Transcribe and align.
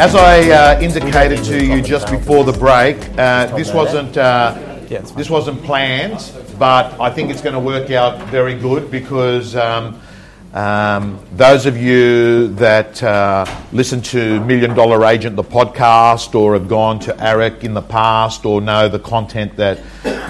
As 0.00 0.14
I 0.14 0.48
uh, 0.48 0.80
indicated 0.80 1.44
to 1.44 1.62
you 1.62 1.82
just 1.82 2.10
before 2.10 2.42
the 2.42 2.54
break, 2.54 2.96
uh, 3.18 3.54
this 3.54 3.70
wasn't 3.70 4.16
uh, 4.16 4.54
this 4.88 5.28
wasn't 5.28 5.62
planned, 5.62 6.32
but 6.58 6.98
I 6.98 7.10
think 7.10 7.30
it's 7.30 7.42
going 7.42 7.52
to 7.52 7.60
work 7.60 7.90
out 7.90 8.18
very 8.30 8.58
good 8.58 8.90
because 8.90 9.54
um, 9.54 10.00
um, 10.54 11.22
those 11.32 11.66
of 11.66 11.76
you 11.76 12.48
that 12.54 13.02
uh, 13.02 13.44
listen 13.72 14.00
to 14.04 14.42
Million 14.46 14.74
Dollar 14.74 15.04
Agent, 15.04 15.36
the 15.36 15.44
podcast, 15.44 16.34
or 16.34 16.54
have 16.54 16.66
gone 16.66 16.98
to 17.00 17.12
AREC 17.12 17.62
in 17.62 17.74
the 17.74 17.82
past, 17.82 18.46
or 18.46 18.62
know 18.62 18.88
the 18.88 19.00
content 19.00 19.56
that 19.56 19.80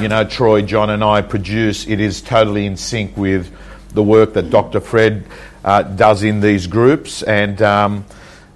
you 0.01 0.09
know 0.09 0.25
Troy, 0.25 0.63
John, 0.63 0.91
and 0.91 1.05
I 1.05 1.23
produce, 1.23 1.87
it 1.87 2.01
is 2.01 2.23
totally 2.23 2.67
in 2.67 2.77
sync 2.77 3.17
with 3.17 3.57
the 3.95 4.03
work 4.03 4.33
that 4.33 4.51
Dr. 4.51 4.81
Fred 4.81 5.27
uh, 5.65 5.83
does 5.85 6.25
in 6.25 6.41
these 6.41 6.67
groups, 6.67 7.23
and. 7.23 7.63
Um, 7.63 8.05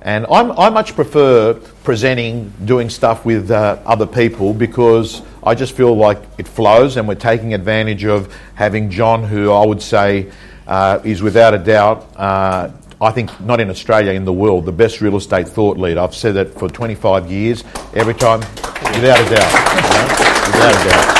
and 0.05 0.27
I'm, 0.31 0.53
i 0.53 0.69
much 0.69 0.95
prefer 0.95 1.55
presenting, 1.83 2.53
doing 2.67 2.91
stuff 2.91 3.25
with 3.25 3.51
uh, 3.51 3.79
other 3.87 4.07
people 4.07 4.53
because 4.53 5.23
I 5.43 5.55
just 5.55 5.75
feel 5.75 5.97
like 5.97 6.19
it 6.37 6.47
flows 6.47 6.99
and 6.99 7.09
we're 7.09 7.15
taking 7.15 7.55
advantage 7.55 8.05
of 8.05 8.33
having 8.55 8.91
John, 8.91 9.25
who 9.25 9.51
I 9.51 9.65
would 9.65 9.81
say 9.81 10.31
uh, 10.67 11.01
is 11.05 11.23
without 11.23 11.55
a 11.55 11.59
doubt, 11.59 12.07
uh, 12.17 12.71
I 13.01 13.11
think 13.13 13.41
not 13.41 13.61
in 13.61 13.71
Australia, 13.71 14.13
in 14.13 14.27
the 14.27 14.33
world, 14.33 14.67
the 14.67 14.73
best 14.73 15.01
real 15.01 15.17
estate 15.17 15.49
thought 15.49 15.79
leader. 15.79 16.01
I've 16.01 16.15
said 16.15 16.35
that 16.35 16.53
for 16.59 16.69
25 16.69 17.31
years, 17.31 17.65
every 17.95 18.15
time, 18.15 18.41
without 18.41 19.21
a 19.21 19.35
doubt. 19.35 19.53
You 19.75 19.89
know, 19.91 20.07
without 20.53 20.75
a 20.81 20.85
doubt. 20.91 21.15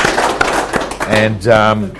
And 1.09 1.47
um, 1.47 1.91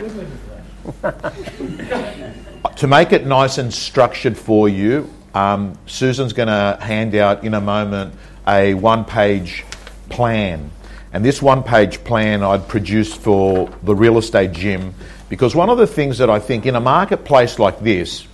to 2.76 2.88
make 2.88 3.12
it 3.12 3.26
nice 3.26 3.58
and 3.58 3.74
structured 3.74 4.38
for 4.38 4.70
you, 4.70 5.10
um, 5.36 5.78
Susan's 5.86 6.34
going 6.34 6.48
to 6.48 6.78
hand 6.82 7.14
out 7.14 7.44
in 7.44 7.54
a 7.54 7.62
moment 7.62 8.16
a 8.48 8.74
one 8.74 9.04
page 9.04 9.66
plan. 10.10 10.72
And 11.12 11.24
this 11.24 11.42
one 11.42 11.62
page 11.62 12.04
plan 12.04 12.42
I'd 12.42 12.68
produced 12.68 13.18
for 13.18 13.70
the 13.84 13.94
real 13.94 14.18
estate 14.18 14.54
gym 14.54 14.96
because 15.30 15.56
one 15.56 15.70
of 15.70 15.78
the 15.78 15.88
things 15.88 16.20
that 16.20 16.30
I 16.30 16.40
think 16.40 16.66
in 16.66 16.76
a 16.76 16.80
marketplace 16.80 17.60
like 17.60 17.80
this, 17.82 18.26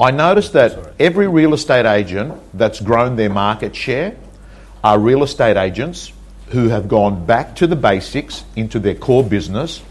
I 0.00 0.10
noticed 0.10 0.54
that 0.54 0.94
every 0.98 1.28
real 1.28 1.54
estate 1.54 1.86
agent 1.86 2.34
that's 2.52 2.80
grown 2.80 3.14
their 3.14 3.30
market 3.30 3.76
share 3.76 4.16
are 4.82 4.98
real 4.98 5.22
estate 5.22 5.56
agents 5.56 6.12
who 6.48 6.68
have 6.68 6.88
gone 6.88 7.24
back 7.26 7.56
to 7.56 7.66
the 7.66 7.76
basics 7.76 8.44
into 8.56 8.78
their 8.80 8.94
core 8.94 9.24
business 9.24 9.82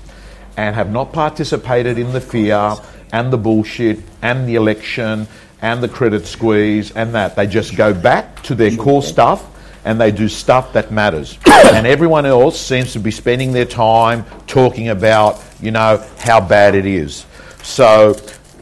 and 0.58 0.75
have 0.75 0.91
not 0.91 1.14
participated 1.14 1.97
in 1.97 2.11
the 2.11 2.21
fear 2.21 2.75
and 3.11 3.31
the 3.31 3.38
bullshit 3.38 3.99
and 4.21 4.47
the 4.47 4.55
election 4.55 5.27
and 5.64 5.81
the 5.81 5.88
credit 5.88 6.28
squeeze 6.28 6.92
and 6.92 7.16
that. 7.16 7.38
They 7.38 7.47
just 7.47 7.78
go 7.78 7.94
back 7.94 8.44
to 8.44 8.53
their 8.53 8.75
core 8.75 9.02
stuff 9.02 9.50
and 9.86 10.00
they 10.00 10.11
do 10.11 10.28
stuff 10.28 10.73
that 10.73 10.92
matters. 10.92 11.39
and 11.47 11.88
everyone 11.88 12.25
else 12.25 12.59
seems 12.59 12.92
to 12.94 13.00
be 13.00 13.11
spending 13.11 13.53
their 13.53 13.66
time 13.66 14.25
talking 14.45 14.89
about, 14.89 15.42
you 15.61 15.72
know, 15.72 16.05
how 16.20 16.42
bad 16.42 16.75
it 16.75 16.86
is. 16.86 17.25
So, 17.64 18.16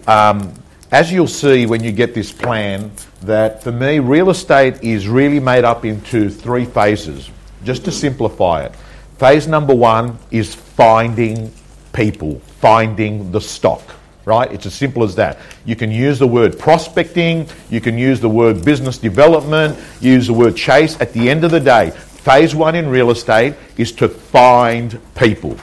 um, 0.06 0.54
as 0.92 1.12
you'll 1.12 1.28
see 1.28 1.66
when 1.66 1.84
you 1.84 1.92
get 1.92 2.14
this 2.14 2.32
plan, 2.32 2.92
that 3.24 3.64
for 3.64 3.72
me, 3.72 3.98
real 3.98 4.30
estate 4.30 4.84
is 4.84 5.08
really 5.08 5.40
made 5.40 5.64
up 5.64 5.86
into 5.86 6.30
three 6.30 6.66
phases, 6.66 7.32
just 7.64 7.84
to 7.86 7.92
simplify 7.92 8.66
it. 8.66 8.76
Phase 9.18 9.48
number 9.48 9.74
one 9.74 10.20
is 10.30 10.54
finding 10.54 11.52
people, 11.94 12.40
finding 12.60 13.32
the 13.32 13.42
stock 13.42 13.82
right? 14.26 14.52
It's 14.52 14.66
as 14.66 14.74
simple 14.74 15.04
as 15.04 15.16
that. 15.16 15.40
You 15.66 15.76
can 15.76 15.92
use 15.92 16.20
the 16.20 16.28
word 16.28 16.58
prospecting, 16.60 17.48
you 17.70 17.82
can 17.82 17.98
use 17.98 18.20
the 18.20 18.30
word 18.30 18.64
business 18.64 18.98
development, 18.98 19.78
use 20.00 20.28
the 20.28 20.34
word 20.34 20.56
chase. 20.56 21.00
At 21.00 21.14
the 21.14 21.30
end 21.30 21.44
of 21.44 21.52
the 21.52 21.60
day, 21.60 21.92
phase 21.92 22.54
one 22.54 22.76
in 22.76 22.90
real 22.90 23.12
estate 23.12 23.56
is 23.78 23.92
to 23.94 24.08
find 24.08 25.00
people. 25.16 25.58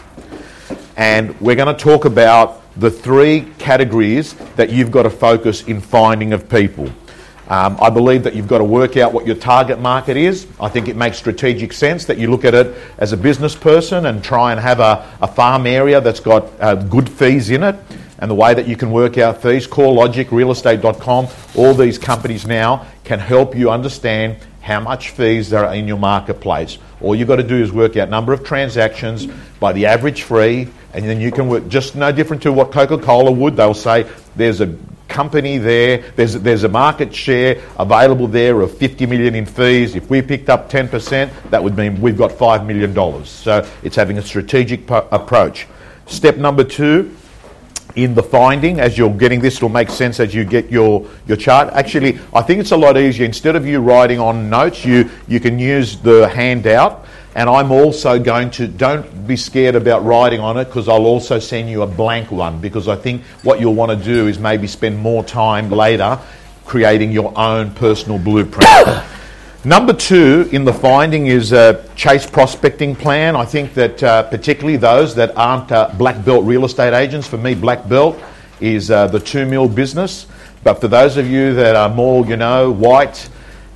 And 0.97 1.41
we're 1.41 1.57
going 1.57 1.75
to 1.75 1.81
talk 1.81 2.05
about 2.05 2.63
the 2.79 2.91
three 2.91 3.47
categories 3.59 4.35
that 4.57 4.71
you've 4.71 4.91
got 4.91 5.05
to 5.05 5.11
focus 5.11 5.63
in 5.65 5.81
finding 5.81 6.33
of 6.33 6.49
people. 6.49 6.89
Um, 7.49 7.79
I 7.81 7.89
believe 7.89 8.25
that 8.25 8.35
you've 8.35 8.49
got 8.49 8.59
to 8.59 8.65
work 8.65 8.99
out 8.99 9.15
what 9.15 9.27
your 9.27 9.37
target 9.37 9.81
market 9.81 10.19
is. 10.19 10.47
I 10.61 10.69
think 10.69 10.87
it 10.87 10.97
makes 10.97 11.17
strategic 11.17 11.73
sense 11.73 12.05
that 12.05 12.19
you 12.19 12.31
look 12.31 12.45
at 12.45 12.55
it 12.55 12.77
as 12.99 13.13
a 13.13 13.17
business 13.17 13.57
person 13.57 14.05
and 14.05 14.23
try 14.23 14.53
and 14.53 14.61
have 14.61 14.81
a, 14.81 15.11
a 15.23 15.27
farm 15.27 15.67
area 15.67 16.01
that's 16.01 16.21
got 16.21 16.45
uh, 16.61 16.75
good 16.75 17.09
fees 17.09 17.49
in 17.49 17.63
it 17.63 17.77
and 18.19 18.31
the 18.31 18.35
way 18.35 18.55
that 18.55 18.67
you 18.67 18.77
can 18.77 18.91
work 18.91 19.19
out 19.19 19.43
fees. 19.43 19.67
CoreLogic, 19.67 20.27
realestate.com, 20.27 21.29
all 21.57 21.75
these 21.75 21.99
companies 21.99 22.47
now 22.47 22.87
can 23.05 23.19
help 23.19 23.57
you 23.57 23.71
understand 23.71 24.37
how 24.61 24.81
much 24.81 25.11
fees 25.11 25.51
there 25.51 25.65
are 25.65 25.75
in 25.75 25.89
your 25.89 25.99
marketplace. 25.99 26.79
All 27.01 27.15
you've 27.15 27.29
got 27.29 27.37
to 27.37 27.43
do 27.43 27.57
is 27.57 27.73
work 27.73 27.97
out 27.97 28.11
number 28.11 28.33
of 28.33 28.45
transactions 28.45 29.27
by 29.61 29.73
the 29.73 29.87
average 29.87 30.25
fee, 30.25 30.69
and 30.93 31.05
then 31.05 31.21
you 31.21 31.31
can 31.31 31.49
work 31.49 31.69
just 31.69 31.95
no 31.97 32.13
different 32.13 32.43
to 32.43 32.53
what 32.53 32.73
Coca-Cola 32.73 33.31
would. 33.31 33.57
They'll 33.57 33.73
say 33.73 34.07
there's 34.37 34.61
a 34.61 34.77
company 35.09 35.59
there, 35.59 35.99
there's, 36.17 36.35
there's 36.35 36.65
a 36.65 36.69
market 36.69 37.15
share 37.15 37.63
available 37.79 38.27
there 38.27 38.61
of 38.61 38.77
50 38.77 39.07
million 39.07 39.35
in 39.35 39.47
fees. 39.47 39.97
If 39.97 40.11
we 40.11 40.23
picked 40.23 40.51
up 40.51 40.71
10%, 40.71 41.51
that 41.51 41.63
would 41.63 41.77
mean 41.77 42.01
we've 42.01 42.19
got 42.19 42.31
$5 42.31 42.67
million. 42.67 43.25
So 43.25 43.67
it's 43.83 43.97
having 43.97 44.19
a 44.19 44.23
strategic 44.23 44.87
po- 44.87 45.09
approach. 45.11 45.67
Step 46.07 46.37
number 46.37 46.65
two, 46.65 47.15
in 47.97 48.15
the 48.15 48.23
finding 48.23 48.81
as 48.81 48.97
you're 48.97 49.11
getting 49.11 49.41
this. 49.41 49.57
It'll 49.57 49.69
make 49.69 49.91
sense 49.91 50.21
as 50.21 50.35
you 50.35 50.45
get 50.45 50.71
your 50.71 51.07
your 51.27 51.37
chart. 51.37 51.73
Actually 51.73 52.19
i 52.35 52.43
think 52.43 52.61
it's 52.61 52.73
a 52.73 52.77
lot 52.77 52.97
easier. 52.97 53.25
Instead 53.25 53.57
of 53.57 53.67
you 53.67 53.81
writing 53.81 54.21
on 54.21 54.49
notes 54.51 54.85
you 54.85 55.11
you 55.27 55.41
can 55.41 55.59
use 55.59 55.97
the 55.97 56.29
handout. 56.29 57.07
And 57.35 57.49
i'm 57.49 57.71
also 57.71 58.19
going 58.19 58.51
to 58.53 58.67
don't 58.67 59.27
be 59.27 59.37
scared 59.37 59.75
about 59.75 60.05
writing 60.05 60.41
on 60.41 60.57
it 60.57 60.67
because 60.67 60.89
i'll 60.89 61.07
also 61.07 61.39
send 61.39 61.69
you 61.71 61.83
a 61.83 61.87
blank 61.87 62.31
one. 62.31 62.61
Because 62.61 62.89
i 62.89 62.97
think 62.97 63.23
what 63.43 63.61
you'll 63.61 63.75
want 63.75 63.91
to 63.91 64.05
do 64.05 64.27
is 64.27 64.39
maybe 64.39 64.67
spend 64.67 64.99
more 64.99 65.25
time 65.25 65.71
later 65.71 66.19
creating 66.65 67.11
your 67.13 67.33
own 67.39 67.71
personal 67.73 68.19
blueprint 68.19 68.69
Number 69.65 69.93
two 69.93 70.49
in 70.53 70.65
the 70.65 70.73
finding 70.73 71.27
is 71.27 71.51
a 71.51 71.85
chase 71.97 72.25
prospecting 72.25 72.95
plan. 72.95 73.35
I 73.35 73.45
think 73.45 73.75
that 73.75 74.01
uh, 74.01 74.23
particularly 74.23 74.77
those 74.77 75.17
that 75.17 75.37
aren't 75.37 75.73
uh, 75.73 75.93
black 75.99 76.25
belt 76.25 76.45
real 76.45 76.65
estate 76.65 76.95
agents, 76.95 77.27
for 77.27 77.39
me, 77.39 77.57
black 77.57 77.89
belt 77.89 78.17
is 78.61 78.89
uh, 78.89 79.09
the 79.09 79.19
two 79.19 79.47
mil 79.47 79.69
business. 79.69 80.29
But 80.63 80.75
for 80.75 80.87
those 80.87 81.17
of 81.17 81.29
you 81.29 81.55
that 81.55 81.75
are 81.75 81.89
more, 81.89 82.25
you 82.25 82.37
know, 82.37 82.71
white 82.71 83.29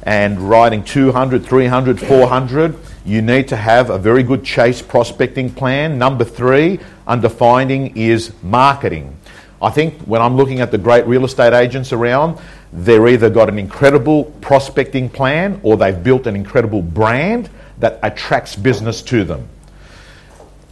and 0.04 0.38
writing 0.38 0.84
200, 0.84 1.44
300, 1.44 1.98
400, 1.98 2.78
you 3.04 3.20
need 3.20 3.48
to 3.48 3.56
have 3.56 3.90
a 3.90 3.98
very 3.98 4.22
good 4.22 4.44
chase 4.44 4.80
prospecting 4.80 5.52
plan. 5.52 5.98
Number 5.98 6.24
three 6.24 6.78
under 7.08 7.28
finding 7.28 7.96
is 7.96 8.32
marketing. 8.44 9.16
I 9.60 9.70
think 9.70 10.00
when 10.02 10.22
I'm 10.22 10.36
looking 10.36 10.60
at 10.60 10.70
the 10.70 10.78
great 10.78 11.06
real 11.06 11.24
estate 11.24 11.52
agents 11.52 11.92
around, 11.92 12.38
they're 12.72 13.06
either 13.08 13.28
got 13.28 13.48
an 13.48 13.58
incredible 13.58 14.24
prospecting 14.40 15.08
plan 15.08 15.60
or 15.62 15.76
they've 15.76 16.02
built 16.02 16.26
an 16.26 16.34
incredible 16.34 16.82
brand 16.82 17.50
that 17.78 17.98
attracts 18.02 18.56
business 18.56 19.02
to 19.02 19.24
them. 19.24 19.48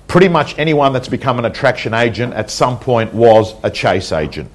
Pretty 0.09 0.29
much 0.29 0.59
anyone 0.59 0.93
that's 0.93 1.09
become 1.09 1.39
an 1.39 1.45
attraction 1.45 1.95
agent 1.95 2.33
at 2.33 2.51
some 2.51 2.79
point 2.79 3.13
was 3.13 3.55
a 3.63 3.71
chase 3.71 4.13
agent. 4.13 4.51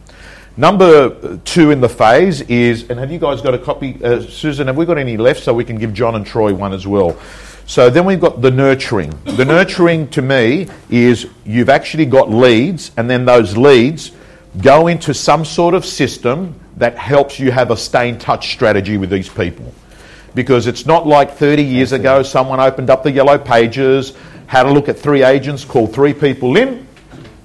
Number 0.58 1.38
two 1.40 1.72
in 1.72 1.82
the 1.82 1.90
phase 1.90 2.42
is, 2.42 2.90
and 2.90 2.98
have 2.98 3.12
you 3.12 3.20
guys 3.20 3.42
got 3.42 3.54
a 3.54 3.58
copy? 3.58 4.02
Uh, 4.04 4.22
Susan, 4.22 4.68
have 4.68 4.78
we 4.78 4.86
got 4.86 4.98
any 4.98 5.18
left 5.18 5.44
so 5.44 5.54
we 5.54 5.66
can 5.66 5.78
give 5.78 5.94
John 5.94 6.16
and 6.16 6.26
Troy 6.26 6.54
one 6.54 6.72
as 6.72 6.88
well? 6.88 7.20
So 7.68 7.90
then 7.90 8.06
we've 8.06 8.22
got 8.22 8.42
the 8.42 8.52
nurturing. 8.52 9.14
The 9.26 9.44
nurturing 9.46 10.08
to 10.10 10.22
me 10.22 10.68
is 10.90 11.28
you've 11.46 11.70
actually 11.70 12.06
got 12.06 12.30
leads, 12.30 12.92
and 12.96 13.10
then 13.10 13.26
those 13.26 13.58
leads 13.58 14.12
go 14.62 14.88
into 14.88 15.14
some 15.14 15.44
sort 15.44 15.74
of 15.74 15.86
system 15.86 16.58
that 16.78 16.98
helps 16.98 17.40
you 17.40 17.52
have 17.52 17.72
a 17.72 17.78
stay 17.78 18.10
in 18.10 18.18
touch 18.18 18.52
strategy 18.52 18.98
with 18.98 19.10
these 19.10 19.30
people. 19.30 19.74
Because 20.34 20.68
it's 20.68 20.86
not 20.86 21.08
like 21.08 21.32
30 21.32 21.64
years 21.64 21.92
ago 21.94 22.24
someone 22.24 22.60
opened 22.60 22.90
up 22.90 23.04
the 23.04 23.12
yellow 23.12 23.38
pages, 23.38 24.14
had 24.48 24.66
a 24.66 24.72
look 24.72 24.90
at 24.90 25.00
three 25.00 25.24
agents, 25.24 25.64
called 25.64 25.94
three 25.94 26.14
people 26.14 26.58
in, 26.58 26.86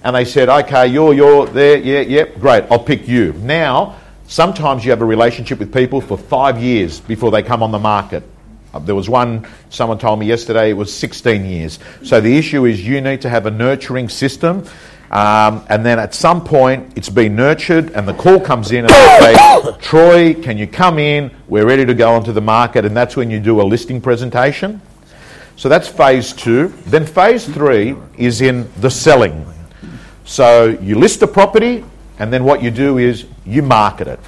and 0.02 0.16
they 0.16 0.24
said, 0.24 0.48
okay, 0.48 0.86
you're, 0.86 1.14
you're 1.14 1.46
there, 1.46 1.76
yeah, 1.78 2.00
yeah, 2.00 2.24
great, 2.24 2.64
I'll 2.70 2.82
pick 2.82 3.06
you. 3.06 3.32
Now, 3.34 3.96
sometimes 4.26 4.84
you 4.84 4.90
have 4.90 5.02
a 5.02 5.06
relationship 5.06 5.58
with 5.58 5.72
people 5.72 6.00
for 6.00 6.16
five 6.16 6.60
years 6.60 7.00
before 7.00 7.30
they 7.30 7.42
come 7.42 7.62
on 7.62 7.70
the 7.70 7.78
market. 7.78 8.24
Uh, 8.72 8.78
there 8.78 8.94
was 8.94 9.08
one, 9.08 9.46
someone 9.68 9.98
told 9.98 10.18
me 10.18 10.26
yesterday, 10.26 10.70
it 10.70 10.74
was 10.74 10.94
16 10.94 11.44
years. 11.44 11.78
So 12.04 12.20
the 12.20 12.36
issue 12.36 12.64
is 12.64 12.86
you 12.86 13.00
need 13.00 13.20
to 13.22 13.28
have 13.28 13.46
a 13.46 13.50
nurturing 13.50 14.08
system 14.08 14.64
um, 15.10 15.64
and 15.68 15.84
then 15.84 15.98
at 15.98 16.14
some 16.14 16.44
point, 16.44 16.92
it's 16.96 17.08
been 17.08 17.34
nurtured, 17.34 17.90
and 17.92 18.06
the 18.06 18.14
call 18.14 18.38
comes 18.38 18.70
in, 18.70 18.84
and 18.84 18.90
they 18.90 19.34
say, 19.34 19.76
Troy, 19.80 20.34
can 20.34 20.56
you 20.56 20.68
come 20.68 21.00
in? 21.00 21.32
We're 21.48 21.66
ready 21.66 21.84
to 21.84 21.94
go 21.94 22.12
onto 22.14 22.32
the 22.32 22.40
market. 22.40 22.84
And 22.84 22.96
that's 22.96 23.16
when 23.16 23.28
you 23.28 23.40
do 23.40 23.60
a 23.60 23.64
listing 23.64 24.00
presentation. 24.00 24.80
So 25.56 25.68
that's 25.68 25.88
phase 25.88 26.32
two. 26.32 26.68
Then 26.86 27.04
phase 27.04 27.44
three 27.44 27.96
is 28.18 28.40
in 28.40 28.70
the 28.80 28.90
selling. 28.90 29.44
So 30.24 30.78
you 30.80 30.94
list 30.94 31.22
a 31.22 31.26
property, 31.26 31.84
and 32.20 32.32
then 32.32 32.44
what 32.44 32.62
you 32.62 32.70
do 32.70 32.98
is 32.98 33.26
you 33.44 33.62
market 33.62 34.06
it. 34.06 34.20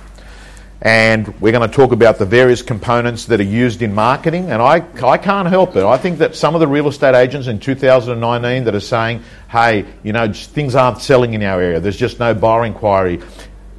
And 0.84 1.28
we're 1.40 1.52
going 1.52 1.68
to 1.68 1.74
talk 1.74 1.92
about 1.92 2.18
the 2.18 2.26
various 2.26 2.60
components 2.60 3.26
that 3.26 3.38
are 3.38 3.44
used 3.44 3.82
in 3.82 3.94
marketing. 3.94 4.50
And 4.50 4.60
I, 4.60 4.84
I 5.00 5.16
can't 5.16 5.46
help 5.46 5.76
it. 5.76 5.84
I 5.84 5.96
think 5.96 6.18
that 6.18 6.34
some 6.34 6.56
of 6.56 6.60
the 6.60 6.66
real 6.66 6.88
estate 6.88 7.14
agents 7.14 7.46
in 7.46 7.60
2019 7.60 8.64
that 8.64 8.74
are 8.74 8.80
saying, 8.80 9.22
hey, 9.48 9.86
you 10.02 10.12
know, 10.12 10.32
things 10.32 10.74
aren't 10.74 11.00
selling 11.00 11.34
in 11.34 11.42
our 11.44 11.62
area, 11.62 11.78
there's 11.78 11.96
just 11.96 12.18
no 12.18 12.34
buyer 12.34 12.64
inquiry. 12.64 13.18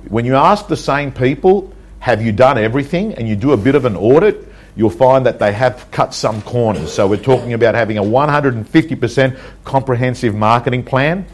When 0.07 0.23
you 0.23 0.35
ask 0.35 0.67
the 0.67 0.77
same 0.77 1.11
people, 1.11 1.73
have 2.00 2.21
you 2.21 2.31
done 2.31 2.57
everything, 2.57 3.13
and 3.15 3.27
you 3.27 3.35
do 3.35 3.51
a 3.51 3.57
bit 3.57 3.75
of 3.75 3.83
an 3.83 3.97
audit, 3.97 4.47
you'll 4.77 4.89
find 4.89 5.25
that 5.25 5.39
they 5.39 5.51
have 5.51 5.91
cut 5.91 6.13
some 6.13 6.41
corners. 6.44 6.94
So 6.94 7.05
we're 7.05 7.17
talking 7.17 7.51
about 7.51 7.75
having 7.75 7.97
a 7.97 8.03
150% 8.03 9.39
comprehensive 9.65 10.35
marketing 10.35 10.83
plan. 10.83 11.25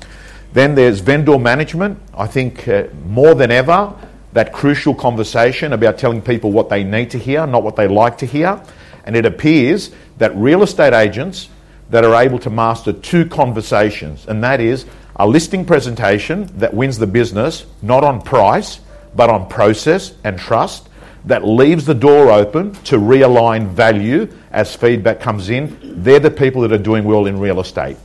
Then 0.51 0.73
there's 0.73 0.99
vendor 0.99 1.37
management. 1.37 1.99
I 2.15 2.25
think 2.25 2.67
uh, 2.67 2.87
more 3.05 3.35
than 3.35 3.51
ever, 3.51 3.93
that 4.33 4.53
crucial 4.53 4.93
conversation 4.93 5.73
about 5.73 5.97
telling 5.97 6.21
people 6.21 6.51
what 6.51 6.69
they 6.69 6.83
need 6.83 7.11
to 7.11 7.17
hear, 7.17 7.47
not 7.47 7.63
what 7.63 7.75
they 7.75 7.87
like 7.87 8.17
to 8.19 8.25
hear. 8.25 8.61
And 9.05 9.15
it 9.15 9.25
appears 9.25 9.91
that 10.17 10.35
real 10.35 10.61
estate 10.61 10.93
agents 10.93 11.49
that 11.89 12.05
are 12.05 12.21
able 12.21 12.37
to 12.39 12.49
master 12.49 12.93
two 12.93 13.25
conversations, 13.25 14.27
and 14.27 14.43
that 14.43 14.59
is 14.61 14.85
a 15.15 15.27
listing 15.27 15.65
presentation 15.65 16.45
that 16.57 16.73
wins 16.73 16.97
the 16.97 17.07
business, 17.07 17.65
not 17.81 18.03
on 18.03 18.21
price, 18.21 18.79
but 19.15 19.29
on 19.29 19.49
process 19.49 20.13
and 20.23 20.37
trust, 20.37 20.87
that 21.25 21.45
leaves 21.45 21.85
the 21.85 21.93
door 21.93 22.31
open 22.31 22.73
to 22.85 22.97
realign 22.97 23.67
value 23.67 24.31
as 24.51 24.75
feedback 24.75 25.19
comes 25.19 25.49
in. 25.49 25.77
They're 26.03 26.19
the 26.19 26.31
people 26.31 26.61
that 26.61 26.71
are 26.71 26.77
doing 26.77 27.03
well 27.03 27.25
in 27.25 27.39
real 27.39 27.59
estate. 27.59 27.97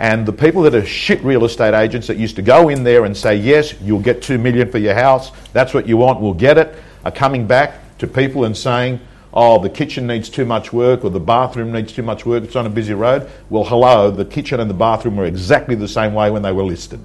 And 0.00 0.24
the 0.24 0.32
people 0.32 0.62
that 0.62 0.74
are 0.74 0.84
shit 0.84 1.22
real 1.22 1.44
estate 1.44 1.74
agents 1.74 2.06
that 2.06 2.16
used 2.16 2.34
to 2.36 2.42
go 2.42 2.70
in 2.70 2.84
there 2.84 3.04
and 3.04 3.14
say, 3.14 3.36
yes, 3.36 3.78
you'll 3.82 4.00
get 4.00 4.22
two 4.22 4.38
million 4.38 4.70
for 4.70 4.78
your 4.78 4.94
house, 4.94 5.30
that's 5.52 5.74
what 5.74 5.86
you 5.86 5.98
want, 5.98 6.20
we'll 6.20 6.32
get 6.32 6.56
it, 6.56 6.74
are 7.04 7.12
coming 7.12 7.46
back 7.46 7.74
to 7.98 8.06
people 8.06 8.44
and 8.44 8.56
saying, 8.56 8.98
oh, 9.34 9.62
the 9.62 9.68
kitchen 9.68 10.06
needs 10.06 10.30
too 10.30 10.46
much 10.46 10.72
work 10.72 11.04
or 11.04 11.10
the 11.10 11.20
bathroom 11.20 11.70
needs 11.70 11.92
too 11.92 12.02
much 12.02 12.24
work, 12.24 12.42
it's 12.42 12.56
on 12.56 12.64
a 12.64 12.70
busy 12.70 12.94
road. 12.94 13.30
Well, 13.50 13.62
hello, 13.64 14.10
the 14.10 14.24
kitchen 14.24 14.58
and 14.58 14.70
the 14.70 14.74
bathroom 14.74 15.16
were 15.16 15.26
exactly 15.26 15.74
the 15.74 15.86
same 15.86 16.14
way 16.14 16.30
when 16.30 16.40
they 16.40 16.52
were 16.52 16.64
listed, 16.64 17.00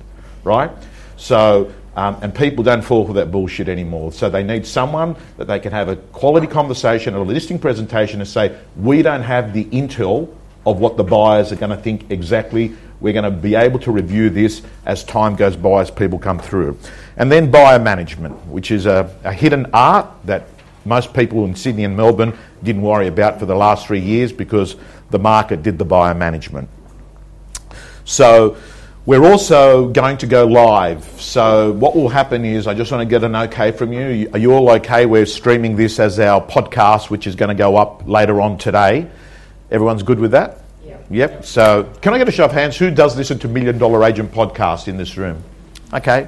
right? 0.46 0.72
So, 1.18 1.74
um, 1.98 2.18
and 2.22 2.34
people 2.34 2.64
don't 2.64 2.82
fall 2.82 3.06
for 3.06 3.14
that 3.14 3.30
bullshit 3.30 3.68
anymore. 3.68 4.14
So 4.14 4.30
they 4.30 4.44
need 4.44 4.66
someone 4.66 5.18
that 5.36 5.48
they 5.48 5.60
can 5.60 5.74
have 5.74 5.90
a 5.90 5.98
quality 5.98 6.48
conversation 6.48 7.14
or 7.14 7.24
a 7.24 7.26
listing 7.26 7.60
presentation 7.60 8.22
and 8.22 8.30
say, 8.30 8.58
we 8.78 9.02
don't 9.02 9.24
have 9.24 9.52
the 9.52 9.66
intel 9.66 10.34
of 10.66 10.80
what 10.80 10.98
the 10.98 11.04
buyers 11.04 11.52
are 11.52 11.56
going 11.56 11.70
to 11.70 11.78
think 11.78 12.10
exactly 12.10 12.76
we're 13.00 13.14
going 13.14 13.26
to 13.26 13.32
be 13.32 13.56
able 13.56 13.80
to 13.80 13.92
review 13.92 14.30
this 14.30 14.62
as 14.86 15.04
time 15.04 15.36
goes 15.36 15.56
by, 15.56 15.82
as 15.82 15.92
people 15.92 16.20
come 16.20 16.40
through. 16.40 16.78
And 17.18 17.32
then 17.32 17.52
buyer 17.52 17.80
management, 17.80 18.34
which 18.48 18.72
is 18.72 18.86
a, 18.86 19.16
a 19.24 19.34
hidden 19.34 19.68
art 19.74 20.08
that 20.26 20.48
most 20.86 21.14
people 21.14 21.46
in 21.46 21.56
Sydney 21.56 21.84
and 21.84 21.98
Melbourne 21.98 22.38
didn't 22.64 22.82
worry 22.82 23.08
about 23.08 23.40
for 23.40 23.46
the 23.46 23.56
last 23.56 23.88
three 23.88 24.00
years 24.00 24.32
because 24.32 24.76
the 25.10 25.20
market 25.20 25.64
did 25.64 25.78
the 25.78 25.86
buyer 25.86 26.14
management. 26.14 26.70
So 28.06 28.58
we're 29.06 29.26
also 29.26 29.90
going 29.90 30.18
to 30.18 30.28
go 30.28 30.46
live. 30.46 31.04
So 31.22 31.72
what 31.74 31.96
will 31.96 32.10
happen 32.10 32.44
is, 32.44 32.68
I 32.68 32.74
just 32.74 32.92
want 32.92 33.02
to 33.02 33.06
get 33.10 33.24
an 33.24 33.36
okay 33.36 33.72
from 33.72 33.94
you. 33.94 34.30
Are 34.34 34.40
you 34.40 34.52
all 34.52 34.70
okay? 34.72 35.06
We're 35.06 35.26
streaming 35.26 35.76
this 35.76 36.00
as 36.00 36.20
our 36.20 36.42
podcast, 36.46 37.10
which 37.10 37.28
is 37.28 37.36
going 37.36 37.50
to 37.50 37.56
go 37.56 37.76
up 37.78 38.08
later 38.08 38.42
on 38.42 38.58
today. 38.58 39.10
Everyone's 39.72 40.04
good 40.04 40.20
with 40.20 40.32
that? 40.32 40.65
Yep. 41.10 41.46
So, 41.46 41.92
can 42.02 42.14
I 42.14 42.18
get 42.18 42.28
a 42.28 42.32
show 42.32 42.46
of 42.46 42.52
hands? 42.52 42.78
Who 42.78 42.90
does 42.92 43.16
listen 43.16 43.38
to 43.40 43.48
Million 43.48 43.78
Dollar 43.78 44.04
Agent 44.04 44.32
podcast 44.32 44.88
in 44.88 44.98
this 44.98 45.18
room? 45.18 45.44
Okay. 45.94 46.28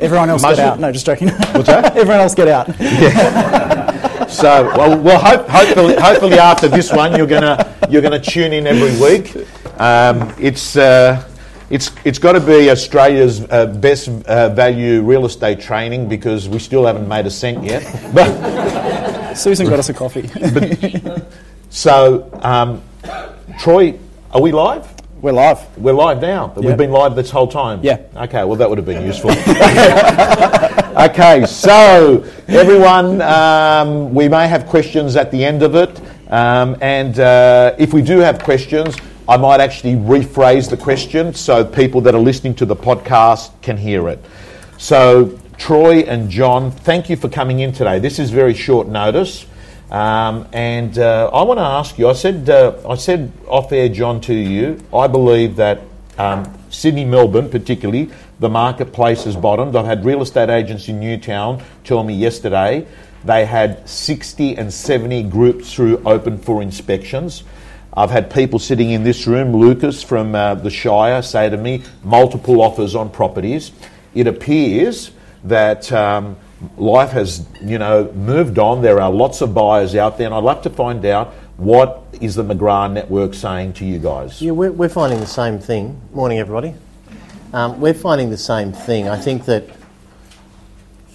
Everyone 0.00 0.30
else 0.30 0.42
Most 0.42 0.56
get 0.56 0.66
out. 0.66 0.80
No, 0.80 0.90
just 0.90 1.06
joking. 1.06 1.28
What's 1.28 1.66
that? 1.66 1.84
Everyone 1.96 2.20
else 2.20 2.34
get 2.34 2.48
out. 2.48 2.68
Yeah. 2.80 4.26
so, 4.26 4.64
well, 4.76 4.98
well 4.98 5.18
hope, 5.18 5.46
hopefully, 5.48 5.94
hopefully 5.96 6.38
after 6.38 6.68
this 6.68 6.90
one, 6.92 7.16
you're 7.16 7.26
gonna 7.26 7.76
you're 7.90 8.02
gonna 8.02 8.20
tune 8.20 8.52
in 8.52 8.66
every 8.66 8.98
week. 9.00 9.36
Um, 9.78 10.34
it's. 10.38 10.76
Uh, 10.76 11.26
it's, 11.70 11.92
it's 12.04 12.18
got 12.18 12.32
to 12.32 12.40
be 12.40 12.68
Australia's 12.68 13.42
uh, 13.48 13.66
best 13.66 14.08
uh, 14.08 14.48
value 14.48 15.02
real 15.02 15.24
estate 15.24 15.60
training 15.60 16.08
because 16.08 16.48
we 16.48 16.58
still 16.58 16.84
haven't 16.84 17.06
made 17.06 17.26
a 17.26 17.30
cent 17.30 17.62
yet. 17.62 17.84
But 18.12 19.34
Susan 19.34 19.68
got 19.68 19.78
us 19.78 19.88
a 19.88 19.94
coffee. 19.94 20.28
but, 20.34 21.30
so 21.70 22.28
um, 22.42 22.82
Troy, 23.60 23.98
are 24.30 24.40
we 24.40 24.52
live? 24.52 24.90
We're 25.20 25.32
live. 25.32 25.76
We're 25.76 25.92
live 25.92 26.22
now, 26.22 26.46
but 26.46 26.64
we've 26.64 26.78
been 26.78 26.92
live 26.92 27.14
this 27.14 27.30
whole 27.30 27.46
time. 27.46 27.80
Yeah. 27.82 28.00
Okay, 28.16 28.42
well, 28.42 28.56
that 28.56 28.66
would 28.66 28.78
have 28.78 28.86
been 28.86 29.04
useful. 29.04 29.30
okay, 31.10 31.44
so 31.44 32.24
everyone, 32.48 33.20
um, 33.20 34.14
we 34.14 34.30
may 34.30 34.48
have 34.48 34.64
questions 34.64 35.14
at 35.14 35.30
the 35.30 35.44
end 35.44 35.62
of 35.62 35.74
it. 35.74 36.00
Um, 36.32 36.74
and 36.80 37.20
uh, 37.20 37.74
if 37.78 37.92
we 37.92 38.00
do 38.00 38.20
have 38.20 38.42
questions, 38.42 38.96
I 39.28 39.36
might 39.36 39.60
actually 39.60 39.96
rephrase 39.96 40.70
the 40.70 40.78
question 40.78 41.34
so 41.34 41.62
people 41.62 42.00
that 42.00 42.14
are 42.14 42.22
listening 42.22 42.54
to 42.54 42.64
the 42.64 42.76
podcast 42.76 43.50
can 43.60 43.76
hear 43.76 44.08
it. 44.08 44.24
So, 44.78 45.38
Troy 45.58 45.98
and 45.98 46.30
John, 46.30 46.70
thank 46.70 47.10
you 47.10 47.16
for 47.16 47.28
coming 47.28 47.60
in 47.60 47.72
today. 47.72 47.98
This 47.98 48.18
is 48.18 48.30
very 48.30 48.54
short 48.54 48.88
notice. 48.88 49.44
Um, 49.90 50.46
and 50.52 50.96
uh, 50.98 51.30
I 51.32 51.42
want 51.42 51.58
to 51.58 51.64
ask 51.64 51.98
you. 51.98 52.08
I 52.08 52.12
said, 52.12 52.48
uh, 52.48 52.74
I 52.88 52.94
said 52.94 53.32
off 53.48 53.72
air, 53.72 53.88
John, 53.88 54.20
to 54.22 54.34
you. 54.34 54.80
I 54.94 55.08
believe 55.08 55.56
that 55.56 55.80
um, 56.16 56.56
Sydney, 56.70 57.04
Melbourne, 57.04 57.48
particularly, 57.48 58.10
the 58.38 58.48
marketplace 58.48 59.24
has 59.24 59.36
bottomed. 59.36 59.74
I've 59.74 59.86
had 59.86 60.04
real 60.04 60.22
estate 60.22 60.48
agents 60.48 60.88
in 60.88 61.00
Newtown 61.00 61.62
tell 61.84 62.04
me 62.04 62.14
yesterday 62.14 62.86
they 63.24 63.44
had 63.44 63.86
60 63.88 64.56
and 64.56 64.72
70 64.72 65.24
groups 65.24 65.74
through 65.74 66.02
open 66.06 66.38
for 66.38 66.62
inspections. 66.62 67.42
I've 67.92 68.10
had 68.10 68.30
people 68.30 68.58
sitting 68.58 68.90
in 68.90 69.02
this 69.02 69.26
room, 69.26 69.54
Lucas 69.54 70.02
from 70.02 70.34
uh, 70.34 70.54
the 70.54 70.70
Shire, 70.70 71.22
say 71.22 71.50
to 71.50 71.56
me, 71.56 71.82
multiple 72.04 72.62
offers 72.62 72.94
on 72.94 73.10
properties. 73.10 73.72
It 74.14 74.26
appears 74.26 75.10
that 75.44 75.90
um, 75.92 76.36
life 76.76 77.10
has, 77.10 77.46
you 77.62 77.78
know, 77.78 78.10
moved 78.12 78.58
on. 78.58 78.82
There 78.82 79.00
are 79.00 79.10
lots 79.10 79.40
of 79.40 79.54
buyers 79.54 79.94
out 79.94 80.18
there, 80.18 80.26
and 80.26 80.34
I'd 80.34 80.44
like 80.44 80.62
to 80.62 80.70
find 80.70 81.04
out 81.04 81.28
what 81.56 82.04
is 82.20 82.34
the 82.34 82.44
McGrath 82.44 82.92
network 82.92 83.34
saying 83.34 83.74
to 83.74 83.84
you 83.84 83.98
guys. 83.98 84.40
Yeah, 84.40 84.52
we're, 84.52 84.72
we're 84.72 84.88
finding 84.88 85.20
the 85.20 85.26
same 85.26 85.58
thing. 85.58 86.00
Morning, 86.12 86.38
everybody. 86.38 86.74
Um, 87.52 87.80
we're 87.80 87.94
finding 87.94 88.30
the 88.30 88.38
same 88.38 88.72
thing. 88.72 89.08
I 89.08 89.18
think 89.18 89.44
that 89.46 89.64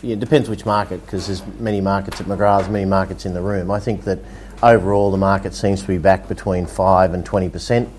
yeah, 0.01 0.13
it 0.13 0.19
depends 0.19 0.49
which 0.49 0.65
market, 0.65 1.01
because 1.01 1.27
there's 1.27 1.45
many 1.59 1.81
markets 1.81 2.21
at 2.21 2.27
McGrath's, 2.27 2.69
many 2.69 2.85
markets 2.85 3.25
in 3.25 3.33
the 3.33 3.41
room. 3.41 3.71
I 3.71 3.79
think 3.79 4.03
that 4.03 4.19
overall 4.61 5.09
the 5.09 5.17
market 5.17 5.53
seems 5.53 5.81
to 5.81 5.87
be 5.87 5.97
back 5.97 6.27
between 6.27 6.65
five 6.65 7.13
and 7.13 7.25
twenty 7.25 7.49
percent, 7.49 7.89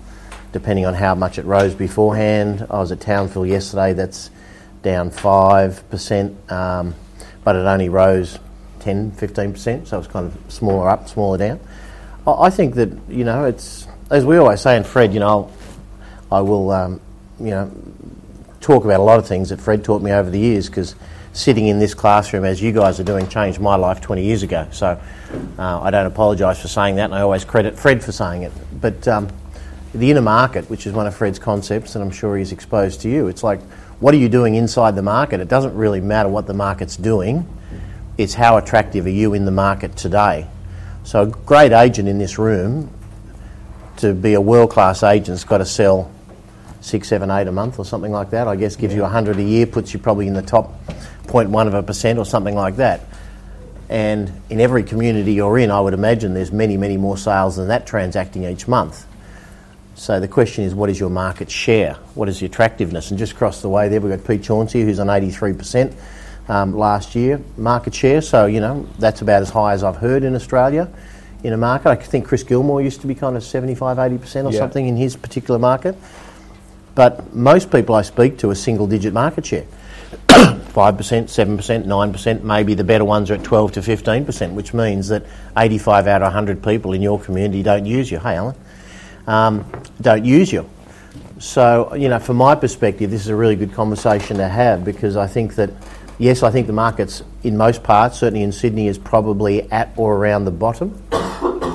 depending 0.51 0.85
on 0.85 0.93
how 0.93 1.15
much 1.15 1.37
it 1.37 1.45
rose 1.45 1.73
beforehand. 1.73 2.65
I 2.69 2.79
was 2.79 2.91
at 2.91 3.01
Townsville 3.01 3.45
yesterday. 3.45 3.93
That's 3.93 4.29
down 4.83 5.09
five 5.09 5.89
percent. 5.89 6.37
Um, 6.51 6.95
but 7.47 7.55
it 7.55 7.59
only 7.59 7.87
rose 7.87 8.39
10, 8.81 9.13
15%, 9.13 9.87
so 9.87 9.97
it's 9.97 10.07
kind 10.09 10.25
of 10.25 10.51
smaller 10.51 10.89
up, 10.89 11.07
smaller 11.07 11.37
down. 11.37 11.57
I 12.27 12.49
think 12.49 12.75
that, 12.75 12.89
you 13.07 13.23
know, 13.23 13.45
it's, 13.45 13.87
as 14.11 14.25
we 14.25 14.35
always 14.35 14.59
say, 14.59 14.75
and 14.75 14.85
Fred, 14.85 15.13
you 15.13 15.21
know, 15.21 15.27
I'll, 15.29 15.51
I 16.29 16.41
will, 16.41 16.71
um, 16.71 16.99
you 17.39 17.51
know, 17.51 17.71
talk 18.59 18.83
about 18.83 18.99
a 18.99 19.03
lot 19.03 19.17
of 19.17 19.25
things 19.25 19.47
that 19.47 19.61
Fred 19.61 19.85
taught 19.85 20.01
me 20.01 20.11
over 20.11 20.29
the 20.29 20.37
years 20.37 20.67
because 20.67 20.93
sitting 21.31 21.67
in 21.67 21.79
this 21.79 21.93
classroom 21.93 22.43
as 22.43 22.61
you 22.61 22.73
guys 22.73 22.99
are 22.99 23.05
doing 23.05 23.29
changed 23.29 23.61
my 23.61 23.77
life 23.77 24.01
20 24.01 24.25
years 24.25 24.43
ago. 24.43 24.67
So 24.73 25.01
uh, 25.57 25.81
I 25.81 25.89
don't 25.89 26.05
apologise 26.05 26.61
for 26.61 26.67
saying 26.67 26.97
that, 26.97 27.05
and 27.05 27.15
I 27.15 27.21
always 27.21 27.45
credit 27.45 27.79
Fred 27.79 28.03
for 28.03 28.11
saying 28.11 28.43
it. 28.43 28.51
But 28.81 29.07
um, 29.07 29.29
the 29.93 30.11
inner 30.11 30.21
market, 30.21 30.69
which 30.69 30.85
is 30.85 30.91
one 30.91 31.07
of 31.07 31.15
Fred's 31.15 31.39
concepts, 31.39 31.95
and 31.95 32.03
I'm 32.03 32.11
sure 32.11 32.35
he's 32.35 32.51
exposed 32.51 32.99
to 33.03 33.09
you, 33.09 33.29
it's 33.29 33.41
like 33.41 33.61
what 33.99 34.13
are 34.13 34.17
you 34.17 34.29
doing 34.29 34.55
inside 34.55 34.95
the 34.95 35.01
market? 35.01 35.39
It 35.39 35.47
doesn't 35.47 35.75
really 35.75 36.01
matter 36.01 36.29
what 36.29 36.47
the 36.47 36.53
market's 36.53 36.97
doing, 36.97 37.47
it's 38.17 38.33
how 38.33 38.57
attractive 38.57 39.05
are 39.05 39.11
you 39.11 39.33
in 39.33 39.45
the 39.45 39.51
market 39.51 39.95
today. 39.95 40.47
So, 41.03 41.23
a 41.23 41.27
great 41.27 41.71
agent 41.71 42.09
in 42.09 42.17
this 42.17 42.37
room, 42.37 42.91
to 43.97 44.13
be 44.13 44.33
a 44.33 44.41
world 44.41 44.71
class 44.71 45.03
agent, 45.03 45.29
has 45.29 45.43
got 45.43 45.59
to 45.59 45.65
sell 45.65 46.11
six, 46.81 47.07
seven, 47.07 47.31
eight 47.31 47.47
a 47.47 47.51
month 47.51 47.79
or 47.79 47.85
something 47.85 48.11
like 48.11 48.31
that. 48.31 48.47
I 48.47 48.55
guess 48.55 48.75
gives 48.75 48.93
yeah. 48.93 48.97
you 48.97 49.03
100 49.03 49.37
a 49.37 49.43
year, 49.43 49.65
puts 49.65 49.93
you 49.93 49.99
probably 49.99 50.27
in 50.27 50.33
the 50.33 50.41
top 50.41 50.73
0.1 51.27 51.67
of 51.67 51.73
a 51.73 51.83
percent 51.83 52.19
or 52.19 52.25
something 52.25 52.55
like 52.55 52.77
that. 52.77 53.01
And 53.89 54.31
in 54.49 54.59
every 54.59 54.83
community 54.83 55.33
you're 55.33 55.57
in, 55.57 55.71
I 55.71 55.79
would 55.79 55.93
imagine 55.93 56.33
there's 56.33 56.51
many, 56.51 56.77
many 56.77 56.97
more 56.97 57.17
sales 57.17 57.55
than 57.55 57.69
that 57.69 57.87
transacting 57.87 58.43
each 58.43 58.67
month. 58.67 59.05
So 59.97 60.19
the 60.19 60.27
question 60.27 60.63
is, 60.63 60.75
what 60.75 60.91
is 60.91 60.99
your 60.99 61.09
market 61.09 61.49
share? 61.49 61.95
What 62.13 62.29
is 62.29 62.39
the 62.39 62.45
attractiveness? 62.45 63.09
And 63.09 63.17
just 63.17 63.33
across 63.33 63.63
the 63.63 63.69
way 63.69 63.89
there, 63.89 63.99
we've 63.99 64.15
got 64.15 64.27
Pete 64.27 64.43
Chauncey, 64.43 64.83
who's 64.83 64.99
on 64.99 65.07
83% 65.07 65.91
um, 66.47 66.77
last 66.77 67.15
year 67.15 67.41
market 67.57 67.95
share. 67.95 68.21
So, 68.21 68.45
you 68.45 68.59
know, 68.59 68.87
that's 68.99 69.21
about 69.23 69.41
as 69.41 69.49
high 69.49 69.73
as 69.73 69.83
I've 69.83 69.95
heard 69.95 70.23
in 70.23 70.35
Australia 70.35 70.87
in 71.43 71.51
a 71.51 71.57
market. 71.57 71.89
I 71.89 71.95
think 71.95 72.27
Chris 72.27 72.43
Gilmore 72.43 72.79
used 72.79 73.01
to 73.01 73.07
be 73.07 73.15
kind 73.15 73.35
of 73.35 73.43
75, 73.43 73.97
80% 73.97 74.45
or 74.45 74.51
yeah. 74.51 74.59
something 74.59 74.87
in 74.87 74.95
his 74.95 75.15
particular 75.15 75.59
market. 75.59 75.95
But 76.93 77.33
most 77.33 77.71
people 77.71 77.95
I 77.95 78.03
speak 78.03 78.37
to 78.39 78.51
are 78.51 78.55
single 78.55 78.85
digit 78.85 79.13
market 79.13 79.47
share. 79.47 79.65
5%, 80.27 80.63
7%, 80.75 81.85
9%. 81.85 82.43
Maybe 82.43 82.75
the 82.75 82.83
better 82.83 83.03
ones 83.03 83.31
are 83.31 83.33
at 83.33 83.43
12 83.43 83.71
to 83.73 83.79
15%, 83.79 84.53
which 84.53 84.75
means 84.75 85.07
that 85.07 85.25
85 85.57 86.05
out 86.05 86.21
of 86.21 86.27
100 86.27 86.63
people 86.63 86.93
in 86.93 87.01
your 87.01 87.19
community 87.19 87.63
don't 87.63 87.87
use 87.87 88.11
you. 88.11 88.19
Hey, 88.19 88.35
Alan. 88.35 88.55
Um, 89.27 89.69
don't 90.01 90.25
use 90.25 90.51
you. 90.51 90.67
So, 91.39 91.93
you 91.93 92.09
know, 92.09 92.19
from 92.19 92.37
my 92.37 92.55
perspective, 92.55 93.11
this 93.11 93.21
is 93.21 93.27
a 93.27 93.35
really 93.35 93.55
good 93.55 93.73
conversation 93.73 94.37
to 94.37 94.47
have 94.47 94.83
because 94.83 95.15
I 95.15 95.27
think 95.27 95.55
that, 95.55 95.69
yes, 96.17 96.41
I 96.41 96.49
think 96.49 96.65
the 96.65 96.73
markets 96.73 97.21
in 97.43 97.57
most 97.57 97.83
parts, 97.83 98.17
certainly 98.17 98.43
in 98.43 98.51
Sydney, 98.51 98.87
is 98.87 98.97
probably 98.97 99.71
at 99.71 99.93
or 99.97 100.15
around 100.15 100.45
the 100.45 100.51
bottom. 100.51 100.99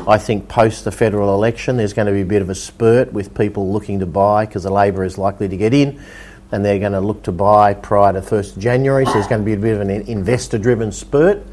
I 0.09 0.19
think 0.19 0.49
post 0.49 0.85
the 0.85 0.91
federal 0.91 1.33
election, 1.33 1.77
there's 1.77 1.93
going 1.93 2.07
to 2.07 2.13
be 2.13 2.23
a 2.23 2.27
bit 2.27 2.43
of 2.43 2.51
a 2.51 2.57
spurt 2.57 3.13
with 3.13 3.37
people 3.37 3.73
looking 3.73 4.01
to 4.01 4.07
buy 4.07 4.47
because 4.47 4.65
the 4.65 4.73
Labor 4.73 5.05
is 5.05 5.17
likely 5.17 5.49
to 5.49 5.57
get 5.57 5.73
in 5.73 6.03
and 6.51 6.65
they're 6.65 6.81
going 6.81 6.93
to 6.93 7.01
look 7.01 7.23
to 7.25 7.33
buy 7.33 7.73
prior 7.75 8.13
to 8.13 8.21
1st 8.21 8.59
January. 8.59 9.07
So 9.07 9.13
there's 9.15 9.29
going 9.29 9.41
to 9.41 9.45
be 9.45 9.55
a 9.55 9.57
bit 9.57 9.75
of 9.75 9.81
an 9.81 9.91
investor 9.91 10.59
driven 10.59 10.91
spurt. 10.91 11.47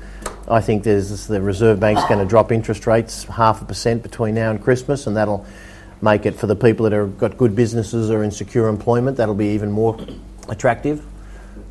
I 0.47 0.61
think 0.61 0.83
there's 0.83 1.27
the 1.27 1.41
Reserve 1.41 1.79
Bank's 1.79 2.03
going 2.05 2.19
to 2.19 2.25
drop 2.25 2.51
interest 2.51 2.87
rates 2.87 3.23
half 3.25 3.61
a 3.61 3.65
percent 3.65 4.01
between 4.01 4.33
now 4.33 4.49
and 4.49 4.61
Christmas, 4.61 5.05
and 5.05 5.15
that'll 5.15 5.45
make 6.01 6.25
it 6.25 6.35
for 6.35 6.47
the 6.47 6.55
people 6.55 6.85
that 6.85 6.93
have 6.93 7.17
got 7.17 7.37
good 7.37 7.55
businesses 7.55 8.09
or 8.09 8.23
in 8.23 8.31
secure 8.31 8.67
employment, 8.67 9.17
that'll 9.17 9.35
be 9.35 9.49
even 9.49 9.71
more 9.71 9.97
attractive. 10.47 11.03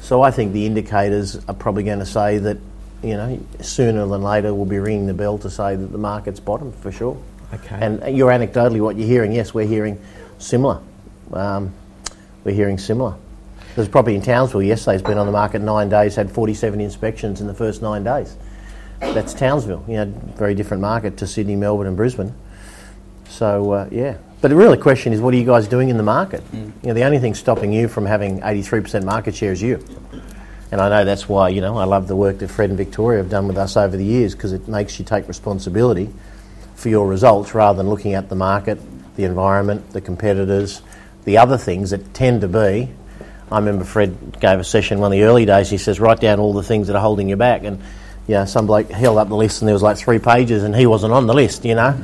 So 0.01 0.23
I 0.23 0.31
think 0.31 0.53
the 0.53 0.67
indicators 0.67 1.37
are 1.49 1.55
probably 1.55 1.83
going 1.83 1.99
to 1.99 2.07
say 2.07 2.39
that, 2.39 2.59
you 3.03 3.17
know, 3.17 3.41
sooner 3.61 4.07
than 4.07 4.23
later 4.23 4.55
we'll 4.55 4.67
be 4.67 4.79
ringing 4.79 5.07
the 5.07 5.15
bell 5.15 5.39
to 5.39 5.51
say 5.51 5.77
that 5.77 5.87
the 5.87 5.99
market's 5.99 6.41
bottom 6.41 6.73
for 6.73 6.93
sure. 6.93 7.21
Okay. 7.53 7.79
And 7.81 8.17
you're 8.17 8.31
anecdotally 8.31 8.81
what 8.81 8.97
you're 8.97 9.07
hearing. 9.09 9.33
Yes, 9.33 9.55
we're 9.55 9.67
hearing 9.67 10.01
similar. 10.39 10.81
Um, 11.33 11.73
we're 12.45 12.55
hearing 12.55 12.79
similar. 12.79 13.17
There's 13.75 13.89
property 13.89 14.17
in 14.17 14.23
Townsville 14.23 14.63
yesterday 14.63 14.95
has 14.95 15.03
been 15.03 15.19
on 15.19 15.27
the 15.27 15.33
market 15.33 15.61
nine 15.61 15.89
days, 15.89 16.17
had 16.17 16.31
47 16.31 16.81
inspections 16.81 17.41
in 17.41 17.47
the 17.47 17.55
first 17.55 17.81
nine 17.81 18.05
days. 18.05 18.37
That's 19.01 19.33
Townsville, 19.33 19.85
you 19.87 19.95
know, 19.95 20.07
very 20.37 20.55
different 20.55 20.81
market 20.81 21.17
to 21.19 21.27
Sydney, 21.27 21.57
Melbourne, 21.57 21.87
and 21.87 21.97
Brisbane. 21.97 22.35
So 23.29 23.73
uh, 23.73 23.89
yeah, 23.91 24.19
but 24.41 24.49
the 24.49 24.57
real 24.57 24.77
question 24.77 25.13
is, 25.13 25.21
what 25.21 25.35
are 25.35 25.37
you 25.37 25.45
guys 25.45 25.69
doing 25.69 25.89
in 25.89 25.97
the 25.97 26.03
market? 26.03 26.43
Mm. 26.53 26.73
You 26.83 26.89
know, 26.89 26.95
the 26.95 27.05
only 27.05 27.19
thing 27.19 27.35
stopping 27.35 27.73
you 27.73 27.89
from 27.89 28.07
having 28.07 28.41
83% 28.41 29.05
market 29.05 29.35
share 29.35 29.53
is 29.53 29.61
you. 29.61 29.85
And 30.71 30.81
I 30.81 30.89
know 30.89 31.05
that's 31.05 31.29
why 31.29 31.49
you 31.49 31.61
know 31.61 31.79
I 31.79 31.85
love 31.85 32.09
the 32.09 32.17
work 32.17 32.39
that 32.39 32.49
Fred 32.49 32.71
and 32.71 32.77
Victoria 32.77 33.23
have 33.23 33.31
done 33.31 33.49
with 33.49 33.57
us 33.57 33.77
over 33.77 33.97
the 33.97 34.05
years 34.05 34.35
because 34.35 34.53
it 34.53 34.69
makes 34.69 34.99
you 34.99 35.05
take 35.05 35.27
responsibility 35.27 36.11
for 36.75 36.89
your 36.91 37.09
results 37.09 37.55
rather 37.55 37.79
than 37.79 37.89
looking 37.89 38.15
at 38.15 38.29
the 38.29 38.37
market, 38.37 38.79
the 39.17 39.25
environment, 39.25 39.91
the 39.91 40.01
competitors, 40.01 40.83
the 41.25 41.39
other 41.39 41.59
things 41.59 41.91
that 41.91 42.15
tend 42.15 42.43
to 42.43 42.49
be. 42.49 42.89
I 43.51 43.59
remember 43.59 43.85
Fred 43.85 44.39
gave 44.41 44.61
a 44.61 44.65
session 44.65 45.01
one 45.01 45.11
of 45.11 45.19
the 45.19 45.25
early 45.25 45.47
days. 45.47 45.71
He 45.71 45.79
says, 45.79 45.99
write 46.01 46.21
down 46.21 46.39
all 46.39 46.53
the 46.53 46.63
things 46.63 46.89
that 46.89 46.97
are 46.97 47.03
holding 47.03 47.29
you 47.31 47.37
back. 47.37 47.65
And 47.65 47.83
you 48.27 48.35
know, 48.35 48.45
some 48.45 48.67
bloke 48.67 48.91
held 48.91 49.17
up 49.17 49.29
the 49.29 49.37
list 49.37 49.63
and 49.63 49.69
there 49.69 49.75
was 49.75 49.83
like 49.83 49.97
three 49.97 50.19
pages 50.19 50.63
and 50.63 50.77
he 50.77 50.87
wasn't 50.87 51.15
on 51.15 51.27
the 51.27 51.35
list, 51.35 51.65
you 51.65 51.75
know. 51.75 51.99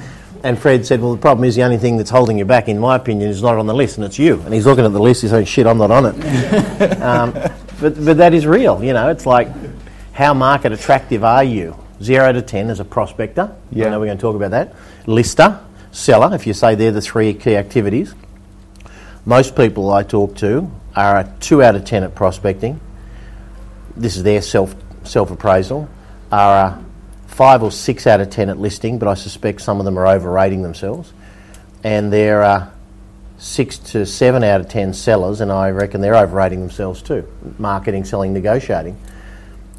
And 0.44 0.58
Fred 0.58 0.86
said, 0.86 1.00
well, 1.00 1.14
the 1.14 1.20
problem 1.20 1.44
is 1.44 1.56
the 1.56 1.62
only 1.62 1.78
thing 1.78 1.96
that's 1.96 2.10
holding 2.10 2.38
you 2.38 2.44
back, 2.44 2.68
in 2.68 2.78
my 2.78 2.96
opinion, 2.96 3.30
is 3.30 3.42
not 3.42 3.56
on 3.56 3.66
the 3.66 3.74
list 3.74 3.96
and 3.96 4.04
it's 4.04 4.18
you. 4.18 4.40
And 4.42 4.54
he's 4.54 4.66
looking 4.66 4.84
at 4.84 4.92
the 4.92 5.00
list, 5.00 5.22
he's 5.22 5.30
saying, 5.30 5.46
shit, 5.46 5.66
I'm 5.66 5.78
not 5.78 5.90
on 5.90 6.06
it. 6.06 6.92
um, 7.02 7.32
but, 7.80 8.04
but 8.04 8.16
that 8.18 8.34
is 8.34 8.46
real, 8.46 8.84
you 8.84 8.92
know. 8.92 9.08
It's 9.08 9.26
like, 9.26 9.48
how 10.12 10.34
market 10.34 10.70
attractive 10.70 11.24
are 11.24 11.42
you? 11.42 11.76
Zero 12.02 12.32
to 12.32 12.42
ten 12.42 12.70
as 12.70 12.78
a 12.78 12.84
prospector. 12.84 13.56
Yeah. 13.72 13.86
I 13.86 13.90
know 13.90 14.00
we're 14.00 14.06
going 14.06 14.18
to 14.18 14.22
talk 14.22 14.36
about 14.36 14.50
that. 14.52 14.74
Lister, 15.06 15.60
seller, 15.90 16.34
if 16.34 16.46
you 16.46 16.52
say 16.52 16.74
they're 16.74 16.92
the 16.92 17.00
three 17.00 17.34
key 17.34 17.56
activities 17.56 18.14
most 19.26 19.56
people 19.56 19.90
I 19.90 20.02
talk 20.02 20.36
to 20.36 20.70
are 20.94 21.20
a 21.20 21.34
2 21.40 21.62
out 21.62 21.76
of 21.76 21.84
10 21.84 22.04
at 22.04 22.14
prospecting. 22.14 22.80
This 23.96 24.16
is 24.16 24.22
their 24.22 24.42
self 24.42 24.74
self 25.04 25.30
appraisal. 25.30 25.88
Are 26.30 26.66
a 26.66 26.84
5 27.34 27.64
or 27.64 27.72
6 27.72 28.06
out 28.06 28.20
of 28.20 28.30
10 28.30 28.48
at 28.48 28.60
listing, 28.60 28.96
but 29.00 29.08
I 29.08 29.14
suspect 29.14 29.60
some 29.60 29.80
of 29.80 29.84
them 29.84 29.98
are 29.98 30.06
overrating 30.06 30.62
themselves. 30.62 31.12
And 31.82 32.12
there 32.12 32.44
are 32.44 32.72
6 33.38 33.78
to 33.78 34.06
7 34.06 34.44
out 34.44 34.60
of 34.60 34.68
10 34.68 34.94
sellers, 34.94 35.40
and 35.40 35.50
I 35.50 35.70
reckon 35.70 36.00
they're 36.00 36.14
overrating 36.14 36.60
themselves 36.60 37.02
too 37.02 37.28
marketing, 37.58 38.04
selling, 38.04 38.32
negotiating. 38.32 38.96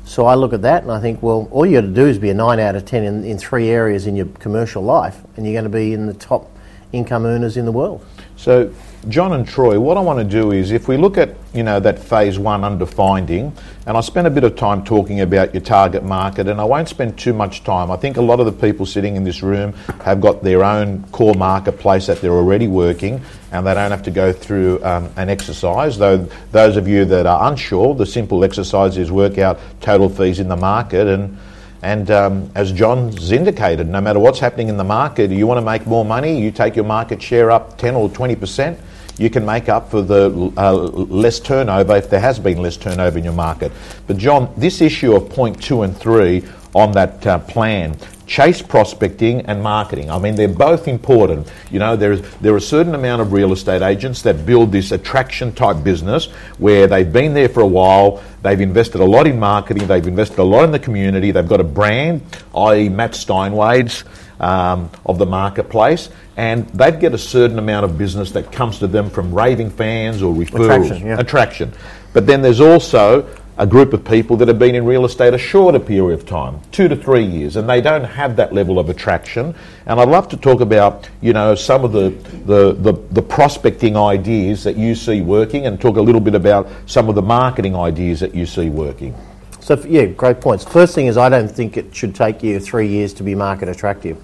So 0.04 0.26
I 0.26 0.36
look 0.36 0.52
at 0.52 0.64
that 0.64 0.84
and 0.84 0.92
I 0.92 1.00
think, 1.00 1.24
well, 1.24 1.48
all 1.50 1.66
you 1.66 1.80
got 1.80 1.88
to 1.88 1.94
do 1.94 2.06
is 2.06 2.20
be 2.20 2.30
a 2.30 2.34
9 2.34 2.60
out 2.60 2.76
of 2.76 2.84
10 2.84 3.04
in, 3.04 3.24
in 3.24 3.38
three 3.38 3.70
areas 3.70 4.06
in 4.06 4.18
your 4.18 4.26
commercial 4.26 4.84
life, 4.84 5.18
and 5.38 5.46
you're 5.46 5.54
going 5.54 5.64
to 5.64 5.70
be 5.70 5.94
in 5.94 6.08
the 6.08 6.14
top 6.14 6.52
income 6.92 7.26
earners 7.26 7.56
in 7.56 7.64
the 7.64 7.72
world. 7.72 8.06
So 8.38 8.72
John 9.08 9.34
and 9.34 9.48
Troy, 9.48 9.80
what 9.80 9.98
I 9.98 10.00
want 10.00 10.18
to 10.18 10.26
do 10.26 10.52
is 10.52 10.72
if 10.72 10.88
we 10.88 10.98
look 10.98 11.18
at 11.18 11.36
you 11.54 11.62
know 11.62 11.80
that 11.80 12.00
phase 12.00 12.40
one 12.40 12.64
under 12.64 12.88
finding, 12.88 13.54
and 13.86 13.96
I 13.96 14.02
spent 14.02 14.26
a 14.26 14.32
bit 14.32 14.44
of 14.44 14.56
time 14.56 14.84
talking 14.84 15.22
about 15.22 15.54
your 15.54 15.62
target 15.62 16.04
market, 16.04 16.48
and 16.48 16.60
I 16.60 16.64
won't 16.64 16.90
spend 16.90 17.18
too 17.18 17.32
much 17.32 17.64
time. 17.64 17.92
I 17.92 17.98
think 17.98 18.18
a 18.18 18.22
lot 18.22 18.40
of 18.40 18.48
the 18.48 18.52
people 18.52 18.86
sitting 18.86 19.16
in 19.16 19.24
this 19.24 19.44
room 19.44 19.74
have 20.04 20.22
got 20.22 20.44
their 20.44 20.64
own 20.64 21.04
core 21.12 21.36
marketplace 21.36 22.08
that 22.08 22.20
they're 22.20 22.32
already 22.32 22.68
working, 22.68 23.22
and 23.52 23.66
they 23.66 23.76
don't 23.76 23.92
have 23.92 24.04
to 24.04 24.12
go 24.12 24.34
through 24.34 24.84
um, 24.84 25.12
an 25.18 25.30
exercise. 25.30 25.98
Though 25.98 26.28
those 26.52 26.76
of 26.76 26.88
you 26.88 27.06
that 27.06 27.28
are 27.28 27.52
unsure, 27.52 27.94
the 27.94 28.08
simple 28.08 28.44
exercise 28.44 28.98
is 28.98 29.12
work 29.12 29.38
out 29.38 29.60
total 29.82 30.10
fees 30.10 30.40
in 30.40 30.48
the 30.48 30.58
market 30.58 31.08
and 31.08 31.38
and 31.86 32.10
um, 32.10 32.52
as 32.56 32.72
John's 32.72 33.32
indicated, 33.32 33.88
no 33.88 34.02
matter 34.02 34.18
what's 34.18 34.40
happening 34.40 34.70
in 34.70 34.78
the 34.78 34.84
market, 34.84 35.30
you 35.30 35.46
want 35.46 35.60
to 35.60 35.66
make 35.66 35.86
more 35.86 36.04
money, 36.04 36.42
you 36.42 36.50
take 36.50 36.76
your 36.76 36.84
market 36.84 37.22
share 37.22 37.52
up 37.52 37.78
10 37.78 37.94
or 37.94 38.10
20%, 38.10 38.76
you 39.20 39.30
can 39.30 39.46
make 39.46 39.70
up 39.70 39.92
for 39.92 40.02
the 40.02 40.52
uh, 40.58 40.74
less 40.74 41.40
turnover 41.40 41.96
if 41.96 42.10
there 42.10 42.20
has 42.20 42.40
been 42.40 42.58
less 42.58 42.76
turnover 42.76 43.20
in 43.20 43.24
your 43.24 43.34
market. 43.34 43.72
But, 44.08 44.18
John, 44.18 44.52
this 44.58 44.82
issue 44.82 45.14
of 45.14 45.30
point 45.30 45.62
two 45.62 45.84
and 45.84 45.96
three 45.96 46.44
on 46.74 46.92
that 46.94 47.26
uh, 47.28 47.38
plan 47.40 47.96
chase 48.26 48.62
prospecting 48.62 49.42
and 49.42 49.62
marketing. 49.62 50.10
I 50.10 50.18
mean, 50.20 50.36
they're 50.36 50.48
both 50.48 50.88
important. 50.88 51.52
You 51.72 51.80
know, 51.80 51.96
there's 51.96 52.22
there 52.38 52.54
are 52.54 52.58
a 52.58 52.62
certain 52.62 52.96
amount 52.96 53.22
of 53.22 53.34
real 53.34 53.54
estate 53.54 53.82
agents 53.82 54.22
that 54.24 54.46
build 54.46 54.72
this 54.72 54.92
attraction 54.92 55.54
type 55.54 55.84
business 55.84 56.26
where 56.58 56.88
they've 56.88 57.12
been 57.12 57.34
there 57.34 57.50
for 57.50 57.62
a 57.62 57.68
while, 57.68 58.24
they've 58.42 58.62
invested 58.62 59.02
a 59.02 59.06
lot 59.06 59.28
in 59.28 59.40
marketing, 59.40 59.88
they've 59.88 60.08
invested 60.08 60.40
a 60.40 60.44
lot 60.44 60.64
in 60.64 60.72
the 60.72 60.80
community, 60.80 61.32
they've 61.32 61.48
got 61.48 61.62
a 61.62 61.66
brand, 61.66 62.22
i.e., 62.56 62.90
Matt 62.90 63.16
Steinwade's 63.16 64.04
um, 64.40 64.90
of 65.06 65.18
the 65.18 65.26
marketplace, 65.26 66.10
and 66.38 66.68
they'd 66.70 67.00
get 67.00 67.14
a 67.14 67.18
certain 67.18 67.60
amount 67.60 67.86
of 67.86 67.98
business 67.98 68.32
that 68.32 68.52
comes 68.52 68.80
to 68.80 68.88
them 68.88 69.10
from 69.10 69.34
raving 69.34 69.70
fans 69.70 70.22
or 70.22 70.34
referrals. 70.34 70.86
Attraction, 70.86 71.08
yeah. 71.08 71.20
Attraction. 71.20 71.74
But 72.14 72.28
then 72.28 72.42
there's 72.42 72.62
also 72.62 73.30
a 73.58 73.66
group 73.66 73.94
of 73.94 74.04
people 74.04 74.36
that 74.38 74.48
have 74.48 74.60
been 74.60 74.76
in 74.76 74.86
real 74.86 75.06
estate 75.06 75.34
a 75.34 75.38
shorter 75.38 75.80
period 75.80 76.20
of 76.20 76.26
time, 76.26 76.60
two 76.72 76.88
to 76.90 76.96
three 76.96 77.24
years, 77.24 77.56
and 77.56 77.70
they 77.70 77.80
don't 77.80 78.04
have 78.04 78.36
that 78.36 78.54
level 78.54 78.78
of 78.78 78.90
attraction. 78.90 79.56
And 79.86 80.00
I'd 80.00 80.10
love 80.10 80.28
to 80.30 80.38
talk 80.38 80.60
about, 80.60 81.10
you 81.22 81.32
know, 81.32 81.56
some 81.56 81.86
of 81.86 81.94
the, 81.94 82.10
the, 82.46 82.74
the, 82.74 82.94
the, 83.12 83.22
prospecting 83.22 83.96
ideas 83.96 84.64
that 84.66 84.76
you 84.76 84.94
see 84.94 85.22
working 85.22 85.68
and 85.68 85.80
talk 85.80 85.96
a 85.96 86.02
little 86.02 86.20
bit 86.20 86.36
about 86.36 86.68
some 86.86 87.08
of 87.08 87.16
the 87.16 87.22
marketing 87.22 87.76
ideas 87.76 88.20
that 88.20 88.36
you 88.36 88.46
see 88.46 88.70
working. 88.70 89.16
So, 89.62 89.82
yeah, 89.88 90.06
great 90.06 90.42
points. 90.42 90.66
First 90.66 90.94
thing 90.94 91.08
is, 91.08 91.18
I 91.18 91.30
don't 91.30 91.50
think 91.50 91.78
it 91.78 91.96
should 91.96 92.14
take 92.14 92.44
you 92.44 92.60
three 92.60 92.88
years 92.88 93.14
to 93.16 93.24
be 93.24 93.36
market 93.36 93.70
attractive. 93.70 94.22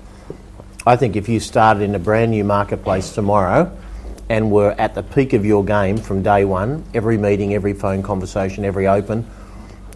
I 0.86 0.96
think 0.96 1.16
if 1.16 1.30
you 1.30 1.40
started 1.40 1.84
in 1.84 1.96
a 1.96 2.00
brand 2.00 2.32
new 2.32 2.44
marketplace 2.44 3.14
tomorrow, 3.14 3.76
and 4.32 4.50
were 4.50 4.72
at 4.78 4.96
the 4.96 5.04
peak 5.04 5.34
of 5.34 5.46
your 5.46 5.62
game 5.66 5.98
from 5.98 6.24
day 6.24 6.46
one. 6.46 6.86
Every 6.94 7.18
meeting, 7.18 7.54
every 7.54 7.74
phone 7.74 8.02
conversation, 8.02 8.64
every 8.64 8.88
open, 8.88 9.30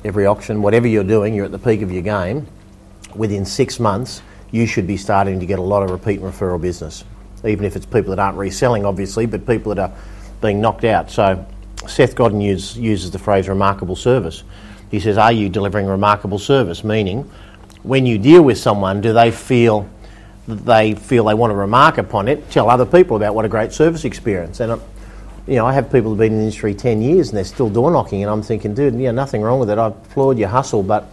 every 0.04 0.26
auction, 0.26 0.62
whatever 0.62 0.88
you're 0.88 1.06
doing, 1.06 1.34
you're 1.34 1.46
at 1.46 1.54
the 1.54 1.58
peak 1.58 1.82
of 1.82 1.90
your 1.90 2.02
game. 2.02 2.46
Within 3.16 3.46
six 3.46 3.80
months, 3.80 4.22
you 4.52 4.68
should 4.68 4.88
be 4.88 4.98
starting 4.98 5.40
to 5.40 5.46
get 5.46 5.58
a 5.58 5.62
lot 5.62 5.84
of 5.84 5.90
repeat 5.90 6.20
and 6.20 6.30
referral 6.30 6.60
business, 6.60 7.06
even 7.46 7.64
if 7.64 7.78
it's 7.78 7.86
people 7.86 8.10
that 8.10 8.20
aren't 8.20 8.38
reselling, 8.38 8.86
obviously, 8.86 9.26
but 9.26 9.48
people 9.48 9.74
that 9.74 9.90
are 9.90 9.98
being 10.42 10.60
knocked 10.60 10.84
out. 10.84 11.10
So 11.10 11.46
Seth 11.88 12.14
Godin 12.14 12.42
use, 12.42 12.76
uses 12.76 13.12
the 13.12 13.20
phrase 13.20 13.48
remarkable 13.48 13.96
service. 13.96 14.44
He 14.92 15.00
says, 15.00 15.18
Are 15.18 15.32
you 15.32 15.48
delivering 15.48 15.86
remarkable 15.88 16.40
service? 16.40 16.84
Meaning, 16.84 17.32
when 17.84 18.06
you 18.06 18.18
deal 18.18 18.42
with 18.42 18.58
someone, 18.58 19.00
do 19.00 19.14
they 19.14 19.32
feel 19.32 19.90
they 20.48 20.96
feel 20.96 21.26
they 21.26 21.34
want 21.34 21.52
to 21.52 21.56
remark 21.56 21.98
upon 21.98 22.28
it, 22.28 22.50
tell 22.52 22.70
other 22.70 22.86
people 22.86 23.18
about 23.18 23.34
what 23.34 23.46
a 23.46 23.50
great 23.50 23.72
service 23.72 24.06
experience. 24.06 24.60
And, 24.60 24.74
uh, 24.74 24.80
you 25.48 25.56
know, 25.56 25.66
I 25.66 25.74
have 25.74 25.92
people 25.92 26.10
who've 26.10 26.18
been 26.18 26.34
in 26.34 26.38
the 26.40 26.44
industry 26.46 26.74
10 26.74 27.02
years 27.02 27.30
and 27.30 27.38
they're 27.38 27.44
still 27.44 27.70
door 27.70 27.92
knocking, 27.92 28.24
and 28.24 28.32
I'm 28.32 28.42
thinking, 28.42 28.74
dude, 28.74 28.96
yeah, 28.96 29.12
nothing 29.12 29.42
wrong 29.42 29.60
with 29.60 29.70
it. 29.70 29.78
I 29.78 29.88
applaud 29.88 30.38
your 30.38 30.50
hustle, 30.50 30.84
but 30.84 31.12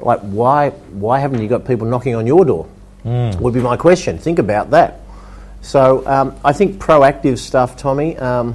like, 0.00 0.20
why, 0.20 0.70
why 0.70 1.18
haven't 1.18 1.42
you 1.42 1.48
got 1.48 1.66
people 1.66 1.86
knocking 1.86 2.14
on 2.14 2.26
your 2.26 2.44
door? 2.44 2.68
Mm. 3.04 3.40
Would 3.40 3.54
be 3.54 3.60
my 3.60 3.76
question. 3.76 4.18
Think 4.18 4.38
about 4.38 4.70
that. 4.70 5.00
So 5.60 6.06
um, 6.06 6.36
I 6.44 6.52
think 6.52 6.80
proactive 6.80 7.38
stuff, 7.38 7.76
Tommy. 7.76 8.16
Um, 8.16 8.54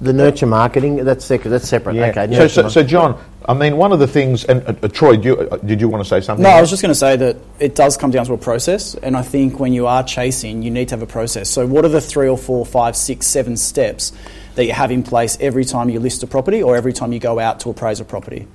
The 0.00 0.12
nurture 0.12 0.46
marketing, 0.46 1.04
that's 1.04 1.24
sec- 1.24 1.42
that's 1.42 1.68
separate. 1.68 1.96
Yeah. 1.96 2.06
Okay. 2.06 2.34
So, 2.34 2.48
so, 2.48 2.68
so, 2.68 2.82
John, 2.82 3.22
I 3.44 3.52
mean, 3.52 3.76
one 3.76 3.92
of 3.92 3.98
the 3.98 4.06
things, 4.06 4.44
and 4.44 4.62
uh, 4.66 4.74
uh, 4.82 4.88
Troy, 4.88 5.16
do 5.16 5.28
you, 5.28 5.36
uh, 5.38 5.58
did 5.58 5.80
you 5.80 5.88
want 5.88 6.02
to 6.02 6.08
say 6.08 6.20
something? 6.20 6.42
No, 6.42 6.50
I 6.50 6.60
was 6.60 6.70
just 6.70 6.80
going 6.80 6.90
to 6.90 6.94
say 6.98 7.16
that 7.16 7.36
it 7.58 7.74
does 7.74 7.96
come 7.98 8.10
down 8.10 8.24
to 8.26 8.32
a 8.32 8.38
process, 8.38 8.94
and 8.94 9.16
I 9.16 9.22
think 9.22 9.60
when 9.60 9.72
you 9.74 9.86
are 9.86 10.02
chasing, 10.02 10.62
you 10.62 10.70
need 10.70 10.88
to 10.88 10.94
have 10.94 11.02
a 11.02 11.06
process. 11.06 11.50
So, 11.50 11.66
what 11.66 11.84
are 11.84 11.88
the 11.88 12.00
three 12.00 12.28
or 12.28 12.38
four, 12.38 12.64
five, 12.64 12.96
six, 12.96 13.26
seven 13.26 13.56
steps 13.56 14.12
that 14.54 14.64
you 14.64 14.72
have 14.72 14.90
in 14.90 15.02
place 15.02 15.36
every 15.40 15.64
time 15.64 15.90
you 15.90 16.00
list 16.00 16.22
a 16.22 16.26
property 16.26 16.62
or 16.62 16.76
every 16.76 16.92
time 16.92 17.12
you 17.12 17.18
go 17.18 17.38
out 17.38 17.60
to 17.60 17.70
appraise 17.70 18.00
a 18.00 18.04
property? 18.04 18.48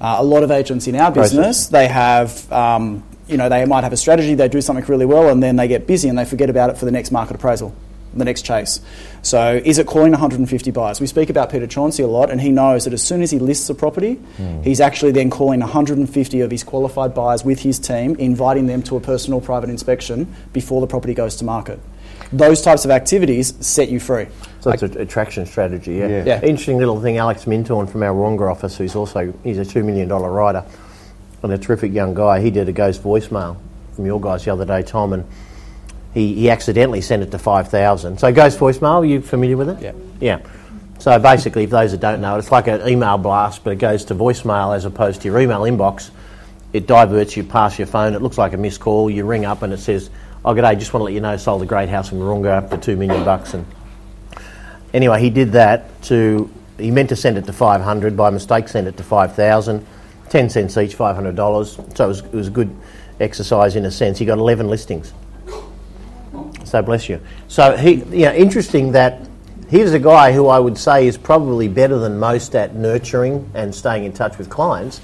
Uh, 0.00 0.16
a 0.18 0.24
lot 0.24 0.42
of 0.42 0.50
agents 0.50 0.86
in 0.86 0.94
our 0.94 1.10
Process. 1.10 1.30
business, 1.32 1.66
they 1.68 1.88
have, 1.88 2.50
um, 2.52 3.02
you 3.26 3.36
know, 3.36 3.48
they 3.48 3.64
might 3.64 3.82
have 3.82 3.92
a 3.92 3.96
strategy, 3.96 4.34
they 4.34 4.48
do 4.48 4.60
something 4.60 4.84
really 4.86 5.06
well, 5.06 5.28
and 5.28 5.42
then 5.42 5.56
they 5.56 5.66
get 5.66 5.86
busy 5.86 6.08
and 6.08 6.16
they 6.16 6.24
forget 6.24 6.48
about 6.48 6.70
it 6.70 6.78
for 6.78 6.84
the 6.84 6.92
next 6.92 7.10
market 7.10 7.34
appraisal, 7.34 7.74
the 8.14 8.24
next 8.24 8.42
chase. 8.42 8.80
So, 9.22 9.60
is 9.64 9.78
it 9.78 9.86
calling 9.86 10.12
150 10.12 10.70
buyers? 10.70 11.00
We 11.00 11.06
speak 11.06 11.30
about 11.30 11.50
Peter 11.50 11.66
Chauncey 11.66 12.02
a 12.02 12.06
lot, 12.06 12.30
and 12.30 12.40
he 12.40 12.50
knows 12.50 12.84
that 12.84 12.92
as 12.92 13.02
soon 13.02 13.22
as 13.22 13.30
he 13.30 13.38
lists 13.38 13.68
a 13.68 13.74
property, 13.74 14.14
hmm. 14.14 14.62
he's 14.62 14.80
actually 14.80 15.12
then 15.12 15.30
calling 15.30 15.60
150 15.60 16.40
of 16.40 16.50
his 16.50 16.64
qualified 16.64 17.14
buyers 17.14 17.44
with 17.44 17.60
his 17.60 17.78
team, 17.78 18.14
inviting 18.16 18.66
them 18.66 18.82
to 18.82 18.96
a 18.96 19.00
personal 19.00 19.40
private 19.40 19.70
inspection 19.70 20.32
before 20.52 20.80
the 20.80 20.86
property 20.86 21.14
goes 21.14 21.36
to 21.36 21.44
market. 21.44 21.78
Those 22.32 22.60
types 22.60 22.84
of 22.84 22.90
activities 22.90 23.54
set 23.66 23.88
you 23.88 24.00
free. 24.00 24.26
So 24.60 24.70
it's 24.70 24.82
an 24.82 25.00
attraction 25.00 25.46
strategy, 25.46 25.94
yeah. 25.94 26.08
Yeah. 26.08 26.24
Yeah. 26.24 26.40
Interesting 26.42 26.78
little 26.78 27.00
thing. 27.00 27.16
Alex 27.16 27.44
Mintorn 27.44 27.90
from 27.90 28.02
our 28.02 28.12
Wonga 28.12 28.44
office, 28.44 28.76
who's 28.76 28.94
also 28.94 29.32
he's 29.44 29.58
a 29.58 29.64
two 29.64 29.82
million 29.82 30.08
dollar 30.08 30.30
writer 30.30 30.64
and 31.42 31.52
a 31.52 31.58
terrific 31.58 31.92
young 31.92 32.14
guy. 32.14 32.40
He 32.40 32.50
did 32.50 32.68
a 32.68 32.72
ghost 32.72 33.02
voicemail 33.02 33.56
from 33.94 34.04
your 34.04 34.20
guys 34.20 34.44
the 34.44 34.52
other 34.52 34.64
day, 34.64 34.82
Tom, 34.82 35.12
and 35.12 35.24
he, 36.14 36.34
he 36.34 36.50
accidentally 36.50 37.00
sent 37.00 37.22
it 37.22 37.30
to 37.30 37.38
five 37.38 37.68
thousand. 37.68 38.18
So 38.18 38.32
ghost 38.32 38.58
voicemail, 38.58 39.02
are 39.02 39.04
you 39.04 39.20
familiar 39.20 39.56
with 39.56 39.68
it? 39.68 39.80
Yeah. 39.80 39.92
Yeah. 40.20 40.46
So 40.98 41.16
basically, 41.18 41.64
if 41.64 41.70
those 41.70 41.92
that 41.92 42.00
don't 42.00 42.20
know 42.20 42.36
it, 42.36 42.40
it's 42.40 42.50
like 42.50 42.66
an 42.66 42.86
email 42.88 43.18
blast, 43.18 43.62
but 43.62 43.72
it 43.72 43.76
goes 43.76 44.04
to 44.06 44.14
voicemail 44.14 44.74
as 44.74 44.84
opposed 44.84 45.22
to 45.22 45.28
your 45.28 45.38
email 45.38 45.60
inbox. 45.60 46.10
It 46.72 46.86
diverts 46.86 47.36
you 47.36 47.44
past 47.44 47.78
your 47.78 47.86
phone. 47.86 48.14
It 48.14 48.22
looks 48.22 48.36
like 48.36 48.52
a 48.52 48.56
missed 48.56 48.80
call. 48.80 49.08
You 49.08 49.24
ring 49.24 49.44
up 49.44 49.62
and 49.62 49.72
it 49.72 49.78
says, 49.78 50.10
"Oh, 50.44 50.54
g'day, 50.54 50.78
just 50.78 50.92
want 50.92 51.02
to 51.02 51.04
let 51.04 51.14
you 51.14 51.20
know, 51.20 51.36
sold 51.36 51.62
a 51.62 51.66
great 51.66 51.88
house 51.88 52.10
in 52.10 52.18
Wahroonga 52.18 52.68
for 52.68 52.76
two 52.76 52.96
million 52.96 53.24
bucks." 53.24 53.54
And 53.54 53.64
anyway, 54.92 55.20
he 55.20 55.30
did 55.30 55.52
that 55.52 56.02
to. 56.04 56.50
He 56.78 56.90
meant 56.90 57.08
to 57.08 57.16
send 57.16 57.36
it 57.38 57.44
to 57.46 57.52
500 57.52 58.16
by 58.16 58.30
mistake, 58.30 58.68
sent 58.68 58.86
it 58.86 58.96
to 58.98 59.02
5,000, 59.02 59.84
10 60.28 60.48
cents 60.48 60.76
each, 60.76 60.96
$500. 60.96 61.96
So 61.96 62.04
it 62.04 62.06
was, 62.06 62.20
it 62.20 62.32
was 62.32 62.46
a 62.46 62.50
good 62.52 62.70
exercise 63.18 63.74
in 63.74 63.84
a 63.84 63.90
sense. 63.90 64.16
He 64.16 64.24
got 64.24 64.38
11 64.38 64.68
listings. 64.68 65.12
So 66.68 66.82
bless 66.82 67.08
you. 67.08 67.20
So 67.48 67.76
he, 67.76 67.94
you 67.94 68.26
know, 68.26 68.34
interesting 68.34 68.92
that 68.92 69.26
here's 69.68 69.92
a 69.92 69.98
guy 69.98 70.32
who 70.32 70.48
I 70.48 70.58
would 70.58 70.76
say 70.76 71.06
is 71.06 71.16
probably 71.16 71.66
better 71.66 71.98
than 71.98 72.18
most 72.18 72.54
at 72.54 72.74
nurturing 72.74 73.50
and 73.54 73.74
staying 73.74 74.04
in 74.04 74.12
touch 74.12 74.36
with 74.36 74.50
clients. 74.50 75.00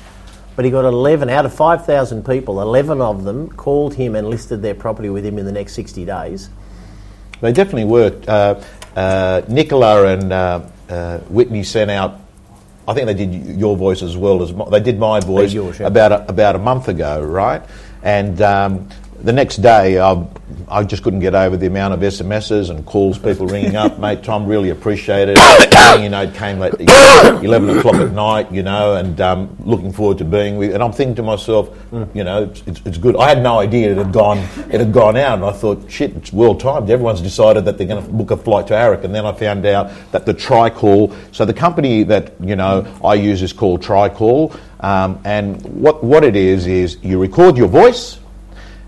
But 0.57 0.65
he 0.65 0.71
got 0.71 0.85
11 0.85 1.31
out 1.31 1.47
of 1.47 1.55
5,000 1.55 2.25
people, 2.25 2.61
11 2.61 3.01
of 3.01 3.25
them 3.25 3.49
called 3.49 3.95
him 3.95 4.15
and 4.15 4.29
listed 4.29 4.63
their 4.63 4.75
property 4.75 5.09
with 5.09 5.25
him 5.25 5.39
in 5.39 5.47
the 5.47 5.53
next 5.53 5.75
60 5.75 6.05
days. 6.05 6.51
They 7.41 7.53
definitely 7.53 7.85
worked. 7.85 8.29
Uh, 8.29 8.61
uh, 8.95 9.43
Nicola 9.49 10.07
and 10.07 10.33
uh, 10.33 10.61
uh, 10.89 11.19
Whitney 11.21 11.65
sent 11.65 11.91
out. 11.91 12.21
I 12.87 12.95
think 12.95 13.07
they 13.07 13.15
did 13.15 13.59
your 13.59 13.77
voice 13.77 14.03
as 14.03 14.17
well 14.17 14.43
as 14.43 14.53
my, 14.53 14.69
they 14.69 14.81
did 14.81 14.99
my 14.99 15.19
voice 15.19 15.53
yours, 15.53 15.81
yeah. 15.81 15.87
about 15.87 16.13
a, 16.13 16.29
about 16.29 16.55
a 16.55 16.59
month 16.59 16.89
ago, 16.89 17.23
right? 17.23 17.63
And 18.03 18.41
um, 18.43 18.89
the 19.25 19.33
next 19.33 19.57
day, 19.57 19.99
I, 19.99 20.27
I 20.69 20.85
just 20.85 21.03
couldn't 21.03 21.21
get 21.21 21.35
over 21.35 21.57
the 21.57 21.67
amount 21.67 21.95
of 21.95 22.01
SMSs 22.01 22.69
and 22.69 22.85
calls, 22.85 23.19
people 23.19 23.47
ringing 23.47 23.75
up. 23.75 23.99
Mate, 23.99 24.23
Tom, 24.23 24.47
really 24.47 24.69
appreciate 24.69 25.31
it. 25.31 25.39
you 26.03 26.11
know, 26.11 26.23
it 26.23 26.35
came 26.35 26.63
at 26.63 26.79
eleven 27.43 27.79
o'clock 27.79 27.95
at 27.95 28.13
night, 28.13 28.53
you 28.53 28.63
know, 28.63 28.97
and 28.97 29.19
um, 29.23 29.57
looking 29.61 29.93
forward 29.93 30.19
to 30.19 30.27
being 30.27 30.59
with. 30.59 30.75
And 30.75 30.83
I'm 30.83 30.93
thinking 30.93 31.15
to 31.17 31.23
myself, 31.23 31.75
you 32.13 32.23
know, 32.23 32.53
it's, 32.67 32.83
it's, 32.85 32.99
good. 32.99 33.17
I 33.17 33.31
had 33.31 33.43
no 33.43 33.61
idea 33.61 33.93
it 33.93 33.97
had 33.97 34.13
gone 34.13 34.39
it 34.39 34.79
had 34.79 34.93
gone 34.93 35.17
out, 35.17 35.39
and 35.39 35.45
I 35.45 35.53
thought, 35.53 35.91
shit, 35.91 36.15
it's 36.17 36.33
well 36.33 36.55
timed. 36.55 36.91
Everyone's 36.91 37.23
decided 37.23 37.65
that 37.65 37.79
they're 37.79 37.87
going 37.87 38.05
to 38.05 38.13
book 38.13 38.31
a 38.31 38.37
flight 38.37 38.67
to 38.67 38.75
AREC, 38.75 39.05
and 39.05 39.15
then 39.15 39.25
I 39.25 39.33
found 39.33 39.65
out 39.65 39.91
that 40.13 40.27
the 40.27 40.35
Tricall. 40.35 41.15
So 41.33 41.47
the 41.47 41.55
company 41.55 42.03
that 42.05 42.35
you 42.41 42.57
know 42.57 42.87
I 43.03 43.15
use 43.15 43.41
is 43.41 43.55
called 43.55 43.83
Tricall, 43.83 44.55
um, 44.81 45.19
and 45.25 45.63
what 45.63 46.05
what 46.05 46.25
it 46.25 46.37
is 46.37 46.67
is 46.67 46.99
you 47.03 47.19
record 47.19 47.57
your 47.57 47.69
voice 47.69 48.19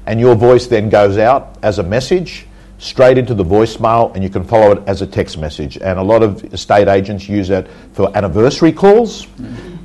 and 0.07 0.21
your 0.21 0.35
voice 0.35 0.67
then 0.67 0.89
goes 0.89 1.19
out 1.19 1.57
as 1.63 1.79
a 1.79 1.83
message 1.83 2.47
straight 2.79 3.17
into 3.17 3.35
the 3.35 3.45
voicemail 3.45 4.15
and 4.15 4.23
you 4.23 4.29
can 4.29 4.45
follow 4.45 4.73
it 4.73 4.83
as 4.87 5.03
a 5.03 5.07
text 5.07 5.39
message 5.39 5.77
and 5.79 5.99
a 5.99 6.03
lot 6.03 6.23
of 6.23 6.45
estate 6.53 6.89
agents 6.89 7.29
use 7.29 7.51
it 7.51 7.67
for 7.93 8.15
anniversary 8.17 8.73
calls 8.73 9.27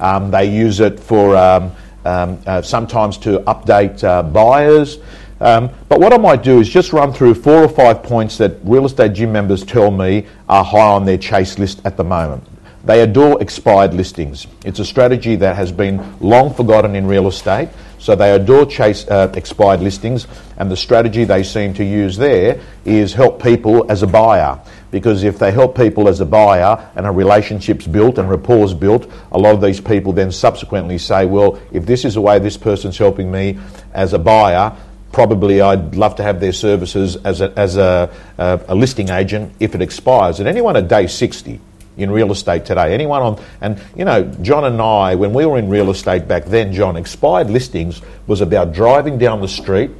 um, 0.02 0.30
they 0.30 0.46
use 0.46 0.80
it 0.80 1.00
for 1.00 1.36
um, 1.38 1.72
um, 2.04 2.38
uh, 2.46 2.62
sometimes 2.62 3.18
to 3.18 3.40
update 3.42 4.04
uh, 4.04 4.22
buyers 4.22 4.98
um, 5.42 5.72
but 5.90 6.00
what 6.00 6.14
I 6.14 6.18
might 6.18 6.44
do 6.44 6.60
is 6.60 6.70
just 6.70 6.94
run 6.94 7.12
through 7.12 7.34
four 7.34 7.64
or 7.64 7.68
five 7.68 8.04
points 8.04 8.38
that 8.38 8.58
real 8.64 8.86
estate 8.86 9.14
gym 9.14 9.32
members 9.32 9.64
tell 9.66 9.90
me 9.90 10.28
are 10.48 10.64
high 10.64 10.92
on 10.92 11.04
their 11.04 11.18
chase 11.18 11.58
list 11.58 11.82
at 11.84 11.98
the 11.98 12.04
moment. 12.04 12.44
They 12.86 13.02
adore 13.02 13.42
expired 13.42 13.96
listings. 13.96 14.46
It's 14.66 14.78
a 14.78 14.86
strategy 14.86 15.36
that 15.38 15.56
has 15.56 15.72
been 15.72 16.16
long 16.20 16.54
forgotten 16.54 16.96
in 16.96 17.08
real 17.08 17.28
estate. 17.28 17.70
So 18.02 18.16
they 18.16 18.32
adore 18.32 18.66
chase 18.66 19.08
uh, 19.08 19.32
expired 19.36 19.80
listings, 19.80 20.26
and 20.58 20.72
the 20.72 20.76
strategy 20.76 21.24
they 21.24 21.44
seem 21.44 21.76
to 21.76 21.84
use 21.84 22.18
there 22.18 22.60
is 22.84 23.14
help 23.14 23.42
people 23.42 23.90
as 23.92 24.02
a 24.02 24.08
buyer. 24.08 24.60
Because 24.90 25.24
if 25.24 25.38
they 25.38 25.52
help 25.52 25.78
people 25.78 26.10
as 26.10 26.20
a 26.20 26.26
buyer 26.26 26.90
and 26.96 27.06
a 27.06 27.12
relationship's 27.12 27.86
built 27.86 28.18
and 28.18 28.28
rapport's 28.28 28.74
built, 28.74 29.08
a 29.32 29.38
lot 29.38 29.54
of 29.54 29.62
these 29.62 29.80
people 29.80 30.14
then 30.14 30.32
subsequently 30.32 30.98
say, 30.98 31.28
well, 31.28 31.60
if 31.72 31.86
this 31.86 32.04
is 32.04 32.16
the 32.16 32.22
way 32.22 32.40
this 32.40 32.58
person's 32.58 32.98
helping 32.98 33.32
me 33.32 33.60
as 33.94 34.14
a 34.14 34.20
buyer, 34.20 34.76
probably 35.12 35.62
I'd 35.62 35.96
love 35.96 36.16
to 36.16 36.24
have 36.24 36.40
their 36.40 36.54
services 36.54 37.18
as 37.18 37.40
a, 37.40 37.54
as 37.56 37.78
a, 37.78 38.12
a, 38.40 38.62
a 38.70 38.76
listing 38.76 39.10
agent 39.10 39.54
if 39.60 39.76
it 39.76 39.82
expires. 39.84 40.40
And 40.40 40.50
anyone 40.50 40.76
at 40.76 40.88
day 40.88 41.06
60 41.06 41.62
in 42.02 42.12
real 42.12 42.32
estate 42.32 42.66
today, 42.66 42.94
anyone 42.94 43.22
on, 43.22 43.44
and 43.62 43.82
you 43.96 44.06
know, 44.06 44.24
John 44.42 44.66
and 44.66 44.82
I, 44.82 45.16
when 45.16 45.34
we 45.34 45.46
were 45.46 45.58
in 45.58 45.70
real 45.70 45.90
estate 45.90 46.28
back 46.28 46.46
then, 46.46 46.74
John, 46.74 46.96
expired 46.96 47.50
listings 47.50 48.02
was 48.28 48.42
about 48.42 48.74
driving 48.74 49.18
down 49.18 49.42
the 49.42 49.48
street, 49.48 49.92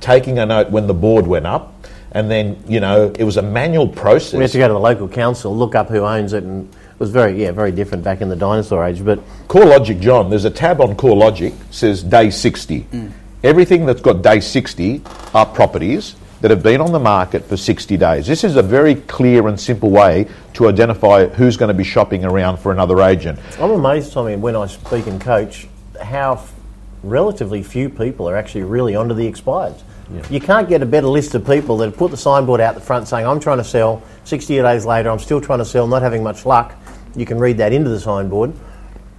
taking 0.00 0.38
a 0.38 0.46
note 0.46 0.70
when 0.70 0.86
the 0.86 0.94
board 0.94 1.26
went 1.26 1.46
up, 1.46 1.74
and 2.12 2.30
then, 2.30 2.62
you 2.66 2.80
know, 2.80 3.12
it 3.18 3.24
was 3.24 3.36
a 3.36 3.42
manual 3.42 3.88
process. 3.88 4.34
We 4.34 4.42
had 4.42 4.50
to 4.52 4.58
go 4.58 4.68
to 4.68 4.74
the 4.74 4.80
local 4.80 5.08
council, 5.08 5.56
look 5.56 5.74
up 5.74 5.88
who 5.88 6.00
owns 6.00 6.32
it, 6.32 6.42
and 6.44 6.68
it 6.72 7.00
was 7.00 7.10
very, 7.10 7.40
yeah, 7.40 7.52
very 7.52 7.70
different 7.70 8.02
back 8.02 8.20
in 8.20 8.28
the 8.28 8.36
dinosaur 8.36 8.84
age. 8.84 9.04
But 9.04 9.20
CoreLogic, 9.48 10.00
John, 10.00 10.30
there's 10.30 10.44
a 10.44 10.50
tab 10.50 10.80
on 10.80 10.96
CoreLogic 10.96 11.54
says 11.70 12.02
day 12.02 12.30
60. 12.30 12.82
Mm. 12.82 13.12
Everything 13.44 13.86
that's 13.86 14.00
got 14.00 14.22
day 14.22 14.40
60 14.40 15.02
are 15.34 15.46
properties 15.46 16.16
that 16.40 16.50
have 16.50 16.62
been 16.62 16.80
on 16.80 16.92
the 16.92 16.98
market 16.98 17.44
for 17.44 17.56
60 17.56 17.96
days. 17.96 18.26
This 18.26 18.44
is 18.44 18.56
a 18.56 18.62
very 18.62 18.94
clear 18.94 19.48
and 19.48 19.58
simple 19.58 19.90
way 19.90 20.28
to 20.54 20.68
identify 20.68 21.26
who's 21.26 21.56
going 21.56 21.68
to 21.68 21.74
be 21.74 21.84
shopping 21.84 22.24
around 22.24 22.58
for 22.58 22.70
another 22.70 23.00
agent. 23.02 23.38
I'm 23.58 23.70
amazed, 23.70 24.12
Tommy, 24.12 24.36
when 24.36 24.54
I 24.54 24.66
speak 24.66 25.06
and 25.06 25.20
coach, 25.20 25.66
how 26.00 26.34
f- 26.34 26.54
relatively 27.02 27.62
few 27.62 27.88
people 27.88 28.28
are 28.28 28.36
actually 28.36 28.62
really 28.62 28.94
onto 28.94 29.14
the 29.14 29.30
expireds. 29.30 29.82
You 30.30 30.40
can't 30.40 30.68
get 30.68 30.80
a 30.80 30.86
better 30.86 31.06
list 31.06 31.34
of 31.34 31.44
people 31.44 31.76
that 31.78 31.86
have 31.86 31.96
put 31.96 32.10
the 32.10 32.16
signboard 32.16 32.62
out 32.62 32.74
the 32.74 32.80
front 32.80 33.08
saying, 33.08 33.26
I'm 33.26 33.40
trying 33.40 33.58
to 33.58 33.64
sell, 33.64 34.02
60 34.24 34.56
days 34.56 34.86
later, 34.86 35.10
I'm 35.10 35.18
still 35.18 35.40
trying 35.40 35.58
to 35.58 35.66
sell, 35.66 35.86
not 35.86 36.00
having 36.00 36.22
much 36.22 36.46
luck. 36.46 36.74
You 37.14 37.26
can 37.26 37.38
read 37.38 37.58
that 37.58 37.74
into 37.74 37.90
the 37.90 38.00
signboard, 38.00 38.54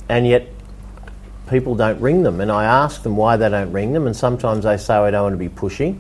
and 0.08 0.26
yet 0.26 0.48
people 1.48 1.76
don't 1.76 2.00
ring 2.02 2.24
them. 2.24 2.42
And 2.42 2.52
I 2.52 2.66
ask 2.66 3.04
them 3.04 3.18
why 3.18 3.38
they 3.38 3.50
don't 3.50 3.72
ring 3.72 3.94
them, 3.94 4.08
and 4.08 4.16
sometimes 4.16 4.64
they 4.64 4.78
say, 4.78 4.96
I 4.96 5.12
don't 5.12 5.24
want 5.24 5.34
to 5.34 5.38
be 5.38 5.50
pushy. 5.50 5.96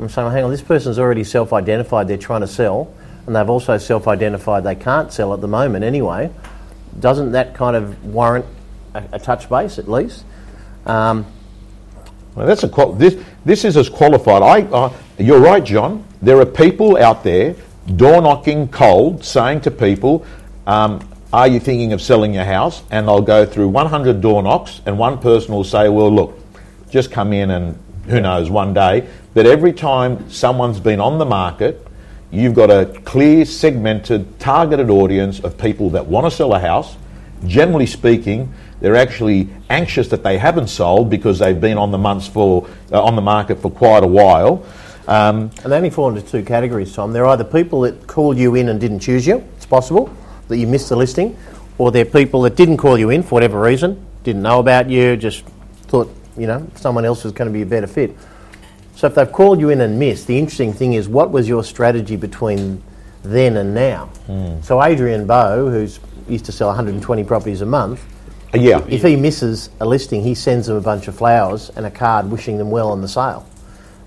I'm 0.00 0.08
saying, 0.08 0.30
hang 0.32 0.44
on, 0.44 0.50
this 0.50 0.62
person's 0.62 0.98
already 0.98 1.24
self 1.24 1.52
identified 1.52 2.08
they're 2.08 2.16
trying 2.16 2.40
to 2.40 2.48
sell, 2.48 2.92
and 3.26 3.36
they've 3.36 3.48
also 3.48 3.78
self 3.78 4.08
identified 4.08 4.64
they 4.64 4.74
can't 4.74 5.12
sell 5.12 5.32
at 5.34 5.40
the 5.40 5.48
moment 5.48 5.84
anyway. 5.84 6.30
Doesn't 6.98 7.32
that 7.32 7.54
kind 7.54 7.76
of 7.76 8.04
warrant 8.04 8.44
a, 8.94 9.04
a 9.12 9.18
touch 9.18 9.48
base 9.48 9.78
at 9.78 9.88
least? 9.88 10.24
Um, 10.86 11.26
Well, 12.34 12.46
that's 12.46 12.64
a 12.64 12.68
qual- 12.68 12.92
this. 12.92 13.16
This 13.44 13.64
is 13.64 13.76
as 13.76 13.88
qualified. 13.88 14.42
I, 14.42 14.62
uh, 14.72 14.92
you're 15.18 15.40
right, 15.40 15.62
John. 15.62 16.04
There 16.22 16.40
are 16.40 16.46
people 16.46 16.96
out 16.96 17.22
there 17.22 17.54
door 17.94 18.20
knocking 18.22 18.68
cold, 18.68 19.22
saying 19.24 19.60
to 19.62 19.70
people, 19.70 20.24
um, 20.66 21.00
"Are 21.32 21.46
you 21.46 21.60
thinking 21.60 21.92
of 21.92 22.00
selling 22.00 22.34
your 22.34 22.44
house?" 22.44 22.82
And 22.90 23.06
they'll 23.06 23.20
go 23.20 23.44
through 23.46 23.68
100 23.68 24.20
door 24.20 24.42
knocks, 24.42 24.80
and 24.86 24.98
one 24.98 25.18
person 25.18 25.54
will 25.54 25.64
say, 25.64 25.88
"Well, 25.88 26.10
look, 26.10 26.38
just 26.90 27.10
come 27.12 27.32
in 27.32 27.50
and 27.50 27.78
who 28.06 28.20
knows 28.20 28.50
one 28.50 28.74
day." 28.74 29.06
that 29.34 29.46
every 29.46 29.72
time 29.72 30.30
someone's 30.30 30.80
been 30.80 31.00
on 31.00 31.18
the 31.18 31.24
market, 31.24 31.86
you've 32.30 32.54
got 32.54 32.70
a 32.70 32.86
clear, 33.04 33.44
segmented, 33.44 34.38
targeted 34.38 34.88
audience 34.88 35.40
of 35.40 35.58
people 35.58 35.90
that 35.90 36.06
want 36.06 36.24
to 36.24 36.30
sell 36.30 36.54
a 36.54 36.58
house. 36.58 36.96
Generally 37.44 37.86
speaking, 37.86 38.52
they're 38.80 38.96
actually 38.96 39.48
anxious 39.68 40.08
that 40.08 40.22
they 40.22 40.38
haven't 40.38 40.68
sold 40.68 41.10
because 41.10 41.38
they've 41.38 41.60
been 41.60 41.78
on 41.78 41.90
the 41.90 41.98
months 41.98 42.26
for 42.26 42.66
uh, 42.92 43.02
on 43.02 43.16
the 43.16 43.22
market 43.22 43.60
for 43.60 43.70
quite 43.70 44.02
a 44.02 44.06
while. 44.06 44.64
Um, 45.06 45.50
and 45.62 45.72
they 45.72 45.76
only 45.76 45.90
fall 45.90 46.08
into 46.08 46.26
two 46.26 46.42
categories, 46.44 46.94
Tom. 46.94 47.12
They're 47.12 47.26
either 47.26 47.44
people 47.44 47.82
that 47.82 48.06
called 48.06 48.38
you 48.38 48.54
in 48.54 48.68
and 48.70 48.80
didn't 48.80 49.00
choose 49.00 49.26
you, 49.26 49.44
it's 49.56 49.66
possible. 49.66 50.14
that 50.48 50.56
you 50.56 50.66
missed 50.66 50.88
the 50.88 50.96
listing, 50.96 51.36
or 51.76 51.90
they're 51.90 52.04
people 52.04 52.42
that 52.42 52.56
didn't 52.56 52.76
call 52.76 52.96
you 52.96 53.10
in 53.10 53.22
for 53.22 53.30
whatever 53.30 53.60
reason, 53.60 54.04
didn't 54.22 54.42
know 54.42 54.60
about 54.60 54.88
you, 54.88 55.16
just 55.16 55.44
thought 55.88 56.10
you 56.36 56.46
know 56.46 56.66
someone 56.74 57.04
else 57.04 57.24
was 57.24 57.32
going 57.32 57.48
to 57.48 57.52
be 57.52 57.62
a 57.62 57.66
better 57.66 57.86
fit. 57.86 58.16
So 58.96 59.08
if 59.08 59.14
they've 59.14 59.30
called 59.30 59.60
you 59.60 59.70
in 59.70 59.80
and 59.80 59.98
missed, 59.98 60.26
the 60.26 60.38
interesting 60.38 60.72
thing 60.72 60.92
is 60.92 61.08
what 61.08 61.30
was 61.30 61.48
your 61.48 61.64
strategy 61.64 62.16
between 62.16 62.82
then 63.22 63.56
and 63.56 63.74
now? 63.74 64.10
So 64.62 64.82
Adrian 64.82 65.26
Bo, 65.26 65.68
who's 65.68 65.98
used 66.28 66.44
to 66.46 66.52
sell 66.52 66.68
120 66.68 67.24
properties 67.24 67.60
a 67.60 67.66
month, 67.66 68.04
yeah. 68.54 68.84
if 68.88 69.02
he 69.02 69.16
misses 69.16 69.70
a 69.80 69.86
listing, 69.86 70.22
he 70.22 70.34
sends 70.34 70.68
them 70.68 70.76
a 70.76 70.80
bunch 70.80 71.08
of 71.08 71.16
flowers 71.16 71.70
and 71.70 71.86
a 71.86 71.90
card 71.90 72.30
wishing 72.30 72.56
them 72.56 72.70
well 72.70 72.90
on 72.90 73.00
the 73.00 73.08
sale. 73.08 73.46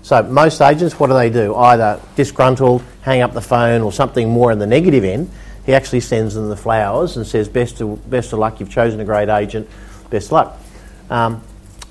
So 0.02 0.22
most 0.22 0.62
agents, 0.62 0.98
what 0.98 1.08
do 1.08 1.14
they 1.14 1.28
do? 1.28 1.54
Either 1.54 2.00
disgruntled, 2.16 2.82
hang 3.02 3.20
up 3.20 3.34
the 3.34 3.42
phone, 3.42 3.82
or 3.82 3.92
something 3.92 4.28
more 4.30 4.50
in 4.52 4.58
the 4.58 4.66
negative 4.66 5.04
end. 5.04 5.30
He 5.66 5.74
actually 5.74 6.00
sends 6.00 6.34
them 6.34 6.48
the 6.48 6.56
flowers 6.56 7.18
and 7.18 7.26
says, 7.26 7.46
"Best 7.46 7.82
of, 7.82 8.08
best 8.08 8.32
of 8.32 8.38
luck. 8.38 8.58
You've 8.58 8.70
chosen 8.70 9.00
a 9.00 9.04
great 9.04 9.28
agent. 9.28 9.68
Best 10.08 10.32
luck." 10.32 10.58
Um, 11.10 11.42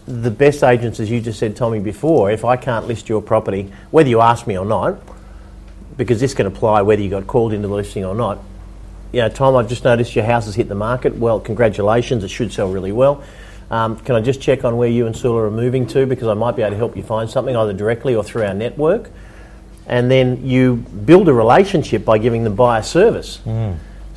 the 0.08 0.32
best 0.32 0.64
agents, 0.64 1.00
as 1.00 1.12
you 1.12 1.20
just 1.20 1.38
said, 1.38 1.56
Tommy, 1.56 1.80
before, 1.80 2.32
if 2.32 2.46
I 2.46 2.56
can't 2.56 2.88
list 2.88 3.10
your 3.10 3.22
property, 3.22 3.72
whether 3.92 4.08
you 4.08 4.22
ask 4.22 4.48
me 4.48 4.58
or 4.58 4.66
not, 4.66 5.02
because 5.98 6.20
this 6.20 6.34
can 6.34 6.46
apply 6.46 6.82
whether 6.84 7.02
you 7.02 7.10
got 7.10 7.28
called 7.28 7.52
into 7.52 7.68
the 7.68 7.74
listing 7.74 8.06
or 8.06 8.16
not. 8.16 8.40
You 9.12 9.22
know, 9.22 9.30
Tom, 9.30 9.56
I've 9.56 9.68
just 9.68 9.84
noticed 9.84 10.16
your 10.16 10.26
house 10.26 10.46
has 10.46 10.56
hit 10.56 10.70
the 10.70 10.76
market. 10.76 11.16
Well, 11.16 11.40
congratulations, 11.40 12.24
it 12.24 12.30
should 12.30 12.54
sell 12.54 12.70
really 12.72 12.92
well. 12.92 13.24
Um, 13.70 13.98
can 14.00 14.16
I 14.16 14.22
just 14.22 14.40
check 14.40 14.64
on 14.64 14.78
where 14.78 14.88
you 14.88 15.08
and 15.08 15.16
Sula 15.16 15.44
are 15.44 15.52
moving 15.52 15.86
to 15.88 16.06
because 16.06 16.30
I 16.30 16.34
might 16.36 16.56
be 16.56 16.62
able 16.62 16.72
to 16.72 16.78
help 16.78 16.96
you 16.96 17.04
find 17.04 17.30
something 17.30 17.56
either 17.56 17.74
directly 17.74 18.16
or 18.16 18.24
through 18.24 18.44
our 18.44 18.54
network. 18.54 19.10
And 19.88 20.10
then 20.10 20.46
you 20.46 20.78
build 20.78 21.28
a 21.28 21.34
relationship 21.34 22.06
by 22.06 22.18
giving 22.18 22.46
them 22.46 22.56
buyer 22.56 22.82
service. 22.82 23.40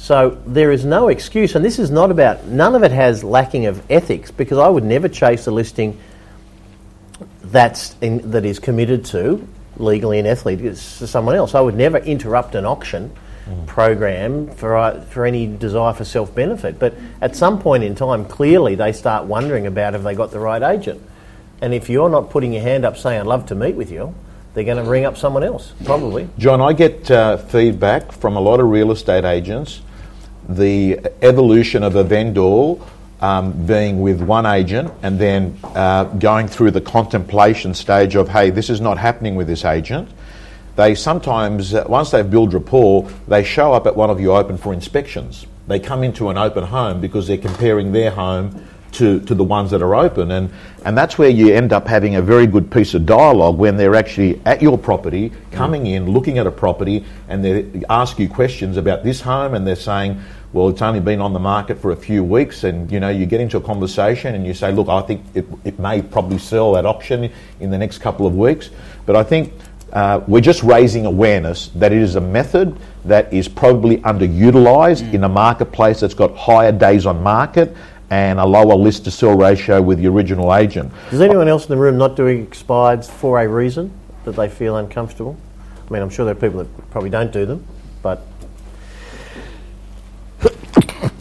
So 0.01 0.39
there 0.47 0.73
is 0.73 0.87
no 0.87 1.09
excuse, 1.09 1.55
and 1.55 1.63
this 1.63 1.79
is 1.79 1.91
not 1.91 2.11
about, 2.11 2.47
none 2.47 2.75
of 2.75 2.83
it 2.83 2.91
has 2.91 3.23
lacking 3.23 3.67
of 3.67 3.83
ethics 3.91 4.31
because 4.31 4.57
I 4.57 4.67
would 4.67 4.83
never 4.83 5.09
chase 5.09 5.47
a 5.47 5.51
listing 5.51 6.01
that's 7.43 7.95
in, 8.01 8.31
that 8.31 8.47
is 8.47 8.59
committed 8.59 9.05
to 9.07 9.47
legally 9.77 10.19
and 10.19 10.27
ethically 10.27 10.57
to 10.57 10.75
someone 10.75 11.37
else. 11.37 11.55
I 11.55 11.61
would 11.61 11.75
never 11.75 11.99
interrupt 11.99 12.55
an 12.55 12.65
auction 12.65 13.13
program 13.67 14.49
for 14.55 14.77
uh, 14.77 15.01
for 15.03 15.27
any 15.27 15.47
desire 15.47 15.93
for 15.93 16.05
self 16.05 16.35
benefit. 16.35 16.79
But 16.79 16.95
at 17.21 17.37
some 17.37 17.61
point 17.61 17.85
in 17.85 17.95
time, 17.95 18.25
clearly 18.25 18.77
they 18.77 18.93
start 18.93 19.27
wondering 19.27 19.67
about 19.67 19.93
have 19.93 20.03
they 20.03 20.15
got 20.15 20.31
the 20.31 20.41
right 20.41 20.63
agent. 20.63 21.03
And 21.61 21.75
if 21.75 21.91
you're 21.91 22.09
not 22.09 22.31
putting 22.31 22.55
your 22.55 22.63
hand 22.63 22.87
up 22.87 22.97
saying 22.97 23.21
I'd 23.21 23.27
love 23.27 23.47
to 23.47 23.55
meet 23.55 23.75
with 23.75 23.93
you, 23.93 24.15
they're 24.55 24.65
going 24.65 24.83
to 24.83 24.91
ring 24.91 25.05
up 25.05 25.19
someone 25.19 25.45
else 25.45 25.75
probably. 25.85 26.29
John, 26.39 26.63
I 26.63 26.73
get 26.73 27.11
uh, 27.11 27.37
feedback 27.37 28.13
from 28.13 28.37
a 28.37 28.41
lot 28.41 28.61
of 28.61 28.71
real 28.71 28.93
estate 28.93 29.25
agents. 29.25 29.83
The 30.57 30.99
evolution 31.23 31.83
of 31.83 31.95
a 31.95 32.05
vendor 32.05 32.75
um, 33.21 33.53
being 33.67 34.01
with 34.01 34.21
one 34.21 34.47
agent 34.47 34.93
and 35.03 35.19
then 35.19 35.59
uh, 35.63 36.05
going 36.05 36.49
through 36.49 36.73
the 36.73 36.81
contemplation 36.81 37.75
stage 37.75 38.17
of, 38.17 38.29
hey, 38.29 38.51
this 38.51 38.71
is 38.71 38.81
not 38.81 38.99
happening 38.99 39.37
with 39.37 39.47
this 39.47 39.65
agent. 39.65 40.09
They 40.77 40.95
sometimes, 40.95 41.75
uh, 41.75 41.85
once 41.89 42.11
they've 42.11 42.29
built 42.29 42.53
rapport, 42.53 43.09
they 43.29 43.45
show 43.45 43.73
up 43.73 43.87
at 43.87 43.95
one 43.95 44.11
of 44.11 44.21
you 44.21 44.33
open 44.33 44.57
for 44.57 44.73
inspections. 44.73 45.47
They 45.69 45.79
come 45.79 46.03
into 46.03 46.31
an 46.31 46.39
open 46.39 46.65
home 46.65 47.01
because 47.01 47.27
they're 47.27 47.39
comparing 47.39 47.93
their 47.93 48.11
home 48.11 48.67
to, 48.93 49.21
to 49.21 49.35
the 49.35 49.45
ones 49.45 49.71
that 49.71 49.83
are 49.83 49.95
open. 49.95 50.31
And, 50.31 50.51
and 50.85 50.97
that's 50.97 51.19
where 51.19 51.29
you 51.29 51.55
end 51.55 51.73
up 51.73 51.87
having 51.87 52.17
a 52.17 52.23
very 52.23 52.47
good 52.47 52.71
piece 52.71 52.95
of 52.95 53.07
dialogue 53.07 53.59
when 53.59 53.77
they're 53.77 53.95
actually 53.95 54.41
at 54.45 54.63
your 54.63 54.79
property, 54.79 55.33
coming 55.53 55.87
in, 55.87 56.11
looking 56.11 56.39
at 56.39 56.47
a 56.47 56.51
property, 56.51 57.05
and 57.29 57.45
they 57.45 57.85
ask 57.89 58.19
you 58.19 58.29
questions 58.29 58.77
about 58.77 59.05
this 59.05 59.21
home, 59.21 59.55
and 59.55 59.67
they're 59.67 59.77
saying, 59.77 60.21
well, 60.53 60.69
it's 60.69 60.83
only 60.83 61.01
been 61.01 61.21
on 61.21 61.33
the 61.33 61.39
market 61.39 61.79
for 61.79 61.93
a 61.93 61.97
few 61.97 62.25
weeks, 62.25 62.65
and 62.65 62.91
you 62.91 62.99
know, 62.99 63.09
you 63.09 63.27
get 63.27 63.41
into 63.41 63.57
a 63.57 63.61
conversation 63.61 64.35
and 64.35 64.47
you 64.47 64.55
say, 64.55 64.73
look, 64.73 64.89
I 64.89 65.01
think 65.03 65.25
it, 65.35 65.47
it 65.65 65.79
may 65.79 66.03
probably 66.03 66.39
sell 66.39 66.77
at 66.77 66.85
auction 66.85 67.31
in 67.61 67.71
the 67.71 67.79
next 67.79 67.99
couple 67.99 68.27
of 68.27 68.37
weeks. 68.37 68.71
But 69.07 69.17
I 69.17 69.23
think 69.23 69.53
uh, 69.93 70.21
we're 70.27 70.41
just 70.41 70.63
raising 70.63 71.07
awareness 71.07 71.69
that 71.77 71.93
it 71.93 71.99
is 71.99 72.17
a 72.17 72.21
method 72.21 72.77
that 73.05 73.33
is 73.33 73.49
probably 73.49 73.99
underutilized 73.99 75.13
in 75.13 75.25
a 75.25 75.29
marketplace 75.29 76.01
that's 76.01 76.15
got 76.15 76.37
higher 76.37 76.73
days 76.73 77.07
on 77.07 77.23
market 77.23 77.77
and 78.11 78.41
a 78.41 78.47
lower 78.47 78.75
list 78.75 79.05
to 79.05 79.11
sell 79.11 79.37
ratio 79.37 79.81
with 79.81 79.99
the 79.99 80.07
original 80.09 80.55
agent. 80.55 80.93
Is 81.13 81.21
anyone 81.21 81.49
else 81.49 81.65
in 81.65 81.71
the 81.71 81.77
room 81.77 81.97
not 81.97 82.17
doing 82.17 82.47
expireds 82.47 83.09
for 83.09 83.41
a 83.41 83.49
reason 83.49 83.93
that 84.25 84.33
they 84.33 84.49
feel 84.49 84.77
uncomfortable? 84.77 85.37
I 85.89 85.93
mean, 85.93 86.03
I'm 86.03 86.11
sure 86.11 86.25
there 86.25 86.37
are 86.37 86.41
people 86.41 86.59
that 86.59 86.91
probably 86.91 87.11
don't 87.11 87.33
do 87.33 87.47
them, 87.47 87.65
but. 88.03 88.27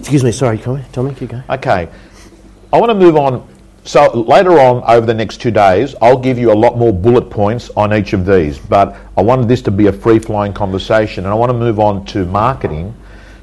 Excuse 0.09 0.23
me, 0.23 0.31
sorry, 0.31 0.57
Tommy. 0.57 1.13
Keep 1.13 1.29
going. 1.29 1.43
Okay, 1.51 1.87
I 2.73 2.79
want 2.79 2.89
to 2.89 2.95
move 2.95 3.15
on. 3.15 3.47
So 3.83 4.11
later 4.11 4.59
on, 4.59 4.81
over 4.89 5.05
the 5.05 5.13
next 5.13 5.39
two 5.39 5.51
days, 5.51 5.93
I'll 6.01 6.17
give 6.17 6.39
you 6.39 6.51
a 6.51 6.55
lot 6.55 6.79
more 6.79 6.91
bullet 6.91 7.29
points 7.29 7.69
on 7.77 7.93
each 7.93 8.13
of 8.13 8.25
these. 8.25 8.57
But 8.57 8.97
I 9.15 9.21
wanted 9.21 9.47
this 9.47 9.61
to 9.61 9.71
be 9.71 9.85
a 9.85 9.93
free-flowing 9.93 10.53
conversation, 10.53 11.25
and 11.25 11.31
I 11.31 11.35
want 11.35 11.51
to 11.51 11.53
move 11.55 11.79
on 11.79 12.05
to 12.05 12.25
marketing. 12.25 12.95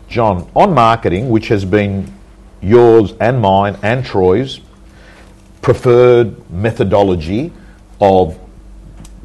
John, 0.09 0.51
on 0.57 0.75
marketing, 0.75 1.29
which 1.29 1.47
has 1.47 1.65
been 1.65 2.13
yours 2.61 3.15
and 3.21 3.41
mine 3.41 3.79
and 3.85 4.05
Troy's 4.05 4.59
preferred 5.63 6.51
methodology 6.51 7.53
of 8.01 8.37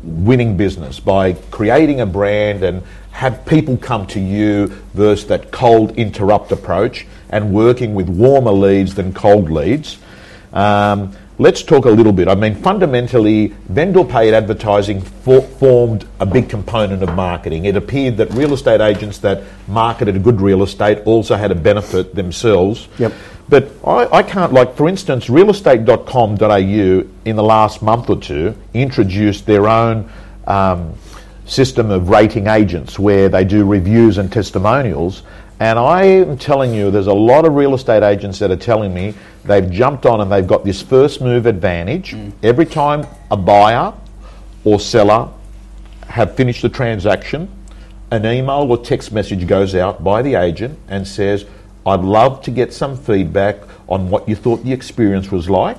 winning 0.04 0.58
business 0.58 1.00
by 1.00 1.34
creating 1.34 2.02
a 2.02 2.06
brand 2.06 2.64
and 2.64 2.84
have 3.12 3.46
people 3.46 3.78
come 3.78 4.08
to 4.08 4.20
you 4.20 4.68
versus 4.94 5.28
that 5.28 5.52
cold 5.52 5.92
interrupt 5.98 6.52
approach 6.52 7.06
and 7.32 7.54
working 7.54 7.96
with 7.96 8.10
warmer 8.10 8.52
leads 8.52 8.96
than 8.96 9.14
cold 9.14 9.50
leads. 9.50 9.98
Um, 10.54 11.16
let's 11.38 11.64
talk 11.64 11.86
a 11.86 11.90
little 11.90 12.12
bit. 12.12 12.28
I 12.28 12.36
mean, 12.36 12.56
fundamentally, 12.56 13.48
vendor 13.70 14.04
paid 14.04 14.34
advertising 14.34 15.02
for, 15.02 15.42
formed 15.42 16.06
a 16.20 16.26
big 16.26 16.50
component 16.50 17.02
of 17.02 17.16
marketing. 17.16 17.66
It 17.66 17.76
appeared 17.76 18.18
that 18.18 18.32
real 18.32 18.54
estate 18.54 18.82
agents 18.82 19.18
that 19.20 19.44
marketed 19.68 20.22
good 20.24 20.42
real 20.42 20.62
estate 20.62 21.00
also 21.06 21.36
had 21.36 21.52
a 21.52 21.56
benefit 21.56 22.14
themselves. 22.16 22.88
Yep. 23.00 23.14
But 23.50 23.72
I, 23.86 24.08
I 24.18 24.24
can't, 24.24 24.54
like, 24.54 24.76
for 24.76 24.88
instance, 24.88 25.28
realestate.com.au 25.28 27.10
in 27.26 27.36
the 27.36 27.44
last 27.44 27.82
month 27.82 28.10
or 28.10 28.18
two 28.18 28.56
introduced 28.74 29.46
their 29.46 29.68
own 29.68 30.10
um, 30.48 30.94
system 31.46 31.92
of 31.92 32.10
rating 32.10 32.48
agents 32.48 32.98
where 32.98 33.30
they 33.30 33.44
do 33.44 33.66
reviews 33.66 34.18
and 34.18 34.32
testimonials. 34.32 35.24
And 35.62 35.78
I 35.78 36.06
am 36.06 36.40
telling 36.40 36.74
you, 36.74 36.90
there's 36.90 37.06
a 37.06 37.14
lot 37.14 37.46
of 37.46 37.54
real 37.54 37.76
estate 37.76 38.02
agents 38.02 38.40
that 38.40 38.50
are 38.50 38.56
telling 38.56 38.96
me 38.96 39.14
they've 39.46 39.70
jumped 39.70 40.08
on 40.08 40.20
and 40.20 40.32
they've 40.32 40.48
got 40.48 40.66
this 40.66 40.82
first 40.82 41.22
move 41.22 41.46
advantage. 41.46 42.14
Mm. 42.14 42.32
Every 42.42 42.66
time 42.66 43.06
a 43.30 43.38
buyer 43.38 43.94
or 44.64 44.80
seller 44.80 45.30
have 46.08 46.36
finished 46.36 46.64
the 46.64 46.70
transaction, 46.70 47.48
an 48.10 48.26
email 48.26 48.72
or 48.72 48.78
text 48.80 49.12
message 49.12 49.46
goes 49.46 49.76
out 49.76 50.04
by 50.04 50.24
the 50.24 50.34
agent 50.34 50.80
and 50.88 51.08
says, 51.08 51.46
I'd 51.86 52.00
love 52.00 52.42
to 52.42 52.50
get 52.50 52.74
some 52.74 52.98
feedback 52.98 53.58
on 53.88 54.10
what 54.10 54.28
you 54.28 54.34
thought 54.34 54.64
the 54.64 54.74
experience 54.74 55.32
was 55.32 55.48
like. 55.48 55.78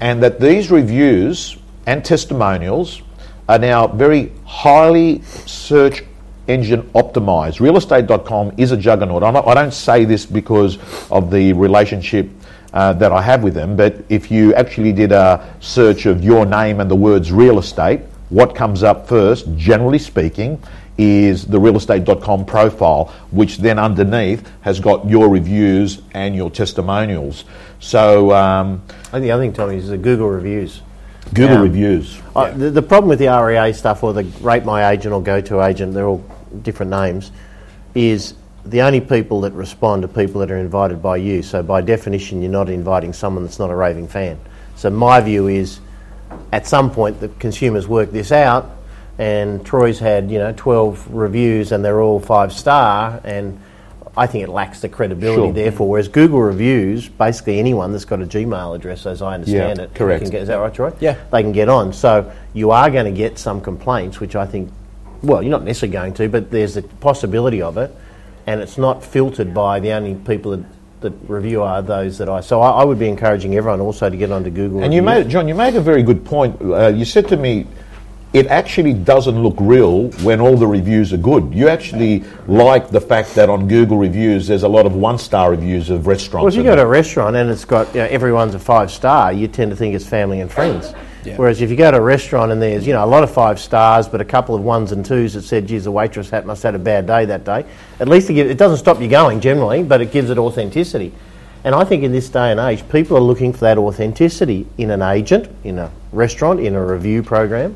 And 0.00 0.22
that 0.22 0.40
these 0.40 0.70
reviews 0.70 1.56
and 1.86 2.04
testimonials 2.04 3.00
are 3.48 3.58
now 3.58 3.86
very 3.86 4.30
highly 4.44 5.22
search 5.46 6.04
engine 6.50 6.82
optimized. 6.94 7.58
Realestate.com 7.58 8.52
is 8.56 8.72
a 8.72 8.76
juggernaut. 8.76 9.22
I 9.22 9.54
don't 9.54 9.72
say 9.72 10.04
this 10.04 10.26
because 10.26 10.78
of 11.10 11.30
the 11.30 11.52
relationship 11.52 12.28
uh, 12.72 12.92
that 12.94 13.12
I 13.12 13.22
have 13.22 13.42
with 13.42 13.54
them, 13.54 13.76
but 13.76 14.04
if 14.08 14.30
you 14.30 14.54
actually 14.54 14.92
did 14.92 15.12
a 15.12 15.54
search 15.60 16.06
of 16.06 16.22
your 16.22 16.46
name 16.46 16.80
and 16.80 16.90
the 16.90 16.96
words 16.96 17.32
real 17.32 17.58
estate, 17.58 18.00
what 18.28 18.54
comes 18.54 18.82
up 18.82 19.08
first, 19.08 19.46
generally 19.56 19.98
speaking, 19.98 20.62
is 20.96 21.46
the 21.46 21.58
realestate.com 21.58 22.44
profile, 22.44 23.06
which 23.30 23.58
then 23.58 23.78
underneath 23.78 24.48
has 24.60 24.78
got 24.78 25.08
your 25.08 25.28
reviews 25.28 26.02
and 26.12 26.36
your 26.36 26.50
testimonials. 26.50 27.44
So, 27.80 28.32
um, 28.32 28.82
I 28.88 29.12
think 29.12 29.22
the 29.22 29.30
other 29.30 29.42
thing, 29.42 29.52
Tommy, 29.52 29.76
is 29.76 29.88
the 29.88 29.98
Google 29.98 30.28
reviews. 30.28 30.82
Google 31.32 31.56
Um, 31.56 31.62
reviews. 31.62 32.20
Uh, 32.36 32.50
the, 32.50 32.70
the 32.70 32.82
problem 32.82 33.08
with 33.08 33.18
the 33.18 33.28
REA 33.28 33.72
stuff 33.72 34.02
or 34.04 34.12
the 34.12 34.24
rate 34.42 34.64
my 34.64 34.90
agent 34.90 35.14
or 35.14 35.22
go 35.22 35.40
to 35.40 35.62
agent, 35.62 35.94
they're 35.94 36.06
all 36.06 36.24
different 36.62 36.90
names, 36.90 37.32
is 37.94 38.34
the 38.64 38.82
only 38.82 39.00
people 39.00 39.40
that 39.42 39.52
respond 39.52 40.04
are 40.04 40.08
people 40.08 40.40
that 40.40 40.50
are 40.50 40.58
invited 40.58 41.02
by 41.02 41.16
you. 41.16 41.42
So 41.42 41.62
by 41.62 41.80
definition, 41.80 42.42
you're 42.42 42.50
not 42.50 42.68
inviting 42.68 43.12
someone 43.12 43.44
that's 43.44 43.58
not 43.58 43.70
a 43.70 43.74
raving 43.74 44.08
fan. 44.08 44.38
So 44.76 44.90
my 44.90 45.20
view 45.20 45.48
is, 45.48 45.80
at 46.52 46.66
some 46.66 46.90
point, 46.90 47.20
the 47.20 47.28
consumers 47.28 47.88
work 47.88 48.10
this 48.12 48.32
out, 48.32 48.70
and 49.18 49.64
Troy's 49.64 49.98
had 49.98 50.30
you 50.30 50.38
know 50.38 50.54
12 50.56 51.12
reviews 51.12 51.72
and 51.72 51.84
they're 51.84 52.00
all 52.00 52.20
five 52.20 52.52
star, 52.52 53.20
and 53.24 53.60
I 54.16 54.26
think 54.26 54.44
it 54.44 54.50
lacks 54.50 54.80
the 54.80 54.88
credibility. 54.88 55.42
Sure. 55.42 55.52
Therefore, 55.52 55.88
whereas 55.88 56.08
Google 56.08 56.40
reviews, 56.42 57.08
basically 57.08 57.58
anyone 57.58 57.92
that's 57.92 58.04
got 58.04 58.20
a 58.20 58.26
Gmail 58.26 58.74
address, 58.74 59.06
as 59.06 59.22
I 59.22 59.34
understand 59.34 59.78
Yeah, 59.78 59.84
it, 59.84 59.94
correct. 59.94 60.22
Can 60.22 60.30
get, 60.32 60.42
is 60.42 60.48
that 60.48 60.56
right, 60.56 60.74
Troy? 60.74 60.92
Yeah. 61.00 61.16
they 61.30 61.42
can 61.42 61.52
get 61.52 61.68
on. 61.68 61.92
So 61.92 62.30
you 62.52 62.70
are 62.70 62.90
going 62.90 63.06
to 63.06 63.16
get 63.16 63.38
some 63.38 63.60
complaints, 63.60 64.18
which 64.20 64.34
I 64.34 64.46
think, 64.46 64.72
well, 65.22 65.42
you're 65.42 65.50
not 65.50 65.64
necessarily 65.64 65.92
going 65.92 66.14
to, 66.14 66.28
but 66.28 66.50
there's 66.50 66.76
a 66.76 66.82
possibility 66.82 67.62
of 67.62 67.76
it. 67.76 67.94
and 68.46 68.60
it's 68.60 68.78
not 68.78 69.04
filtered 69.04 69.54
by 69.54 69.80
the 69.80 69.92
only 69.92 70.14
people 70.14 70.50
that, 70.56 70.64
that 71.02 71.12
review 71.28 71.62
are 71.62 71.82
those 71.82 72.18
that 72.18 72.28
I. 72.28 72.40
So 72.40 72.60
I, 72.60 72.80
I 72.82 72.84
would 72.84 72.98
be 72.98 73.08
encouraging 73.08 73.54
everyone 73.56 73.80
also 73.80 74.10
to 74.10 74.16
get 74.16 74.32
onto 74.32 74.50
Google. 74.50 74.82
And 74.82 74.92
you 74.92 75.02
made, 75.02 75.28
John, 75.28 75.46
you 75.48 75.54
made 75.54 75.76
a 75.76 75.80
very 75.80 76.02
good 76.02 76.24
point. 76.24 76.60
Uh, 76.60 76.88
you 76.88 77.04
said 77.04 77.28
to 77.28 77.36
me, 77.36 77.66
it 78.32 78.46
actually 78.46 78.92
doesn't 78.94 79.42
look 79.42 79.56
real 79.58 80.08
when 80.22 80.40
all 80.40 80.56
the 80.56 80.66
reviews 80.66 81.12
are 81.12 81.16
good. 81.16 81.52
You 81.52 81.68
actually 81.68 82.22
like 82.46 82.90
the 82.90 83.00
fact 83.00 83.34
that 83.34 83.50
on 83.50 83.66
Google 83.66 83.98
reviews 83.98 84.46
there's 84.46 84.62
a 84.62 84.68
lot 84.68 84.86
of 84.86 84.94
one-star 84.94 85.50
reviews 85.50 85.90
of 85.90 86.06
restaurants. 86.06 86.44
Well, 86.44 86.48
if 86.48 86.54
you 86.54 86.62
go 86.62 86.76
to 86.76 86.82
a 86.82 86.86
restaurant 86.86 87.34
and 87.34 87.50
it's 87.50 87.64
got 87.64 87.88
you 87.92 88.02
know, 88.02 88.06
everyone's 88.06 88.54
a 88.54 88.60
five 88.60 88.92
star, 88.92 89.32
you 89.32 89.48
tend 89.48 89.72
to 89.72 89.76
think 89.76 89.96
it's 89.96 90.06
family 90.06 90.40
and 90.40 90.50
friends. 90.50 90.92
Yeah. 91.24 91.36
Whereas 91.36 91.60
if 91.60 91.70
you 91.70 91.76
go 91.76 91.90
to 91.90 91.98
a 91.98 92.00
restaurant 92.00 92.50
and 92.52 92.62
there's 92.62 92.86
you 92.86 92.92
know 92.92 93.04
a 93.04 93.06
lot 93.06 93.22
of 93.22 93.30
five 93.30 93.60
stars, 93.60 94.08
but 94.08 94.20
a 94.20 94.24
couple 94.24 94.54
of 94.54 94.62
ones 94.62 94.92
and 94.92 95.04
twos 95.04 95.34
that 95.34 95.42
said, 95.42 95.66
"Geez, 95.66 95.84
the 95.84 95.90
waitress 95.90 96.30
had 96.30 96.46
must 96.46 96.62
have 96.62 96.72
had 96.74 96.80
a 96.80 96.84
bad 96.84 97.06
day 97.06 97.24
that 97.26 97.44
day," 97.44 97.64
at 97.98 98.08
least 98.08 98.30
it, 98.30 98.34
gives, 98.34 98.50
it 98.50 98.58
doesn't 98.58 98.78
stop 98.78 99.00
you 99.00 99.08
going 99.08 99.40
generally, 99.40 99.82
but 99.82 100.00
it 100.00 100.12
gives 100.12 100.30
it 100.30 100.38
authenticity. 100.38 101.12
And 101.62 101.74
I 101.74 101.84
think 101.84 102.02
in 102.02 102.12
this 102.12 102.28
day 102.28 102.50
and 102.50 102.58
age, 102.58 102.88
people 102.88 103.16
are 103.18 103.20
looking 103.22 103.52
for 103.52 103.60
that 103.60 103.76
authenticity 103.76 104.66
in 104.78 104.90
an 104.90 105.02
agent, 105.02 105.48
in 105.62 105.78
a 105.78 105.90
restaurant, 106.10 106.58
in 106.60 106.74
a 106.74 106.84
review 106.84 107.22
program. 107.22 107.74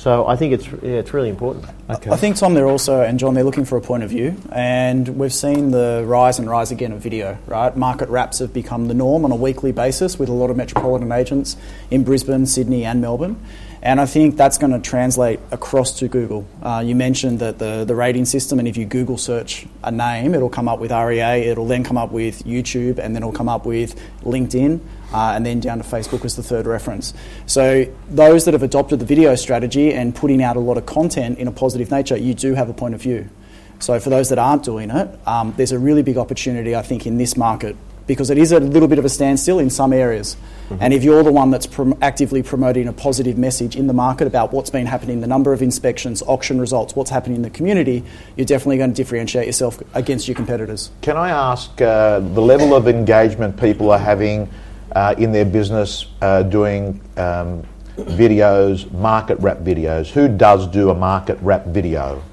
So 0.00 0.26
I 0.26 0.34
think 0.34 0.54
it's 0.54 0.66
yeah, 0.66 1.00
it's 1.00 1.12
really 1.12 1.28
important. 1.28 1.66
Okay. 1.90 2.10
I 2.10 2.16
think 2.16 2.36
Tom, 2.36 2.54
they're 2.54 2.66
also 2.66 3.02
and 3.02 3.18
John, 3.18 3.34
they're 3.34 3.44
looking 3.44 3.66
for 3.66 3.76
a 3.76 3.82
point 3.82 4.02
of 4.02 4.08
view, 4.08 4.34
and 4.50 5.06
we've 5.06 5.32
seen 5.32 5.72
the 5.72 6.04
rise 6.06 6.38
and 6.38 6.48
rise 6.48 6.70
again 6.70 6.92
of 6.92 7.00
video. 7.00 7.36
Right, 7.46 7.76
market 7.76 8.08
wraps 8.08 8.38
have 8.38 8.54
become 8.54 8.88
the 8.88 8.94
norm 8.94 9.26
on 9.26 9.30
a 9.30 9.36
weekly 9.36 9.72
basis 9.72 10.18
with 10.18 10.30
a 10.30 10.32
lot 10.32 10.48
of 10.48 10.56
metropolitan 10.56 11.12
agents 11.12 11.54
in 11.90 12.02
Brisbane, 12.02 12.46
Sydney, 12.46 12.86
and 12.86 13.02
Melbourne. 13.02 13.36
And 13.82 13.98
I 13.98 14.04
think 14.04 14.36
that's 14.36 14.58
going 14.58 14.72
to 14.72 14.78
translate 14.78 15.40
across 15.50 15.98
to 16.00 16.08
Google. 16.08 16.46
Uh, 16.62 16.82
you 16.84 16.94
mentioned 16.94 17.38
that 17.38 17.58
the, 17.58 17.84
the 17.86 17.94
rating 17.94 18.26
system, 18.26 18.58
and 18.58 18.68
if 18.68 18.76
you 18.76 18.84
Google 18.84 19.16
search 19.16 19.66
a 19.82 19.90
name, 19.90 20.34
it'll 20.34 20.50
come 20.50 20.68
up 20.68 20.80
with 20.80 20.90
REA, 20.90 21.46
it'll 21.48 21.66
then 21.66 21.82
come 21.82 21.96
up 21.96 22.10
with 22.10 22.44
YouTube, 22.44 22.98
and 22.98 23.14
then 23.14 23.22
it'll 23.22 23.32
come 23.32 23.48
up 23.48 23.64
with 23.64 23.98
LinkedIn, 24.22 24.80
uh, 25.14 25.32
and 25.34 25.46
then 25.46 25.60
down 25.60 25.78
to 25.78 25.84
Facebook 25.84 26.26
as 26.26 26.36
the 26.36 26.42
third 26.42 26.66
reference. 26.66 27.14
So, 27.46 27.86
those 28.10 28.44
that 28.44 28.52
have 28.52 28.62
adopted 28.62 28.98
the 28.98 29.06
video 29.06 29.34
strategy 29.34 29.94
and 29.94 30.14
putting 30.14 30.42
out 30.42 30.56
a 30.56 30.60
lot 30.60 30.76
of 30.76 30.84
content 30.84 31.38
in 31.38 31.48
a 31.48 31.52
positive 31.52 31.90
nature, 31.90 32.18
you 32.18 32.34
do 32.34 32.54
have 32.54 32.68
a 32.68 32.74
point 32.74 32.94
of 32.94 33.00
view. 33.00 33.30
So, 33.78 33.98
for 33.98 34.10
those 34.10 34.28
that 34.28 34.38
aren't 34.38 34.62
doing 34.62 34.90
it, 34.90 35.08
um, 35.26 35.54
there's 35.56 35.72
a 35.72 35.78
really 35.78 36.02
big 36.02 36.18
opportunity, 36.18 36.76
I 36.76 36.82
think, 36.82 37.06
in 37.06 37.16
this 37.16 37.34
market 37.34 37.76
because 38.10 38.28
it 38.28 38.38
is 38.38 38.50
a 38.50 38.58
little 38.58 38.88
bit 38.88 38.98
of 38.98 39.04
a 39.04 39.08
standstill 39.08 39.60
in 39.60 39.70
some 39.70 39.92
areas. 39.92 40.36
And 40.80 40.92
if 40.92 41.04
you're 41.04 41.22
the 41.22 41.30
one 41.30 41.52
that's 41.52 41.68
prom- 41.68 41.96
actively 42.02 42.42
promoting 42.42 42.88
a 42.88 42.92
positive 42.92 43.38
message 43.38 43.76
in 43.76 43.86
the 43.86 43.92
market 43.92 44.26
about 44.26 44.52
what's 44.52 44.68
been 44.68 44.86
happening, 44.86 45.20
the 45.20 45.28
number 45.28 45.52
of 45.52 45.62
inspections, 45.62 46.20
auction 46.22 46.60
results, 46.60 46.96
what's 46.96 47.10
happening 47.10 47.36
in 47.36 47.42
the 47.42 47.50
community, 47.50 48.02
you're 48.34 48.46
definitely 48.46 48.78
going 48.78 48.90
to 48.90 48.96
differentiate 48.96 49.46
yourself 49.46 49.80
against 49.94 50.26
your 50.26 50.34
competitors. 50.34 50.90
Can 51.02 51.16
I 51.16 51.30
ask 51.30 51.80
uh, 51.80 52.18
the 52.18 52.42
level 52.42 52.74
of 52.74 52.88
engagement 52.88 53.56
people 53.60 53.92
are 53.92 53.98
having 53.98 54.50
uh, 54.96 55.14
in 55.16 55.30
their 55.30 55.44
business 55.44 56.06
uh, 56.20 56.42
doing 56.42 57.00
um, 57.16 57.62
videos, 57.96 58.90
market 58.90 59.38
wrap 59.38 59.58
videos? 59.58 60.10
Who 60.10 60.26
does 60.26 60.66
do 60.66 60.90
a 60.90 60.96
market 60.96 61.38
wrap 61.42 61.64
video? 61.66 62.24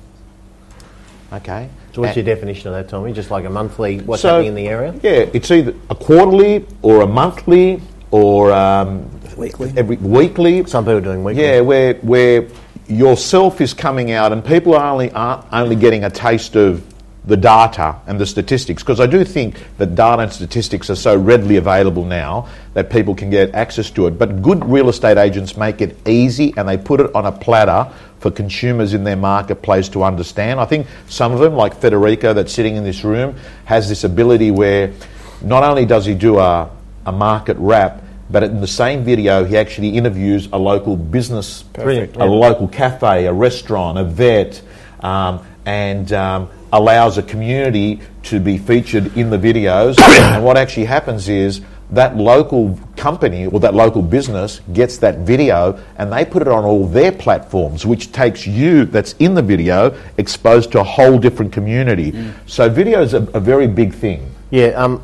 Okay. 1.32 1.70
So 1.98 2.02
what's 2.04 2.16
And- 2.16 2.28
your 2.28 2.36
definition 2.36 2.68
of 2.68 2.76
that, 2.76 2.90
Tommy? 2.90 3.12
Just 3.12 3.32
like 3.32 3.44
a 3.46 3.50
monthly, 3.50 3.98
what's 4.06 4.22
So- 4.22 4.30
happening 4.30 4.50
in 4.50 4.54
the 4.56 4.68
area? 4.68 4.94
Yeah, 5.02 5.26
it's 5.34 5.50
either 5.50 5.74
a 5.90 5.96
quarterly 5.96 6.64
or 6.84 7.02
a 7.02 7.08
monthly 7.08 7.82
or 8.12 8.52
um, 8.52 9.06
Weekly. 9.36 9.74
every 9.76 9.96
weekly. 9.96 10.64
Some 10.68 10.84
people 10.84 10.98
are 10.98 11.02
doing 11.02 11.24
weekly. 11.24 11.42
Yeah, 11.44 11.62
where 11.62 11.96
where 12.04 12.44
yourself 12.88 13.62
is 13.62 13.74
coming 13.74 14.12
out 14.12 14.32
and 14.32 14.46
people 14.46 14.76
are 14.76 14.92
only 14.94 15.10
are 15.14 15.44
only 15.52 15.76
getting 15.76 16.04
a 16.04 16.12
taste 16.12 16.56
of 16.56 16.84
the 17.26 17.36
data 17.36 17.96
and 18.06 18.20
the 18.20 18.28
statistics 18.28 18.84
because 18.84 19.00
I 19.00 19.08
do 19.08 19.24
think 19.26 19.56
that 19.80 19.96
data 19.96 20.22
and 20.22 20.32
statistics 20.32 20.92
are 20.92 20.96
so 20.96 21.18
readily 21.18 21.58
available 21.58 22.06
now 22.06 22.46
that 22.76 22.92
people 22.92 23.16
can 23.16 23.32
get 23.32 23.56
access 23.56 23.90
to 23.92 24.06
it. 24.06 24.20
But 24.20 24.44
good 24.44 24.64
real 24.70 24.88
estate 24.88 25.18
agents 25.18 25.58
make 25.58 25.82
it 25.82 25.98
easy 26.08 26.54
and 26.58 26.70
they 26.70 26.78
put 26.78 27.00
it 27.02 27.10
on 27.16 27.26
a 27.26 27.32
platter 27.32 27.88
for 28.20 28.32
consumers 28.32 28.94
in 28.94 29.04
their 29.04 29.16
marketplace 29.16 29.90
to 29.90 30.04
understand. 30.04 30.60
I 30.60 30.66
think 30.66 30.88
some 31.08 31.32
of 31.32 31.40
them, 31.40 31.54
like 31.54 31.76
Federico, 31.76 32.34
that's 32.34 32.52
sitting 32.52 32.76
in 32.76 32.84
this 32.84 33.04
room, 33.04 33.36
has 33.66 33.88
this 33.88 34.04
ability 34.04 34.52
where 34.52 34.94
not 35.42 35.64
only 35.64 35.86
does 35.86 36.06
he 36.06 36.16
do 36.16 36.40
a, 36.40 36.70
a 37.06 37.12
market 37.12 37.58
wrap, 37.60 38.04
but 38.30 38.44
in 38.44 38.60
the 38.60 38.68
same 38.68 39.04
video, 39.04 39.46
he 39.46 39.56
actually 39.56 39.90
interviews 39.90 40.50
a 40.52 40.58
local 40.58 40.98
business, 40.98 41.64
Brilliant, 41.64 42.18
a 42.18 42.26
local 42.26 42.68
cafe, 42.68 43.26
a 43.26 43.34
restaurant, 43.34 43.98
a 43.98 44.04
vet, 44.04 44.62
um, 45.00 45.46
and 45.66 46.12
um, 46.12 46.50
allows 46.74 47.18
a 47.18 47.24
community 47.24 48.02
to 48.24 48.40
be 48.40 48.58
featured 48.58 49.16
in 49.16 49.30
the 49.30 49.38
videos. 49.38 49.98
and 50.00 50.44
what 50.44 50.58
actually 50.58 50.86
happens 50.86 51.30
is 51.30 51.62
that 51.92 52.18
local 52.18 52.78
company 52.98 53.46
or 53.46 53.60
that 53.62 53.74
local 53.74 54.02
business 54.02 54.60
gets 54.74 54.98
that 54.98 55.20
video 55.20 55.82
and 55.98 56.12
they 56.12 56.26
put 56.26 56.42
it 56.42 56.48
on 56.50 56.66
all 56.66 56.86
their 56.86 57.12
platforms, 57.12 57.86
which 57.86 58.12
takes 58.12 58.46
you 58.46 58.86
that's 58.86 59.14
in 59.20 59.34
the 59.34 59.42
video 59.42 59.98
exposed 60.18 60.72
to 60.74 60.80
a 60.82 60.84
whole 60.84 61.18
different 61.18 61.54
community. 61.54 62.12
So 62.46 62.70
video 62.70 63.02
is 63.02 63.14
a, 63.14 63.24
a 63.34 63.40
very 63.40 63.68
big 63.68 63.94
thing. 63.94 64.30
Yeah, 64.50 64.68
um, 64.70 65.02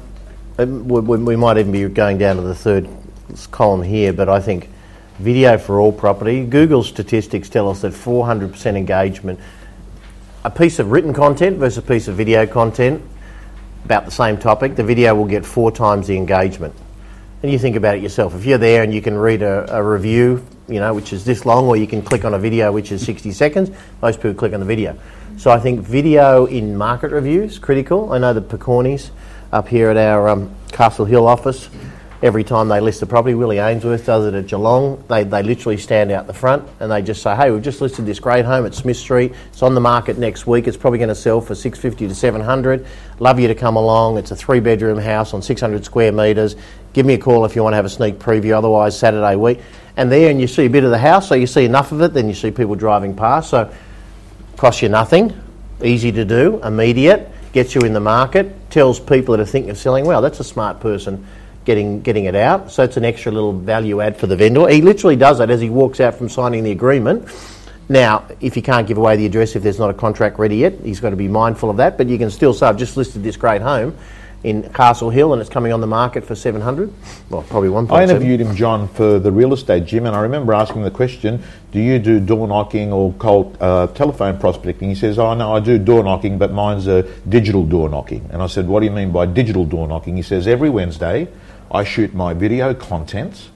um, 0.57 0.87
we, 0.87 0.99
we 1.01 1.17
we 1.17 1.35
might 1.35 1.57
even 1.57 1.71
be 1.71 1.87
going 1.89 2.17
down 2.17 2.35
to 2.35 2.41
the 2.41 2.55
third 2.55 2.87
column 3.51 3.81
here, 3.81 4.13
but 4.13 4.29
I 4.29 4.39
think 4.39 4.69
video 5.19 5.57
for 5.57 5.79
all 5.79 5.91
property. 5.91 6.45
Google 6.45 6.83
statistics 6.83 7.49
tell 7.49 7.69
us 7.69 7.81
that 7.81 7.93
400% 7.93 8.75
engagement. 8.75 9.39
A 10.43 10.49
piece 10.49 10.79
of 10.79 10.91
written 10.91 11.13
content 11.13 11.57
versus 11.57 11.77
a 11.77 11.81
piece 11.81 12.07
of 12.07 12.15
video 12.15 12.45
content, 12.45 13.01
about 13.85 14.05
the 14.05 14.11
same 14.11 14.37
topic, 14.37 14.75
the 14.75 14.83
video 14.83 15.13
will 15.15 15.25
get 15.25 15.45
four 15.45 15.71
times 15.71 16.07
the 16.07 16.15
engagement. 16.17 16.73
And 17.41 17.51
you 17.51 17.59
think 17.59 17.75
about 17.75 17.97
it 17.97 18.03
yourself. 18.03 18.33
If 18.33 18.45
you're 18.45 18.57
there 18.57 18.83
and 18.83 18.93
you 18.93 19.01
can 19.01 19.17
read 19.17 19.41
a, 19.41 19.75
a 19.75 19.83
review, 19.83 20.45
you 20.69 20.79
know, 20.79 20.93
which 20.93 21.11
is 21.11 21.25
this 21.25 21.45
long, 21.45 21.65
or 21.65 21.75
you 21.75 21.87
can 21.87 22.01
click 22.01 22.23
on 22.23 22.33
a 22.33 22.39
video 22.39 22.71
which 22.71 22.91
is 22.91 23.05
60 23.05 23.31
seconds, 23.31 23.69
most 24.01 24.17
people 24.17 24.33
click 24.33 24.53
on 24.53 24.61
the 24.61 24.65
video. 24.65 24.97
So 25.37 25.51
I 25.51 25.59
think 25.59 25.81
video 25.81 26.45
in 26.45 26.77
market 26.77 27.11
reviews 27.11 27.59
critical. 27.59 28.13
I 28.13 28.19
know 28.19 28.33
the 28.33 28.41
Pokornys 28.41 29.09
up 29.51 29.67
here 29.67 29.89
at 29.89 29.97
our 29.97 30.29
um, 30.29 30.55
Castle 30.71 31.05
Hill 31.05 31.27
office, 31.27 31.69
every 32.23 32.43
time 32.45 32.69
they 32.69 32.79
list 32.79 33.01
a 33.01 33.05
property, 33.05 33.35
Willie 33.35 33.57
Ainsworth 33.57 34.05
does 34.05 34.25
it 34.25 34.33
at 34.33 34.47
Geelong. 34.47 35.03
They, 35.09 35.25
they 35.25 35.43
literally 35.43 35.75
stand 35.75 36.09
out 36.09 36.25
the 36.25 36.33
front 36.33 36.65
and 36.79 36.89
they 36.89 37.01
just 37.01 37.21
say, 37.21 37.35
"Hey, 37.35 37.51
we've 37.51 37.61
just 37.61 37.81
listed 37.81 38.05
this 38.05 38.19
great 38.19 38.45
home 38.45 38.65
at 38.65 38.73
Smith 38.73 38.95
Street. 38.95 39.33
It's 39.49 39.61
on 39.61 39.75
the 39.75 39.81
market 39.81 40.17
next 40.17 40.47
week. 40.47 40.65
It's 40.65 40.77
probably 40.77 40.99
going 40.99 41.09
to 41.09 41.15
sell 41.15 41.41
for 41.41 41.53
650 41.53 42.07
to 42.07 42.15
700. 42.15 42.87
Love 43.19 43.41
you 43.41 43.49
to 43.49 43.55
come 43.55 43.75
along. 43.75 44.17
It's 44.17 44.31
a 44.31 44.37
three-bedroom 44.37 44.99
house 44.99 45.33
on 45.33 45.41
600 45.41 45.83
square 45.83 46.13
metres. 46.13 46.55
Give 46.93 47.05
me 47.05 47.15
a 47.15 47.17
call 47.17 47.43
if 47.43 47.57
you 47.57 47.63
want 47.63 47.73
to 47.73 47.75
have 47.77 47.85
a 47.85 47.89
sneak 47.89 48.19
preview. 48.19 48.53
Otherwise, 48.57 48.97
Saturday 48.97 49.35
week." 49.35 49.59
And 49.97 50.09
there, 50.09 50.31
and 50.31 50.39
you 50.39 50.47
see 50.47 50.65
a 50.65 50.69
bit 50.69 50.85
of 50.85 50.91
the 50.91 50.97
house, 50.97 51.27
so 51.27 51.35
you 51.35 51.45
see 51.45 51.65
enough 51.65 51.91
of 51.91 52.01
it. 52.01 52.13
Then 52.13 52.29
you 52.29 52.33
see 52.33 52.51
people 52.51 52.75
driving 52.75 53.15
past. 53.15 53.49
So 53.49 53.71
costs 54.55 54.81
you 54.81 54.87
nothing, 54.87 55.37
easy 55.83 56.11
to 56.13 56.23
do, 56.23 56.61
immediate, 56.63 57.29
gets 57.51 57.75
you 57.75 57.81
in 57.81 57.91
the 57.91 57.99
market, 57.99 58.71
tells 58.71 58.99
people 58.99 59.35
that 59.35 59.41
are 59.41 59.45
thinking 59.45 59.69
of 59.69 59.77
selling, 59.77 60.05
well, 60.05 60.21
that's 60.21 60.39
a 60.39 60.43
smart 60.43 60.79
person 60.79 61.27
getting 61.65 62.01
getting 62.01 62.25
it 62.25 62.35
out. 62.35 62.71
So 62.71 62.83
it's 62.83 62.97
an 62.97 63.05
extra 63.05 63.31
little 63.31 63.53
value 63.53 64.01
add 64.01 64.17
for 64.17 64.27
the 64.27 64.35
vendor. 64.35 64.67
He 64.67 64.81
literally 64.81 65.15
does 65.15 65.37
that 65.37 65.49
as 65.49 65.61
he 65.61 65.69
walks 65.69 65.99
out 65.99 66.15
from 66.15 66.29
signing 66.29 66.63
the 66.63 66.71
agreement. 66.71 67.27
Now, 67.89 68.25
if 68.39 68.55
you 68.55 68.61
can't 68.61 68.87
give 68.87 68.97
away 68.97 69.17
the 69.17 69.25
address 69.25 69.55
if 69.55 69.63
there's 69.63 69.79
not 69.79 69.89
a 69.89 69.93
contract 69.93 70.39
ready 70.39 70.57
yet, 70.57 70.73
he's 70.83 70.99
got 70.99 71.09
to 71.09 71.15
be 71.15 71.27
mindful 71.27 71.69
of 71.69 71.77
that. 71.77 71.97
But 71.97 72.07
you 72.07 72.17
can 72.17 72.31
still 72.31 72.53
say, 72.53 72.67
I've 72.67 72.77
just 72.77 72.95
listed 72.95 73.23
this 73.23 73.35
great 73.35 73.61
home 73.61 73.97
in 74.43 74.63
Castle 74.73 75.09
Hill 75.09 75.33
and 75.33 75.41
it's 75.41 75.49
coming 75.49 75.71
on 75.71 75.79
the 75.79 75.87
market 75.87 76.23
for 76.23 76.35
700. 76.35 76.93
Well, 77.29 77.43
probably 77.43 77.69
1.7. 77.69 77.91
I 77.91 78.03
interviewed 78.03 78.41
him, 78.41 78.55
John, 78.55 78.87
for 78.89 79.19
the 79.19 79.31
real 79.31 79.53
estate 79.53 79.85
gym, 79.85 80.05
and 80.05 80.15
I 80.15 80.21
remember 80.21 80.53
asking 80.53 80.83
the 80.83 80.91
question, 80.91 81.41
"Do 81.71 81.79
you 81.79 81.97
do 81.99 82.19
door 82.19 82.47
knocking 82.47 82.91
or 82.91 83.13
cold 83.13 83.57
uh, 83.61 83.87
telephone 83.87 84.37
prospecting?" 84.37 84.89
He 84.89 84.95
says, 84.95 85.17
"Oh 85.17 85.33
no, 85.33 85.55
I 85.55 85.59
do 85.59 85.77
door 85.77 86.03
knocking, 86.03 86.37
but 86.37 86.51
mine's 86.51 86.87
a 86.87 87.03
digital 87.27 87.63
door 87.65 87.89
knocking." 87.89 88.29
And 88.31 88.41
I 88.41 88.47
said, 88.47 88.67
"What 88.67 88.81
do 88.81 88.85
you 88.85 88.91
mean 88.91 89.11
by 89.11 89.25
digital 89.25 89.65
door 89.65 89.87
knocking?" 89.87 90.17
He 90.17 90.23
says, 90.23 90.45
"Every 90.45 90.69
Wednesday, 90.69 91.29
I 91.73 91.83
shoot 91.83 92.13
my 92.13 92.33
video 92.33 92.73
content, 92.73 93.49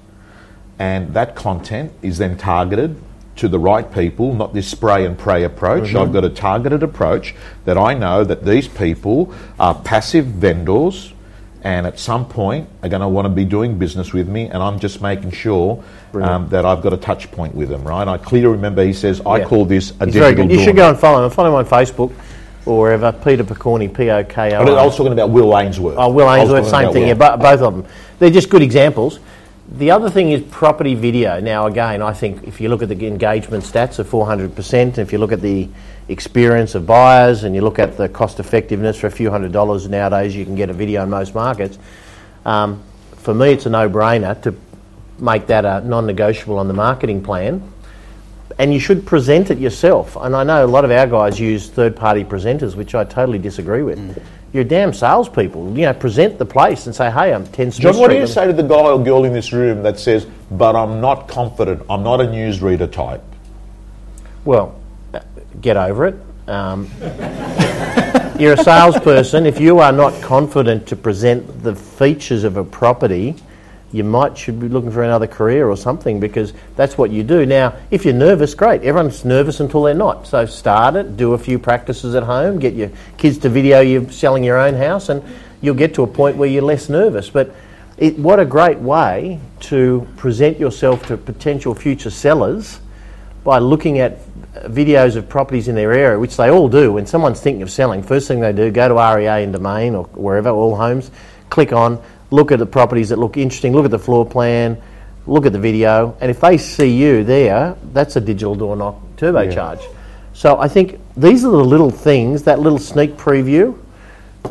and 0.80 1.13
that 1.13 1.36
content 1.36 1.91
is 2.01 2.17
then 2.17 2.38
targeted." 2.38 3.01
To 3.38 3.47
the 3.47 3.60
right 3.60 3.91
people, 3.93 4.34
not 4.34 4.56
this 4.56 4.67
spray 4.67 5.06
and 5.06 5.15
pray 5.15 5.43
approach. 5.43 5.93
I've 5.93 6.12
got 6.12 6.25
a 6.25 6.30
targeted 6.30 6.82
approach 6.82 7.36
that 7.65 7.77
I 7.77 7.93
know 7.93 8.23
that 8.23 8.43
these 8.43 8.67
people 8.67 9.32
are 9.60 9.75
passive 9.75 10.25
vendors 10.25 11.13
and 11.62 11.86
at 11.86 11.99
some 11.99 12.25
point 12.25 12.67
are 12.82 12.89
going 12.89 13.03
to 13.03 13.08
want 13.08 13.25
to 13.25 13.30
be 13.30 13.45
doing 13.45 13.77
business 13.77 14.12
with 14.12 14.27
me, 14.27 14.45
and 14.47 14.58
I'm 14.63 14.80
just 14.80 15.03
making 15.03 15.32
sure 15.34 15.84
um, 16.15 16.49
that 16.49 16.65
I've 16.65 16.82
got 16.82 16.93
a 16.93 16.97
touch 16.97 17.30
point 17.30 17.53
with 17.53 17.69
them, 17.69 17.84
right? 17.84 18.08
I 18.08 18.17
clearly 18.17 18.47
remember 18.47 18.84
he 18.84 18.93
says, 18.93 19.21
I 19.23 19.38
Yeah. 19.38 19.45
call 19.45 19.65
this 19.65 19.91
a 19.91 20.06
He's 20.06 20.13
digital 20.15 20.21
very 20.21 20.34
good. 20.36 20.51
You 20.51 20.63
should 20.63 20.75
go 20.75 20.89
and 20.89 20.97
follow 20.97 21.23
him. 21.23 21.30
Follow 21.30 21.49
him 21.49 21.56
on 21.56 21.65
Facebook 21.65 22.12
or 22.67 22.80
wherever. 22.80 23.12
Peter 23.12 23.43
Pokorny, 23.43 23.93
P 23.93 24.10
O 24.10 24.23
K 24.23 24.56
O. 24.56 24.65
But 24.65 24.77
I 24.77 24.86
was 24.86 24.95
talking 24.95 25.13
about 25.13 25.30
Will 25.30 25.58
Ainsworth. 25.58 25.95
Oh, 25.97 26.10
Will 26.12 26.32
Ainsworth, 26.32 26.67
same 26.67 26.91
thing. 26.91 27.03
Will. 27.03 27.08
Yeah, 27.10 27.13
bo- 27.13 27.38
both 27.38 27.62
of 27.62 27.75
them. 27.75 27.86
They're 28.19 28.30
just 28.30 28.49
good 28.49 28.62
examples. 28.62 29.19
The 29.69 29.91
other 29.91 30.10
thing 30.10 30.32
is 30.32 30.41
property 30.49 30.95
video. 30.95 31.41
Now, 31.41 31.67
again, 31.67 32.01
I 32.01 32.13
think 32.13 32.47
if 32.47 32.62
you 32.62 32.69
look 32.69 32.82
at 32.82 32.89
the 32.89 33.06
engagement 33.08 33.65
stats 33.65 33.99
of 33.99 34.08
400%, 34.08 34.97
if 34.97 35.12
you 35.12 35.17
look 35.17 35.34
at 35.34 35.41
the 35.41 35.67
experience 36.08 36.73
of 36.73 36.86
buyers 36.86 37.43
and 37.43 37.53
you 37.53 37.62
look 37.62 37.77
at 37.77 37.97
the 37.97 38.08
cost 38.08 38.39
effectiveness 38.39 38.97
for 38.97 39.08
a 39.08 39.12
few 39.12 39.30
hundred 39.30 39.51
dollars 39.51 39.89
nowadays, 39.89 40.36
you 40.36 40.45
can 40.45 40.56
get 40.56 40.69
a 40.69 40.73
video 40.73 41.03
in 41.03 41.10
most 41.10 41.36
markets. 41.36 41.77
Um, 42.45 42.82
for 43.17 43.34
me, 43.34 43.51
it's 43.51 43.65
a 43.65 43.69
no 43.69 43.89
brainer 43.89 44.41
to 44.43 44.56
make 45.19 45.47
that 45.47 45.65
a 45.65 45.82
non 45.82 46.06
negotiable 46.06 46.60
on 46.60 46.69
the 46.69 46.73
marketing 46.73 47.21
plan. 47.21 47.62
And 48.60 48.74
you 48.74 48.80
should 48.80 49.06
present 49.06 49.52
it 49.52 49.60
yourself. 49.60 50.15
And 50.15 50.36
I 50.36 50.43
know 50.43 50.65
a 50.65 50.67
lot 50.67 50.84
of 50.84 50.91
our 50.91 51.06
guys 51.06 51.39
use 51.39 51.70
third 51.70 51.96
party 51.96 52.24
presenters, 52.24 52.76
which 52.76 52.96
I 52.96 53.04
totally 53.04 53.38
disagree 53.38 53.84
with. 53.84 54.00
Mm. 54.00 54.24
You're 54.54 54.63
damn 54.63 54.93
salespeople. 54.93 55.78
You 55.78 55.86
know, 55.86 55.93
present 55.93 56.39
the 56.39 56.46
place 56.46 56.88
and 56.88 56.96
say, 56.96 57.12
hey, 57.12 57.34
I'm 57.34 57.46
10 57.46 57.72
Smith 57.72 57.93
John, 57.93 57.98
what 57.98 58.10
do 58.10 58.17
you 58.17 58.26
say 58.26 58.48
to 58.48 58.54
the 58.54 58.63
guy 58.63 58.76
or 58.76 59.04
girl 59.04 59.26
in 59.26 59.34
this 59.34 59.54
room 59.54 59.84
that 59.84 60.00
says, 60.00 60.26
but 60.50 60.76
I'm 60.76 61.00
not 61.00 61.28
confident, 61.28 61.84
I'm 61.89 62.02
not 62.02 62.22
a 62.22 62.24
newsreader 62.24 62.91
type? 62.91 63.22
Well, 64.46 64.80
get 65.62 65.78
over 65.78 66.08
it. 66.08 66.15
Um, 66.48 66.89
you're 68.39 68.54
a 68.54 68.63
salesperson. 68.63 69.46
If 69.46 69.60
you 69.60 69.80
are 69.80 69.91
not 69.91 70.20
confident 70.22 70.88
to 70.88 70.96
present 70.96 71.63
the 71.63 71.76
features 71.76 72.43
of 72.43 72.56
a 72.58 72.63
property, 72.63 73.36
you 73.91 74.04
might 74.04 74.38
should 74.38 74.60
be 74.60 74.67
looking 74.67 74.91
for 74.91 75.04
another 75.04 75.28
career 75.28 75.69
or 75.69 75.78
something 75.78 76.19
because 76.19 76.54
that's 76.76 76.97
what 76.97 77.10
you 77.10 77.23
do. 77.23 77.45
Now, 77.45 77.73
if 77.89 78.04
you're 78.04 78.13
nervous, 78.13 78.54
great. 78.54 78.84
Everyone's 78.84 79.23
nervous 79.23 79.60
until 79.60 79.84
they're 79.84 79.93
not. 79.93 80.28
So 80.28 80.45
start 80.45 80.95
it, 80.95 81.15
do 81.15 81.34
a 81.34 81.38
few 81.38 81.58
practices 81.58 82.13
at 82.13 82.23
home, 82.23 82.60
get 82.60 82.73
your 82.73 82.91
kids 83.17 83.38
to 83.39 83.50
video 83.50 83.80
you 83.80 84.10
selling 84.10 84.43
your 84.43 84.58
own 84.58 84.73
house, 84.73 85.10
and 85.10 85.23
you'll 85.62 85.76
get 85.76 85.93
to 85.95 86.04
a 86.04 86.08
point 86.08 86.36
where 86.38 86.50
you're 86.50 86.63
less 86.63 86.89
nervous. 86.89 87.30
But 87.30 87.56
it, 87.97 88.19
what 88.19 88.39
a 88.39 88.45
great 88.45 88.80
way 88.80 89.39
to 89.62 90.08
present 90.17 90.60
yourself 90.60 91.08
to 91.08 91.17
potential 91.17 91.73
future 91.73 92.12
sellers 92.12 92.80
by 93.43 93.60
looking 93.60 94.00
at 94.00 94.19
videos 94.65 95.15
of 95.15 95.30
properties 95.30 95.69
in 95.69 95.76
their 95.76 95.93
area, 95.93 96.19
which 96.19 96.36
they 96.36 96.50
all 96.50 96.67
do. 96.67 96.91
When 96.91 97.06
someone's 97.06 97.39
thinking 97.39 97.62
of 97.62 97.71
selling, 97.71 98.04
first 98.04 98.28
thing 98.28 98.41
they 98.41 98.52
do, 98.52 98.69
go 98.71 98.89
to 98.89 99.15
REA 99.15 99.43
and 99.43 99.54
Domain 99.54 99.95
or 99.95 100.04
wherever, 100.08 100.50
Allhomes, 100.50 101.10
click 101.50 101.71
on 101.71 102.02
look 102.32 102.52
at 102.52 102.60
the 102.60 102.66
properties 102.66 103.10
that 103.10 103.20
look 103.20 103.38
interesting, 103.38 103.74
look 103.74 103.86
at 103.86 103.92
the 103.92 104.00
floor 104.00 104.26
plan, 104.26 104.82
look 105.26 105.46
at 105.46 105.54
the 105.54 105.60
video, 105.60 106.18
and 106.22 106.32
if 106.32 106.40
they 106.40 106.58
see 106.58 106.90
you 106.90 107.24
there, 107.24 107.76
that's 107.94 108.16
a 108.16 108.22
digital 108.22 108.56
door 108.56 108.76
knock 108.76 109.02
turbocharge. 109.18 109.82
Yeah. 109.82 109.90
So 110.34 110.60
I 110.60 110.68
think 110.68 111.00
these 111.16 111.44
are 111.44 111.52
the 111.52 111.63
little 111.63 111.90
things, 111.90 112.44
that 112.44 112.60
little 112.60 112.80
sneak 112.80 113.18
preview, 113.18 113.78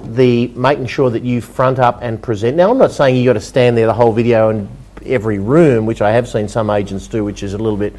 the 0.05 0.49
making 0.49 0.87
sure 0.87 1.11
that 1.11 1.23
you 1.23 1.41
front 1.41 1.79
up 1.79 2.01
and 2.03 2.23
present. 2.23 2.57
Now 2.57 2.71
I'm 2.71 2.79
not 2.79 2.93
saying 2.93 3.17
you 3.17 3.25
got 3.25 3.35
to 3.35 3.41
stand 3.41 3.77
there 3.77 3.87
the 3.87 3.95
whole 3.95 4.13
video 4.13 4.51
in 4.51 4.69
every 5.05 5.39
room, 5.39 5.87
which 5.87 6.03
I 6.03 6.11
have 6.13 6.29
seen 6.29 6.49
some 6.49 6.71
agents 6.71 7.07
do, 7.07 7.25
which 7.25 7.43
is 7.43 7.55
a 7.55 7.59
little 7.59 7.79
bit 7.79 7.95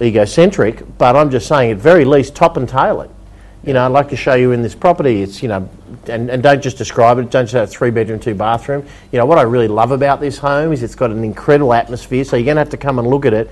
egocentric, 0.00 0.98
but 0.98 1.16
I'm 1.16 1.30
just 1.30 1.48
saying 1.48 1.72
at 1.72 1.78
very 1.78 2.04
least 2.04 2.34
top 2.34 2.56
and 2.56 2.68
tail 2.68 3.00
it 3.00 3.10
you 3.66 3.72
know, 3.72 3.84
I'd 3.84 3.88
like 3.88 4.08
to 4.10 4.16
show 4.16 4.34
you 4.34 4.52
in 4.52 4.62
this 4.62 4.76
property. 4.76 5.22
It's, 5.22 5.42
you 5.42 5.48
know, 5.48 5.68
and, 6.06 6.30
and 6.30 6.40
don't 6.40 6.62
just 6.62 6.78
describe 6.78 7.18
it, 7.18 7.30
don't 7.30 7.44
just 7.44 7.54
have 7.54 7.68
three 7.68 7.90
bedroom, 7.90 8.20
two 8.20 8.34
bathroom. 8.34 8.86
You 9.10 9.18
know, 9.18 9.26
what 9.26 9.38
I 9.38 9.42
really 9.42 9.66
love 9.66 9.90
about 9.90 10.20
this 10.20 10.38
home 10.38 10.72
is 10.72 10.84
it's 10.84 10.94
got 10.94 11.10
an 11.10 11.24
incredible 11.24 11.74
atmosphere, 11.74 12.24
so 12.24 12.36
you're 12.36 12.44
going 12.44 12.54
to 12.54 12.60
have 12.60 12.70
to 12.70 12.76
come 12.76 13.00
and 13.00 13.08
look 13.08 13.26
at 13.26 13.34
it. 13.34 13.50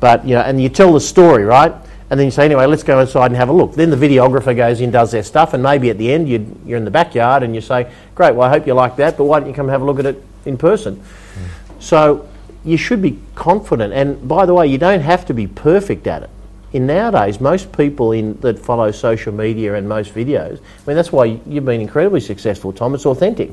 But, 0.00 0.26
you 0.26 0.34
know, 0.34 0.42
and 0.42 0.62
you 0.62 0.68
tell 0.68 0.92
the 0.92 1.00
story, 1.00 1.44
right? 1.44 1.72
And 2.10 2.20
then 2.20 2.26
you 2.26 2.30
say, 2.30 2.44
anyway, 2.44 2.66
let's 2.66 2.82
go 2.82 3.00
inside 3.00 3.26
and 3.26 3.36
have 3.36 3.48
a 3.48 3.52
look. 3.52 3.74
Then 3.74 3.88
the 3.88 3.96
videographer 3.96 4.54
goes 4.54 4.82
in, 4.82 4.90
does 4.90 5.12
their 5.12 5.22
stuff, 5.22 5.54
and 5.54 5.62
maybe 5.62 5.88
at 5.88 5.96
the 5.96 6.12
end 6.12 6.28
you 6.28 6.74
are 6.74 6.76
in 6.76 6.84
the 6.84 6.90
backyard 6.90 7.42
and 7.42 7.54
you 7.54 7.62
say, 7.62 7.90
great, 8.14 8.34
well, 8.34 8.46
I 8.46 8.50
hope 8.50 8.66
you 8.66 8.74
like 8.74 8.96
that, 8.96 9.16
but 9.16 9.24
why 9.24 9.40
don't 9.40 9.48
you 9.48 9.54
come 9.54 9.68
have 9.68 9.80
a 9.80 9.84
look 9.84 9.98
at 9.98 10.04
it 10.06 10.22
in 10.44 10.58
person? 10.58 10.96
Mm. 10.96 11.82
So 11.82 12.28
you 12.66 12.76
should 12.76 13.00
be 13.00 13.18
confident. 13.34 13.94
And 13.94 14.28
by 14.28 14.44
the 14.44 14.52
way, 14.52 14.66
you 14.66 14.76
don't 14.76 15.00
have 15.00 15.24
to 15.26 15.34
be 15.34 15.46
perfect 15.46 16.06
at 16.06 16.22
it 16.22 16.30
in 16.74 16.86
nowadays, 16.86 17.40
most 17.40 17.72
people 17.72 18.10
in, 18.10 18.34
that 18.40 18.58
follow 18.58 18.90
social 18.90 19.32
media 19.32 19.74
and 19.74 19.88
most 19.88 20.12
videos, 20.12 20.58
I 20.58 20.86
mean, 20.86 20.96
that's 20.96 21.12
why 21.12 21.40
you've 21.46 21.64
been 21.64 21.80
incredibly 21.80 22.20
successful, 22.20 22.72
Tom. 22.72 22.96
It's 22.96 23.06
authentic. 23.06 23.52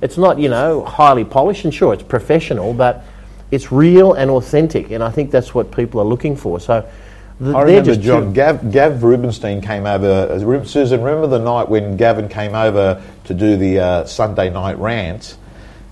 It's 0.00 0.16
not, 0.16 0.38
you 0.38 0.48
know, 0.48 0.84
highly 0.84 1.24
polished, 1.24 1.64
and 1.64 1.74
sure, 1.74 1.92
it's 1.92 2.04
professional, 2.04 2.72
but 2.72 3.04
it's 3.50 3.72
real 3.72 4.12
and 4.12 4.30
authentic, 4.30 4.92
and 4.92 5.02
I 5.02 5.10
think 5.10 5.32
that's 5.32 5.52
what 5.52 5.72
people 5.72 6.00
are 6.00 6.04
looking 6.04 6.36
for. 6.36 6.60
So, 6.60 6.88
th- 7.40 7.54
I 7.56 7.62
remember, 7.62 7.96
John, 7.96 8.32
Gav, 8.32 8.70
Gav 8.70 9.02
Rubinstein 9.02 9.60
came 9.60 9.84
over. 9.84 10.28
Uh, 10.30 10.64
Susan, 10.64 11.02
remember 11.02 11.26
the 11.26 11.44
night 11.44 11.68
when 11.68 11.96
Gavin 11.96 12.28
came 12.28 12.54
over 12.54 13.02
to 13.24 13.34
do 13.34 13.56
the 13.56 13.80
uh, 13.80 14.04
Sunday 14.04 14.48
night 14.48 14.78
rant? 14.78 15.36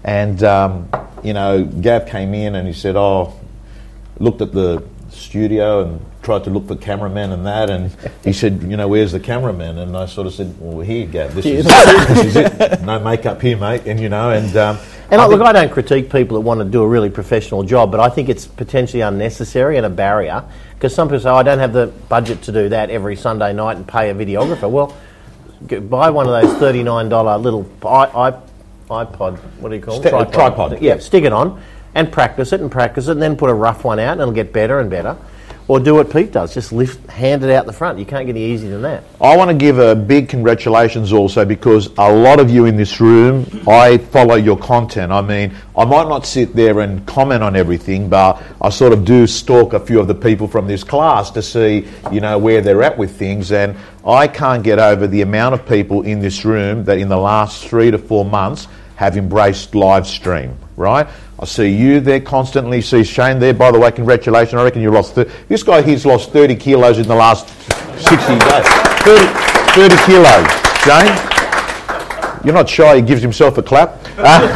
And, 0.05 0.41
um, 0.45 0.89
you 1.25 1.33
know, 1.33 1.65
Gav 1.65 2.07
came 2.07 2.35
in 2.35 2.55
and 2.55 2.69
he 2.69 2.73
said, 2.73 2.95
Oh, 2.95 3.35
looked 4.21 4.41
at 4.41 4.53
the 4.53 4.85
studio 5.11 5.83
and 5.83 6.01
tried 6.29 6.45
to 6.45 6.51
look 6.51 6.69
for 6.69 6.77
cameramen 6.77 7.33
and 7.33 7.47
that, 7.47 7.71
and 7.71 7.91
he 8.23 8.35
said, 8.35 8.63
you 8.63 8.77
know, 8.77 8.87
where's 8.87 9.13
the 9.13 9.21
cameraman? 9.21 9.79
And 9.79 9.97
I 9.97 10.05
sort 10.05 10.27
of 10.27 10.35
said, 10.35 10.55
well, 10.61 10.81
here 10.81 11.07
you 11.07 11.07
go. 11.07 11.27
This, 11.29 11.47
is, 11.47 11.65
this 11.65 12.25
is 12.27 12.37
it. 12.37 12.83
No 12.83 12.99
makeup 12.99 13.41
here, 13.41 13.57
mate. 13.57 13.87
And 13.87 13.99
you 13.99 14.11
know, 14.11 14.31
and 14.31 14.55
um, 14.55 14.79
and 15.11 15.23
I 15.23 15.27
look, 15.27 15.41
I 15.41 15.53
don't 15.53 15.73
critique 15.73 16.13
people 16.13 16.37
that 16.37 16.43
want 16.43 16.61
to 16.61 16.67
do 16.67 16.83
a 16.83 16.87
really 16.87 17.09
professional 17.09 17.63
job, 17.63 17.91
but 17.91 17.99
I 17.99 18.11
think 18.11 18.29
it's 18.29 18.47
potentially 18.47 19.01
unnecessary 19.01 19.79
and 19.79 19.87
a 19.87 19.91
barrier 19.91 20.45
because 20.75 20.95
some 20.95 21.09
people 21.09 21.21
say, 21.21 21.31
oh, 21.31 21.37
I 21.37 21.43
don't 21.43 21.61
have 21.61 21.73
the 21.73 21.87
budget 22.11 22.43
to 22.43 22.53
do 22.53 22.69
that 22.69 22.91
every 22.91 23.17
Sunday 23.17 23.55
night 23.55 23.79
and 23.79 23.89
pay 23.89 24.11
a 24.11 24.15
videographer. 24.15 24.71
Well, 24.71 24.95
buy 25.89 26.11
one 26.11 26.27
of 26.29 26.43
those 26.43 26.59
thirty-nine 26.59 27.09
dollar 27.09 27.39
little 27.39 27.67
I, 27.83 28.05
I, 28.27 28.31
iPod. 28.91 29.39
What 29.61 29.71
do 29.71 29.77
you 29.77 29.81
call 29.81 30.05
it? 30.05 30.11
tripod. 30.11 30.35
tripod. 30.35 30.83
Yeah, 30.83 30.99
stick 30.99 31.25
it 31.25 31.33
on 31.33 31.59
and 31.95 32.13
practice 32.13 32.53
it 32.53 32.61
and 32.61 32.71
practice 32.71 33.09
it, 33.09 33.13
and 33.13 33.23
then 33.23 33.35
put 33.35 33.49
a 33.49 33.55
rough 33.55 33.83
one 33.83 33.99
out, 33.99 34.13
and 34.13 34.21
it'll 34.21 34.35
get 34.35 34.53
better 34.53 34.79
and 34.79 34.91
better. 34.91 35.17
Or 35.69 35.79
do 35.79 35.97
what 35.97 36.11
Pete 36.11 36.33
does, 36.33 36.55
just 36.55 36.73
lift, 36.73 37.07
hand 37.11 37.45
it 37.45 37.51
out 37.51 37.67
the 37.67 37.75
front. 37.75 37.99
You 37.99 38.07
can't 38.07 38.25
get 38.25 38.35
any 38.35 38.47
easier 38.47 38.71
than 38.71 38.83
that. 38.83 39.05
I 39.21 39.37
want 39.37 39.51
to 39.51 39.55
give 39.55 39.79
a 39.79 39.95
big 39.95 40.27
congratulations 40.27 41.13
also 41.13 41.45
because 41.45 41.89
a 41.99 42.11
lot 42.11 42.41
of 42.41 42.49
you 42.49 42.65
in 42.65 42.75
this 42.75 43.01
room, 43.01 43.47
I 43.69 43.99
follow 43.99 44.37
your 44.37 44.57
content. 44.57 45.13
I 45.13 45.21
mean, 45.21 45.55
I 45.77 45.85
might 45.85 46.09
not 46.09 46.25
sit 46.25 46.57
there 46.57 46.81
and 46.81 47.07
comment 47.07 47.43
on 47.43 47.55
everything, 47.55 48.09
but 48.09 48.43
I 48.63 48.71
sort 48.71 48.95
of 48.95 49.05
do 49.05 49.27
stalk 49.27 49.75
a 49.75 49.81
few 49.81 50.01
of 50.01 50.09
the 50.09 50.15
people 50.15 50.49
from 50.49 50.67
this 50.67 50.83
class 50.83 51.31
to 51.33 51.43
see, 51.43 51.87
you 52.11 52.21
know, 52.23 52.39
where 52.39 52.63
they're 52.63 52.83
at 52.83 52.97
with 52.97 53.19
things. 53.19 53.53
And 53.53 53.77
I 54.07 54.27
can't 54.27 54.65
get 54.65 54.79
over 54.79 55.07
the 55.07 55.21
amount 55.21 55.55
of 55.55 55.69
people 55.69 56.01
in 56.01 56.19
this 56.21 56.47
room 56.47 56.85
that 56.85 56.97
in 56.97 57.11
the 57.11 57.19
last 57.19 57.69
three 57.69 57.91
to 57.91 57.99
four 57.99 58.25
months 58.25 58.69
have 58.97 59.19
embraced 59.19 59.75
live 59.75 60.07
stream, 60.07 60.57
right? 60.77 61.07
I 61.41 61.45
see 61.45 61.69
you 61.69 62.01
there 62.01 62.21
constantly. 62.21 62.81
See 62.83 63.05
Shane 63.05 63.39
there. 63.39 63.55
By 63.55 63.71
the 63.71 63.79
way, 63.79 63.93
congratulations. 63.93 64.55
I 64.55 64.65
reckon 64.65 64.83
you 64.83 64.91
lost. 64.91 65.15
Th- 65.15 65.29
this 65.47 65.63
guy 65.63 65.83
here's 65.83 66.05
lost 66.05 66.33
30 66.33 66.57
kilos 66.57 66.99
in 66.99 67.07
the 67.07 67.15
last 67.15 67.49
60 68.01 68.39
days. 68.39 68.67
30, 69.07 69.27
30 69.75 69.97
kilos. 70.05 70.49
Shane, 70.83 71.15
you're 72.45 72.55
not 72.55 72.69
shy. 72.69 72.97
He 72.97 73.03
gives 73.03 73.23
himself 73.23 73.57
a 73.57 73.63
clap. 73.63 74.05
Uh, 74.19 74.49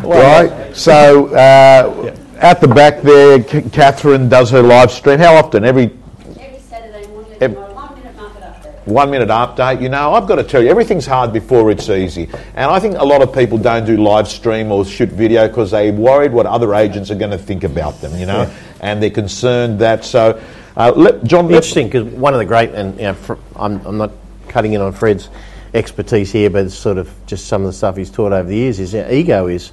right. 0.04 0.74
So 0.74 1.26
uh, 1.34 2.16
at 2.36 2.62
the 2.62 2.68
back 2.68 3.02
there, 3.02 3.42
Catherine 3.42 4.30
does 4.30 4.50
her 4.50 4.62
live 4.62 4.90
stream. 4.90 5.18
How 5.18 5.34
often? 5.34 5.64
Every. 5.66 5.90
Every 6.38 6.60
Saturday 6.60 7.06
morning. 7.08 7.36
Every, 7.42 7.69
one 8.90 9.10
minute 9.10 9.28
update. 9.28 9.80
You 9.80 9.88
know, 9.88 10.14
I've 10.14 10.26
got 10.26 10.36
to 10.36 10.44
tell 10.44 10.62
you, 10.62 10.68
everything's 10.68 11.06
hard 11.06 11.32
before 11.32 11.70
it's 11.70 11.88
easy. 11.88 12.28
And 12.54 12.70
I 12.70 12.80
think 12.80 12.96
a 12.98 13.04
lot 13.04 13.22
of 13.22 13.32
people 13.32 13.56
don't 13.56 13.86
do 13.86 13.96
live 13.96 14.28
stream 14.28 14.70
or 14.70 14.84
shoot 14.84 15.08
video 15.08 15.48
because 15.48 15.70
they're 15.70 15.92
worried 15.92 16.32
what 16.32 16.46
other 16.46 16.74
agents 16.74 17.10
are 17.10 17.14
going 17.14 17.30
to 17.30 17.38
think 17.38 17.64
about 17.64 18.00
them, 18.00 18.18
you 18.18 18.26
know, 18.26 18.42
yeah. 18.42 18.54
and 18.80 19.02
they're 19.02 19.10
concerned 19.10 19.78
that. 19.78 20.04
So, 20.04 20.42
uh, 20.76 20.92
let, 20.94 21.24
John. 21.24 21.46
Interesting 21.46 21.86
because 21.86 22.04
one 22.04 22.34
of 22.34 22.38
the 22.38 22.46
great, 22.46 22.70
and 22.70 22.96
you 22.96 23.02
know, 23.02 23.14
for, 23.14 23.38
I'm, 23.56 23.84
I'm 23.86 23.96
not 23.96 24.12
cutting 24.48 24.72
in 24.72 24.80
on 24.80 24.92
Fred's 24.92 25.28
expertise 25.74 26.32
here, 26.32 26.50
but 26.50 26.66
it's 26.66 26.74
sort 26.74 26.98
of 26.98 27.10
just 27.26 27.46
some 27.46 27.62
of 27.62 27.66
the 27.66 27.72
stuff 27.72 27.96
he's 27.96 28.10
taught 28.10 28.32
over 28.32 28.48
the 28.48 28.56
years 28.56 28.80
is 28.80 28.92
you 28.92 29.02
know, 29.02 29.10
ego 29.10 29.46
is 29.46 29.68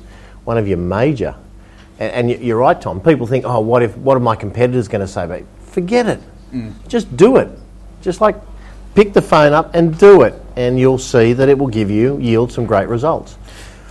one 0.45 0.58
of 0.58 0.67
your 0.67 0.77
major. 0.77 1.36
And, 1.99 2.32
and, 2.32 2.43
you're 2.43 2.58
right, 2.58 2.80
Tom. 2.80 3.01
People 3.01 3.25
think, 3.25 3.43
oh, 3.45 3.60
what 3.60 3.82
if 3.82 3.97
what 3.97 4.15
are 4.15 4.21
my 4.21 4.36
competitors 4.36 4.88
going 4.88 5.01
to 5.01 5.08
say? 5.08 5.25
But 5.25 5.43
forget 5.60 6.08
it. 6.08 6.19
Mm. 6.53 6.73
Just 6.88 7.15
do 7.17 7.38
it. 7.38 7.49
Just 8.01 8.21
like 8.21 8.36
pick 8.97 9.13
the 9.13 9.21
phone 9.21 9.53
up 9.53 9.75
and 9.75 9.95
do 9.99 10.23
it, 10.23 10.33
and 10.55 10.79
you'll 10.79 10.97
see 10.97 11.31
that 11.31 11.47
it 11.47 11.55
will 11.55 11.67
give 11.67 11.91
you 11.91 12.17
yield 12.17 12.51
some 12.51 12.65
great 12.65 12.88
results. 12.88 13.38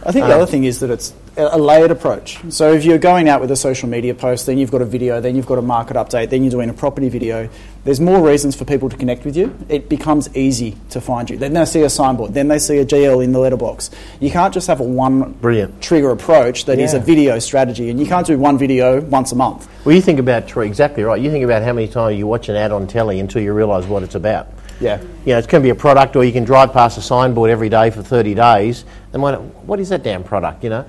I 0.05 0.11
think 0.11 0.27
the 0.27 0.35
um, 0.35 0.43
other 0.43 0.51
thing 0.51 0.65
is 0.65 0.81
that 0.81 0.91
it's 0.91 1.15
a 1.37 1.59
layered 1.59 1.93
approach. 1.93 2.41
So 2.49 2.73
if 2.73 2.85
you're 2.85 2.99
going 2.99 3.29
out 3.29 3.41
with 3.41 3.53
a 3.53 3.57
social 3.57 3.89
media 3.89 4.15
post, 4.15 4.47
then 4.47 4.59
you've 4.59 4.73
got 4.73 4.83
a 4.83 4.85
video, 4.85 5.21
then 5.21 5.37
you've 5.37 5.47
got 5.47 5.59
a 5.59 5.63
market 5.63 5.97
update, 5.97 6.31
then 6.31 6.43
you're 6.43 6.51
doing 6.51 6.71
a 6.71 6.73
property 6.73 7.09
video. 7.09 7.49
There's 7.85 8.01
more 8.01 8.27
reasons 8.27 8.57
for 8.57 8.65
people 8.65 8.89
to 8.89 8.97
connect 8.97 9.25
with 9.25 9.37
you. 9.37 9.57
It 9.69 9.89
becomes 9.89 10.35
easy 10.35 10.77
to 10.91 11.01
find 11.01 11.31
you. 11.31 11.37
Then 11.37 11.53
they 11.53 11.65
see 11.67 11.83
a 11.83 11.91
signboard, 11.91 12.35
then 12.35 12.49
they 12.49 12.59
see 12.59 12.79
a 12.79 12.85
GL 12.85 13.23
in 13.23 13.31
the 13.31 13.39
letterbox. 13.39 13.91
You 14.19 14.33
can't 14.33 14.53
just 14.53 14.67
have 14.67 14.81
a 14.81 14.85
one 14.85 15.35
Brilliant. 15.35 15.81
trigger 15.81 16.11
approach 16.11 16.65
that 16.65 16.79
yeah. 16.79 16.85
is 16.85 16.95
a 16.95 16.99
video 16.99 17.39
strategy, 17.39 17.91
and 17.91 18.01
you 18.01 18.07
can't 18.07 18.27
do 18.27 18.37
one 18.39 18.59
video 18.59 19.01
once 19.03 19.31
a 19.31 19.37
month. 19.37 19.69
Well, 19.85 19.95
you 19.95 20.03
think 20.03 20.19
about 20.19 20.57
exactly 20.57 21.05
right. 21.05 21.21
You 21.21 21.31
think 21.31 21.45
about 21.45 21.63
how 21.63 21.73
many 21.75 21.87
times 21.87 22.19
you 22.19 22.27
watch 22.27 22.49
an 22.49 22.57
ad 22.57 22.73
on 22.73 22.89
telly 22.89 23.21
until 23.21 23.41
you 23.41 23.53
realise 23.53 23.87
what 23.87 24.03
it's 24.03 24.17
about. 24.17 24.49
Yeah. 24.81 25.01
You 25.25 25.33
know, 25.33 25.39
it's 25.39 25.47
going 25.47 25.63
to 25.63 25.67
be 25.67 25.71
a 25.71 25.75
product, 25.75 26.17
or 26.17 26.25
you 26.25 26.33
can 26.33 26.45
drive 26.45 26.73
past 26.73 26.99
a 26.99 27.03
signboard 27.03 27.51
every 27.51 27.69
day 27.69 27.91
for 27.91 28.03
30 28.03 28.35
days 28.35 28.85
and 29.13 29.23
wonder, 29.23 29.41
what 29.41 29.81
is 29.81 29.89
that 29.89 30.03
damn 30.03 30.23
product, 30.23 30.63
you 30.65 30.71
know? 30.71 30.89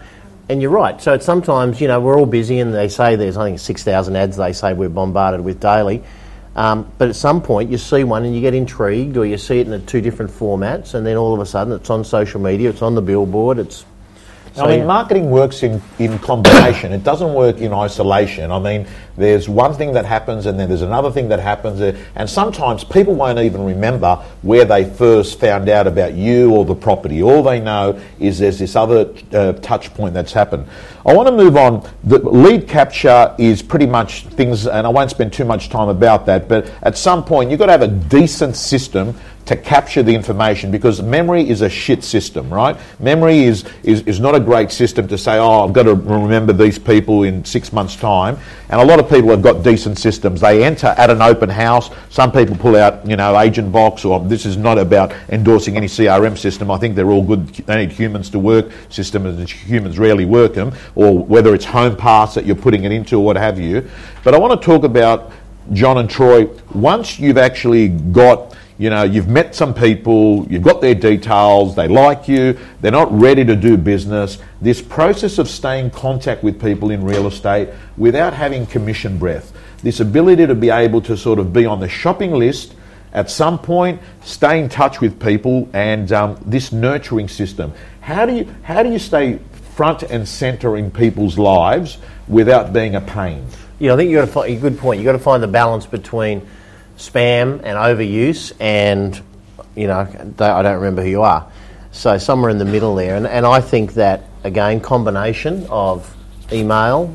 And 0.49 0.61
you're 0.61 0.71
right. 0.71 1.01
So 1.01 1.17
sometimes, 1.19 1.81
you 1.81 1.87
know, 1.87 1.99
we're 1.99 2.17
all 2.17 2.25
busy 2.25 2.59
and 2.59 2.73
they 2.73 2.87
say 2.87 3.15
there's, 3.15 3.37
I 3.37 3.45
think, 3.45 3.59
6,000 3.59 4.15
ads 4.15 4.37
they 4.37 4.53
say 4.53 4.73
we're 4.73 4.89
bombarded 4.89 5.41
with 5.41 5.59
daily. 5.59 6.03
Um, 6.55 6.91
but 6.97 7.09
at 7.09 7.15
some 7.15 7.41
point 7.41 7.69
you 7.69 7.77
see 7.77 8.03
one 8.03 8.25
and 8.25 8.33
you 8.33 8.41
get 8.41 8.55
intrigued 8.55 9.15
or 9.15 9.25
you 9.25 9.37
see 9.37 9.59
it 9.59 9.67
in 9.67 9.85
two 9.85 10.01
different 10.01 10.31
formats 10.31 10.95
and 10.95 11.05
then 11.05 11.15
all 11.15 11.33
of 11.33 11.39
a 11.39 11.45
sudden 11.45 11.73
it's 11.73 11.89
on 11.89 12.03
social 12.03 12.41
media, 12.41 12.69
it's 12.69 12.81
on 12.81 12.95
the 12.95 13.01
billboard, 13.01 13.59
it's... 13.59 13.85
I 14.57 14.67
mean, 14.67 14.87
marketing 14.87 15.29
works 15.29 15.63
in, 15.63 15.81
in 15.99 16.17
combination. 16.19 16.93
it 16.93 17.03
doesn't 17.03 17.33
work 17.33 17.57
in 17.57 17.73
isolation. 17.73 18.51
I 18.51 18.59
mean, 18.59 18.87
there's 19.17 19.49
one 19.49 19.73
thing 19.73 19.93
that 19.93 20.05
happens 20.05 20.45
and 20.45 20.59
then 20.59 20.67
there's 20.69 20.81
another 20.83 21.11
thing 21.11 21.29
that 21.29 21.39
happens. 21.39 21.81
uh, 21.81 21.97
And 22.15 22.29
sometimes 22.29 22.83
people 22.83 23.15
won't 23.15 23.39
even 23.39 23.63
remember 23.65 24.15
where 24.41 24.65
they 24.65 24.85
first 24.85 25.39
found 25.39 25.69
out 25.69 25.87
about 25.87 26.13
you 26.13 26.51
or 26.51 26.65
the 26.65 26.75
property. 26.75 27.21
All 27.23 27.43
they 27.43 27.59
know 27.59 27.99
is 28.19 28.39
there's 28.39 28.59
this 28.59 28.75
other 28.75 29.13
uh, 29.33 29.53
touch 29.53 29.93
point 29.93 30.13
that's 30.13 30.33
happened. 30.33 30.67
I 31.05 31.13
want 31.13 31.27
to 31.27 31.35
move 31.35 31.55
on. 31.55 31.87
The 32.03 32.19
lead 32.19 32.67
capture 32.67 33.33
is 33.37 33.61
pretty 33.61 33.85
much 33.85 34.25
things, 34.25 34.67
and 34.67 34.85
I 34.85 34.89
won't 34.89 35.09
spend 35.09 35.33
too 35.33 35.45
much 35.45 35.69
time 35.69 35.89
about 35.89 36.25
that, 36.25 36.47
but 36.47 36.69
at 36.83 36.97
some 36.97 37.23
point 37.23 37.49
you've 37.49 37.59
got 37.59 37.67
to 37.67 37.71
have 37.71 37.81
a 37.81 37.87
decent 37.87 38.55
system 38.55 39.15
to 39.47 39.55
capture 39.55 40.03
the 40.03 40.13
information 40.13 40.71
because 40.71 41.01
memory 41.01 41.49
is 41.49 41.61
a 41.61 41.69
shit 41.69 42.03
system, 42.03 42.53
right? 42.53 42.77
Memory 42.99 43.39
is, 43.39 43.63
is, 43.81 44.01
is 44.01 44.19
not 44.19 44.35
a 44.35 44.39
great 44.41 44.71
system 44.71 45.07
to 45.07 45.17
say, 45.17 45.37
oh, 45.37 45.65
I've 45.65 45.73
got 45.73 45.83
to 45.83 45.95
remember 45.95 46.51
these 46.51 46.77
people 46.77 47.23
in 47.23 47.45
six 47.45 47.71
months' 47.71 47.95
time. 47.95 48.37
And 48.69 48.81
a 48.81 48.85
lot 48.85 48.99
of 48.99 49.09
people 49.09 49.29
have 49.29 49.41
got 49.41 49.63
decent 49.63 49.99
systems. 49.99 50.41
They 50.41 50.65
enter 50.65 50.87
at 50.87 51.09
an 51.09 51.21
open 51.21 51.49
house. 51.49 51.89
Some 52.09 52.33
people 52.33 52.57
pull 52.57 52.75
out, 52.75 53.07
you 53.07 53.15
know, 53.15 53.39
Agent 53.39 53.71
Box, 53.71 54.03
or 54.03 54.19
this 54.19 54.45
is 54.45 54.57
not 54.57 54.77
about 54.77 55.13
endorsing 55.29 55.77
any 55.77 55.87
CRM 55.87 56.37
system. 56.37 56.69
I 56.69 56.77
think 56.77 56.95
they're 56.95 57.09
all 57.09 57.23
good. 57.23 57.47
They 57.47 57.85
need 57.85 57.93
humans 57.93 58.29
to 58.31 58.39
work 58.39 58.69
systems, 58.89 59.39
and 59.39 59.49
humans 59.49 59.97
rarely 59.97 60.25
work 60.25 60.55
them, 60.55 60.73
or 60.95 61.17
whether 61.17 61.55
it's 61.55 61.65
home 61.65 61.95
pass 61.95 62.35
that 62.35 62.45
you're 62.45 62.57
putting 62.57 62.83
it 62.83 62.91
into, 62.91 63.15
or 63.15 63.23
what 63.23 63.37
have 63.37 63.57
you. 63.57 63.89
But 64.25 64.33
I 64.33 64.37
want 64.39 64.61
to 64.61 64.65
talk 64.65 64.83
about 64.83 65.31
John 65.71 65.99
and 65.99 66.09
Troy. 66.09 66.49
Once 66.73 67.17
you've 67.17 67.37
actually 67.37 67.87
got 67.87 68.53
you 68.77 68.89
know, 68.89 69.03
you've 69.03 69.27
met 69.27 69.55
some 69.55 69.73
people, 69.73 70.45
you've 70.49 70.61
got 70.61 70.81
their 70.81 70.93
details, 70.93 71.75
they 71.75 71.87
like 71.87 72.27
you, 72.27 72.57
they're 72.81 72.91
not 72.91 73.11
ready 73.11 73.43
to 73.43 73.55
do 73.55 73.75
business. 73.75 74.37
This 74.61 74.81
process 74.81 75.39
of 75.39 75.49
staying 75.49 75.85
in 75.85 75.91
contact 75.91 76.43
with 76.43 76.61
people 76.61 76.91
in 76.91 77.03
real 77.03 77.27
estate 77.27 77.69
without 77.97 78.33
having 78.33 78.67
commission 78.67 79.17
breath, 79.17 79.51
this 79.81 79.99
ability 79.99 80.45
to 80.45 80.55
be 80.55 80.69
able 80.69 81.01
to 81.01 81.17
sort 81.17 81.39
of 81.39 81.51
be 81.51 81.65
on 81.65 81.79
the 81.79 81.89
shopping 81.89 82.31
list 82.31 82.75
at 83.13 83.31
some 83.31 83.57
point, 83.57 83.99
stay 84.21 84.59
in 84.59 84.69
touch 84.69 85.01
with 85.01 85.19
people, 85.19 85.67
and 85.73 86.11
um, 86.11 86.37
this 86.45 86.71
nurturing 86.71 87.27
system. 87.27 87.73
How 88.01 88.25
do 88.25 88.35
you 88.35 88.53
how 88.63 88.83
do 88.83 88.91
you 88.91 88.99
stay 88.99 89.39
front 89.75 90.03
and 90.03 90.27
centre 90.27 90.77
in 90.77 90.91
people's 90.91 91.37
lives 91.37 91.97
without 92.27 92.73
being 92.73 92.95
a 92.95 93.01
pain? 93.01 93.45
Yeah, 93.79 93.93
I 93.93 93.95
think 93.95 94.11
you've 94.11 94.19
got 94.19 94.25
to 94.25 94.31
find 94.31 94.53
a 94.53 94.59
good 94.59 94.77
point. 94.77 94.99
You've 94.99 95.05
got 95.05 95.13
to 95.13 95.19
find 95.19 95.41
the 95.41 95.47
balance 95.47 95.85
between 95.85 96.45
spam 96.97 97.61
and 97.63 97.77
overuse, 97.77 98.53
and 98.59 99.19
you 99.75 99.87
know, 99.87 99.99
I 100.39 100.61
don't 100.61 100.75
remember 100.75 101.03
who 101.03 101.09
you 101.09 101.21
are. 101.21 101.51
So 101.91 102.17
somewhere 102.17 102.49
in 102.49 102.57
the 102.57 102.65
middle 102.65 102.95
there, 102.95 103.15
and, 103.15 103.27
and 103.27 103.45
I 103.45 103.61
think 103.61 103.93
that 103.93 104.23
again, 104.43 104.79
combination 104.81 105.65
of 105.69 106.15
email, 106.51 107.13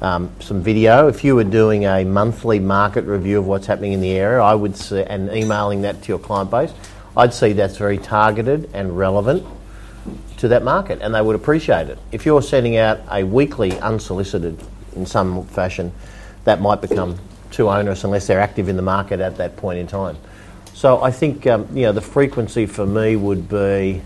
um, 0.00 0.30
some 0.40 0.62
video. 0.62 1.08
If 1.08 1.24
you 1.24 1.34
were 1.34 1.44
doing 1.44 1.84
a 1.84 2.04
monthly 2.04 2.58
market 2.58 3.04
review 3.04 3.38
of 3.38 3.46
what's 3.46 3.66
happening 3.66 3.92
in 3.92 4.00
the 4.00 4.12
area, 4.12 4.42
I 4.42 4.54
would 4.54 4.76
see, 4.76 5.02
and 5.02 5.30
emailing 5.30 5.82
that 5.82 6.02
to 6.02 6.08
your 6.08 6.18
client 6.18 6.50
base, 6.50 6.72
I'd 7.16 7.32
see 7.32 7.52
that's 7.52 7.76
very 7.78 7.98
targeted 7.98 8.70
and 8.74 8.96
relevant 8.96 9.46
to 10.38 10.48
that 10.48 10.62
market, 10.62 11.00
and 11.00 11.14
they 11.14 11.22
would 11.22 11.34
appreciate 11.34 11.88
it. 11.88 11.98
If 12.12 12.26
you're 12.26 12.42
sending 12.42 12.76
out 12.76 13.00
a 13.10 13.24
weekly 13.24 13.78
unsolicited 13.80 14.60
in 14.94 15.06
some 15.06 15.46
fashion, 15.46 15.92
that 16.44 16.60
might 16.60 16.80
become 16.80 17.18
too 17.50 17.68
onerous 17.68 18.04
unless 18.04 18.26
they're 18.26 18.40
active 18.40 18.68
in 18.68 18.76
the 18.76 18.82
market 18.82 19.20
at 19.20 19.36
that 19.36 19.56
point 19.56 19.78
in 19.78 19.86
time. 19.86 20.16
So 20.74 21.02
I 21.02 21.10
think 21.10 21.46
um, 21.46 21.68
you 21.74 21.82
know 21.82 21.92
the 21.92 22.00
frequency 22.00 22.66
for 22.66 22.86
me 22.86 23.16
would 23.16 23.48
be 23.48 24.02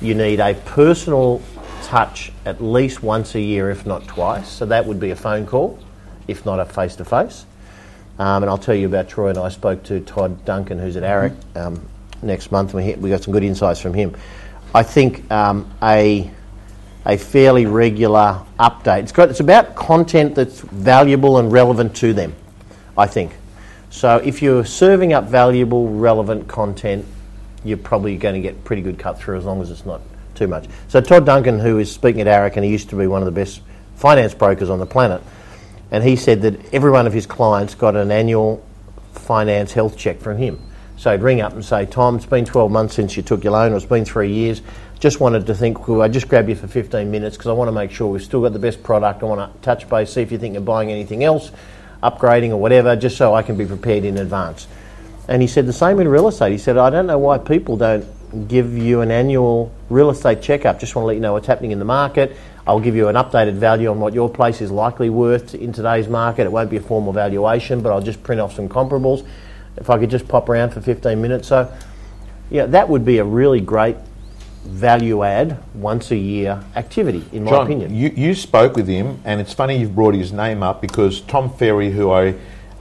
you 0.00 0.14
need 0.14 0.40
a 0.40 0.54
personal 0.54 1.42
touch 1.82 2.32
at 2.44 2.62
least 2.62 3.02
once 3.02 3.34
a 3.34 3.40
year, 3.40 3.70
if 3.70 3.84
not 3.84 4.06
twice. 4.06 4.48
So 4.48 4.66
that 4.66 4.86
would 4.86 5.00
be 5.00 5.10
a 5.10 5.16
phone 5.16 5.46
call, 5.46 5.78
if 6.28 6.46
not 6.46 6.60
a 6.60 6.64
face 6.64 6.96
to 6.96 7.04
face. 7.04 7.44
And 8.18 8.44
I'll 8.44 8.58
tell 8.58 8.74
you 8.74 8.86
about 8.86 9.08
Troy 9.08 9.30
and 9.30 9.38
I 9.38 9.48
spoke 9.48 9.82
to 9.84 10.00
Todd 10.00 10.44
Duncan, 10.44 10.78
who's 10.78 10.96
at 10.96 11.02
AREC 11.02 11.34
um, 11.56 11.84
next 12.22 12.52
month, 12.52 12.74
and 12.74 12.84
we, 12.84 12.94
we 12.94 13.10
got 13.10 13.22
some 13.22 13.32
good 13.32 13.42
insights 13.42 13.80
from 13.80 13.94
him. 13.94 14.14
I 14.74 14.82
think 14.82 15.30
um, 15.30 15.70
a 15.82 16.30
a 17.04 17.16
fairly 17.16 17.66
regular 17.66 18.40
update. 18.60 19.02
It's 19.02 19.12
got 19.12 19.30
it's 19.30 19.40
about 19.40 19.74
content 19.74 20.34
that's 20.34 20.60
valuable 20.60 21.38
and 21.38 21.50
relevant 21.50 21.96
to 21.96 22.12
them. 22.12 22.34
I 22.96 23.06
think. 23.06 23.32
So 23.90 24.16
if 24.16 24.42
you're 24.42 24.64
serving 24.64 25.12
up 25.12 25.24
valuable, 25.24 25.88
relevant 25.88 26.48
content, 26.48 27.04
you're 27.64 27.78
probably 27.78 28.16
going 28.16 28.34
to 28.34 28.40
get 28.40 28.64
pretty 28.64 28.82
good 28.82 28.98
cut 28.98 29.18
through 29.18 29.36
as 29.36 29.44
long 29.44 29.60
as 29.60 29.70
it's 29.70 29.86
not 29.86 30.00
too 30.34 30.48
much. 30.48 30.66
So 30.88 31.00
Todd 31.00 31.26
Duncan, 31.26 31.58
who 31.58 31.78
is 31.78 31.92
speaking 31.92 32.22
at 32.22 32.26
AREC, 32.26 32.56
and 32.56 32.64
he 32.64 32.70
used 32.70 32.90
to 32.90 32.96
be 32.96 33.06
one 33.06 33.22
of 33.22 33.26
the 33.26 33.32
best 33.32 33.60
finance 33.96 34.34
brokers 34.34 34.70
on 34.70 34.78
the 34.78 34.86
planet, 34.86 35.22
and 35.90 36.02
he 36.02 36.16
said 36.16 36.42
that 36.42 36.74
every 36.74 36.90
one 36.90 37.06
of 37.06 37.12
his 37.12 37.26
clients 37.26 37.74
got 37.74 37.94
an 37.94 38.10
annual 38.10 38.64
finance 39.12 39.72
health 39.72 39.96
check 39.96 40.20
from 40.20 40.38
him. 40.38 40.58
So 40.96 41.12
he'd 41.12 41.22
ring 41.22 41.40
up 41.40 41.52
and 41.52 41.64
say, 41.64 41.84
Tom, 41.84 42.16
it's 42.16 42.26
been 42.26 42.44
12 42.44 42.70
months 42.70 42.94
since 42.94 43.16
you 43.16 43.22
took 43.22 43.44
your 43.44 43.52
loan, 43.52 43.72
or 43.72 43.76
it's 43.76 43.84
been 43.84 44.04
three 44.04 44.32
years. 44.32 44.62
Just 45.00 45.20
wanted 45.20 45.46
to 45.46 45.54
think, 45.54 45.86
well, 45.86 46.00
I 46.00 46.08
just 46.08 46.28
grab 46.28 46.48
you 46.48 46.54
for 46.54 46.68
15 46.68 47.10
minutes 47.10 47.36
because 47.36 47.48
I 47.48 47.52
want 47.52 47.68
to 47.68 47.72
make 47.72 47.90
sure 47.90 48.06
we've 48.06 48.22
still 48.22 48.40
got 48.40 48.52
the 48.52 48.58
best 48.58 48.82
product. 48.82 49.22
I 49.22 49.26
want 49.26 49.52
to 49.52 49.60
touch 49.60 49.88
base, 49.88 50.12
see 50.12 50.22
if 50.22 50.32
you 50.32 50.38
think 50.38 50.54
you're 50.54 50.62
buying 50.62 50.90
anything 50.90 51.24
else 51.24 51.50
upgrading 52.02 52.50
or 52.50 52.56
whatever, 52.56 52.96
just 52.96 53.16
so 53.16 53.34
I 53.34 53.42
can 53.42 53.56
be 53.56 53.66
prepared 53.66 54.04
in 54.04 54.18
advance. 54.18 54.66
And 55.28 55.40
he 55.40 55.48
said 55.48 55.66
the 55.66 55.72
same 55.72 56.00
in 56.00 56.08
real 56.08 56.28
estate. 56.28 56.52
He 56.52 56.58
said, 56.58 56.76
I 56.76 56.90
don't 56.90 57.06
know 57.06 57.18
why 57.18 57.38
people 57.38 57.76
don't 57.76 58.04
give 58.48 58.76
you 58.76 59.02
an 59.02 59.10
annual 59.10 59.72
real 59.90 60.10
estate 60.10 60.42
checkup. 60.42 60.80
Just 60.80 60.94
want 60.96 61.04
to 61.04 61.06
let 61.08 61.14
you 61.14 61.20
know 61.20 61.34
what's 61.34 61.46
happening 61.46 61.70
in 61.70 61.78
the 61.78 61.84
market. 61.84 62.36
I'll 62.66 62.80
give 62.80 62.96
you 62.96 63.08
an 63.08 63.16
updated 63.16 63.54
value 63.54 63.90
on 63.90 64.00
what 64.00 64.14
your 64.14 64.30
place 64.30 64.60
is 64.60 64.70
likely 64.70 65.10
worth 65.10 65.54
in 65.54 65.72
today's 65.72 66.08
market. 66.08 66.44
It 66.44 66.52
won't 66.52 66.70
be 66.70 66.76
a 66.76 66.80
formal 66.80 67.12
valuation, 67.12 67.82
but 67.82 67.92
I'll 67.92 68.02
just 68.02 68.22
print 68.22 68.40
off 68.40 68.54
some 68.54 68.68
comparables. 68.68 69.26
If 69.76 69.90
I 69.90 69.98
could 69.98 70.10
just 70.10 70.28
pop 70.28 70.48
around 70.48 70.70
for 70.70 70.80
15 70.80 71.20
minutes. 71.20 71.48
So, 71.48 71.72
yeah, 72.50 72.66
that 72.66 72.88
would 72.88 73.04
be 73.04 73.18
a 73.18 73.24
really 73.24 73.60
great 73.60 73.96
value 74.64 75.22
add 75.22 75.62
once 75.74 76.10
a 76.10 76.16
year 76.16 76.62
activity, 76.76 77.24
in 77.32 77.44
my 77.44 77.50
John, 77.50 77.66
opinion. 77.66 77.94
You, 77.94 78.12
you 78.14 78.34
spoke 78.34 78.76
with 78.76 78.88
him, 78.88 79.20
and 79.24 79.40
it's 79.40 79.52
funny 79.52 79.78
you've 79.78 79.94
brought 79.94 80.14
his 80.14 80.32
name 80.32 80.62
up 80.62 80.80
because 80.80 81.20
Tom 81.22 81.50
Ferry, 81.50 81.90
who 81.90 82.10
I 82.10 82.34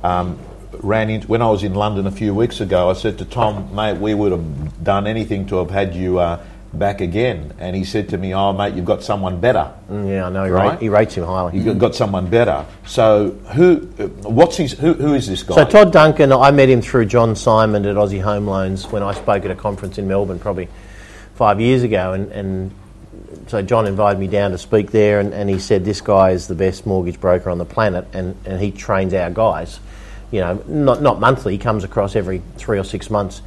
um, 0.04 0.40
ran 0.74 1.10
into 1.10 1.28
when 1.28 1.42
I 1.42 1.50
was 1.50 1.64
in 1.64 1.74
London 1.74 2.08
a 2.08 2.12
few 2.12 2.34
weeks 2.34 2.62
ago, 2.62 2.90
I 2.90 2.94
said 2.94 3.18
to 3.20 3.26
Tom, 3.26 3.76
mate, 3.76 3.98
we 3.98 4.14
would 4.14 4.32
have 4.32 4.84
done 4.84 5.08
anything 5.08 5.46
to 5.48 5.58
have 5.58 5.70
had 5.70 5.96
you 5.96 6.20
uh, 6.20 6.44
back 6.74 7.02
again. 7.02 7.54
And 7.60 7.76
he 7.76 7.84
said 7.84 8.10
to 8.10 8.18
me, 8.18 8.34
oh, 8.34 8.54
mate, 8.54 8.76
you've 8.76 8.86
got 8.86 9.04
someone 9.04 9.40
better. 9.40 9.72
Mm, 9.90 10.10
yeah, 10.10 10.28
I 10.28 10.30
know. 10.30 10.46
He, 10.46 10.52
Right? 10.52 10.72
rate, 10.72 10.80
he 10.80 10.90
rates 10.90 11.16
him 11.16 11.26
highly. 11.26 11.60
You've 11.60 11.80
got 11.80 11.96
someone 11.96 12.30
better. 12.30 12.66
So 12.86 13.32
who, 13.54 13.90
uh, 14.00 14.08
what's 14.30 14.58
his, 14.58 14.74
who, 14.74 14.94
who 14.94 15.14
is 15.14 15.28
this 15.28 15.44
guy? 15.44 15.56
So 15.56 15.66
Todd 15.66 15.92
Duncan, 15.92 16.32
I 16.32 16.52
met 16.52 16.70
him 16.70 16.82
through 16.82 17.06
John 17.06 17.34
Symond 17.34 17.90
at 17.90 17.96
Aussie 17.96 18.22
Home 18.22 18.48
Loans 18.48 18.88
when 18.88 19.04
I 19.04 19.14
spoke 19.14 19.46
at 19.46 19.52
a 19.52 19.56
conference 19.56 19.98
in 19.98 20.08
Melbourne 20.08 20.40
probably 20.40 20.70
five 21.42 21.60
years 21.60 21.82
ago, 21.82 22.14
and, 22.14 22.32
and 22.34 22.72
so 23.48 23.64
John 23.64 23.88
invited 23.88 24.20
me 24.20 24.28
down 24.28 24.52
to 24.52 24.60
speak 24.60 24.92
there, 24.92 25.20
and, 25.20 25.34
and 25.34 25.50
he 25.50 25.58
said 25.58 25.84
this 25.84 26.00
guy 26.00 26.30
is 26.30 26.46
the 26.46 26.54
best 26.54 26.86
mortgage 26.86 27.20
broker 27.20 27.50
on 27.50 27.58
the 27.58 27.66
planet, 27.66 28.06
and, 28.14 28.36
and 28.46 28.62
he 28.62 28.70
trains 28.70 29.12
our 29.16 29.32
guys. 29.32 29.80
You 30.30 30.42
know, 30.42 30.64
not 30.68 31.02
not 31.02 31.20
monthly. 31.20 31.54
He 31.54 31.58
comes 31.58 31.84
across 31.84 32.16
every 32.16 32.44
three 32.58 32.78
or 32.78 32.84
six 32.84 33.10
months, 33.10 33.42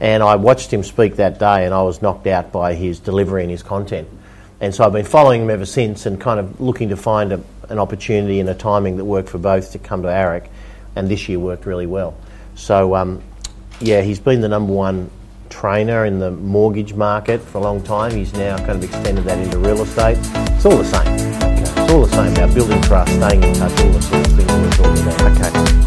and 0.00 0.20
I 0.20 0.34
watched 0.34 0.72
him 0.72 0.82
speak 0.82 1.14
that 1.14 1.38
day, 1.38 1.64
and 1.64 1.72
I 1.72 1.82
was 1.82 2.02
knocked 2.02 2.26
out 2.26 2.50
by 2.50 2.74
his 2.74 2.98
delivery 2.98 3.42
and 3.42 3.52
his 3.52 3.62
content. 3.62 4.08
And 4.60 4.74
so 4.74 4.84
I've 4.84 4.92
been 4.92 5.04
following 5.04 5.42
him 5.42 5.50
ever 5.50 5.64
since, 5.64 6.06
and 6.06 6.20
kind 6.20 6.40
of 6.40 6.60
looking 6.60 6.88
to 6.88 6.96
find 6.96 7.32
a, 7.32 7.40
an 7.68 7.78
opportunity 7.78 8.40
and 8.40 8.48
a 8.48 8.54
timing 8.54 8.96
that 8.96 9.04
worked 9.04 9.28
for 9.28 9.38
both 9.38 9.70
to 9.74 9.78
come 9.78 10.02
to 10.02 10.08
AREC, 10.08 10.48
and 10.96 11.08
this 11.08 11.28
year 11.28 11.38
worked 11.38 11.66
really 11.66 11.86
well. 11.86 12.16
So 12.56 12.96
um, 12.96 13.22
yeah, 13.78 14.00
he's 14.00 14.18
been 14.18 14.40
the 14.40 14.48
number 14.48 14.72
one 14.72 15.08
trainer 15.48 16.04
in 16.04 16.18
the 16.18 16.30
mortgage 16.30 16.94
market 16.94 17.40
for 17.40 17.58
a 17.58 17.60
long 17.60 17.82
time. 17.82 18.12
He's 18.12 18.32
now 18.32 18.56
kind 18.58 18.70
of 18.70 18.84
extended 18.84 19.24
that 19.24 19.38
into 19.38 19.58
real 19.58 19.82
estate. 19.82 20.18
It's 20.52 20.64
all 20.66 20.76
the 20.76 20.84
same. 20.84 21.12
It's 21.58 21.92
all 21.92 22.04
the 22.04 22.12
same 22.14 22.32
about 22.32 22.54
building 22.54 22.80
trust, 22.82 23.12
staying 23.14 23.42
in 23.42 23.54
touch, 23.54 23.80
all 23.80 23.90
the 23.90 24.02
sort 24.02 24.26
of 24.26 24.32
things 24.34 24.50
we're 24.50 24.70
talking 24.70 25.02
about. 25.02 25.54
Okay. 25.62 25.77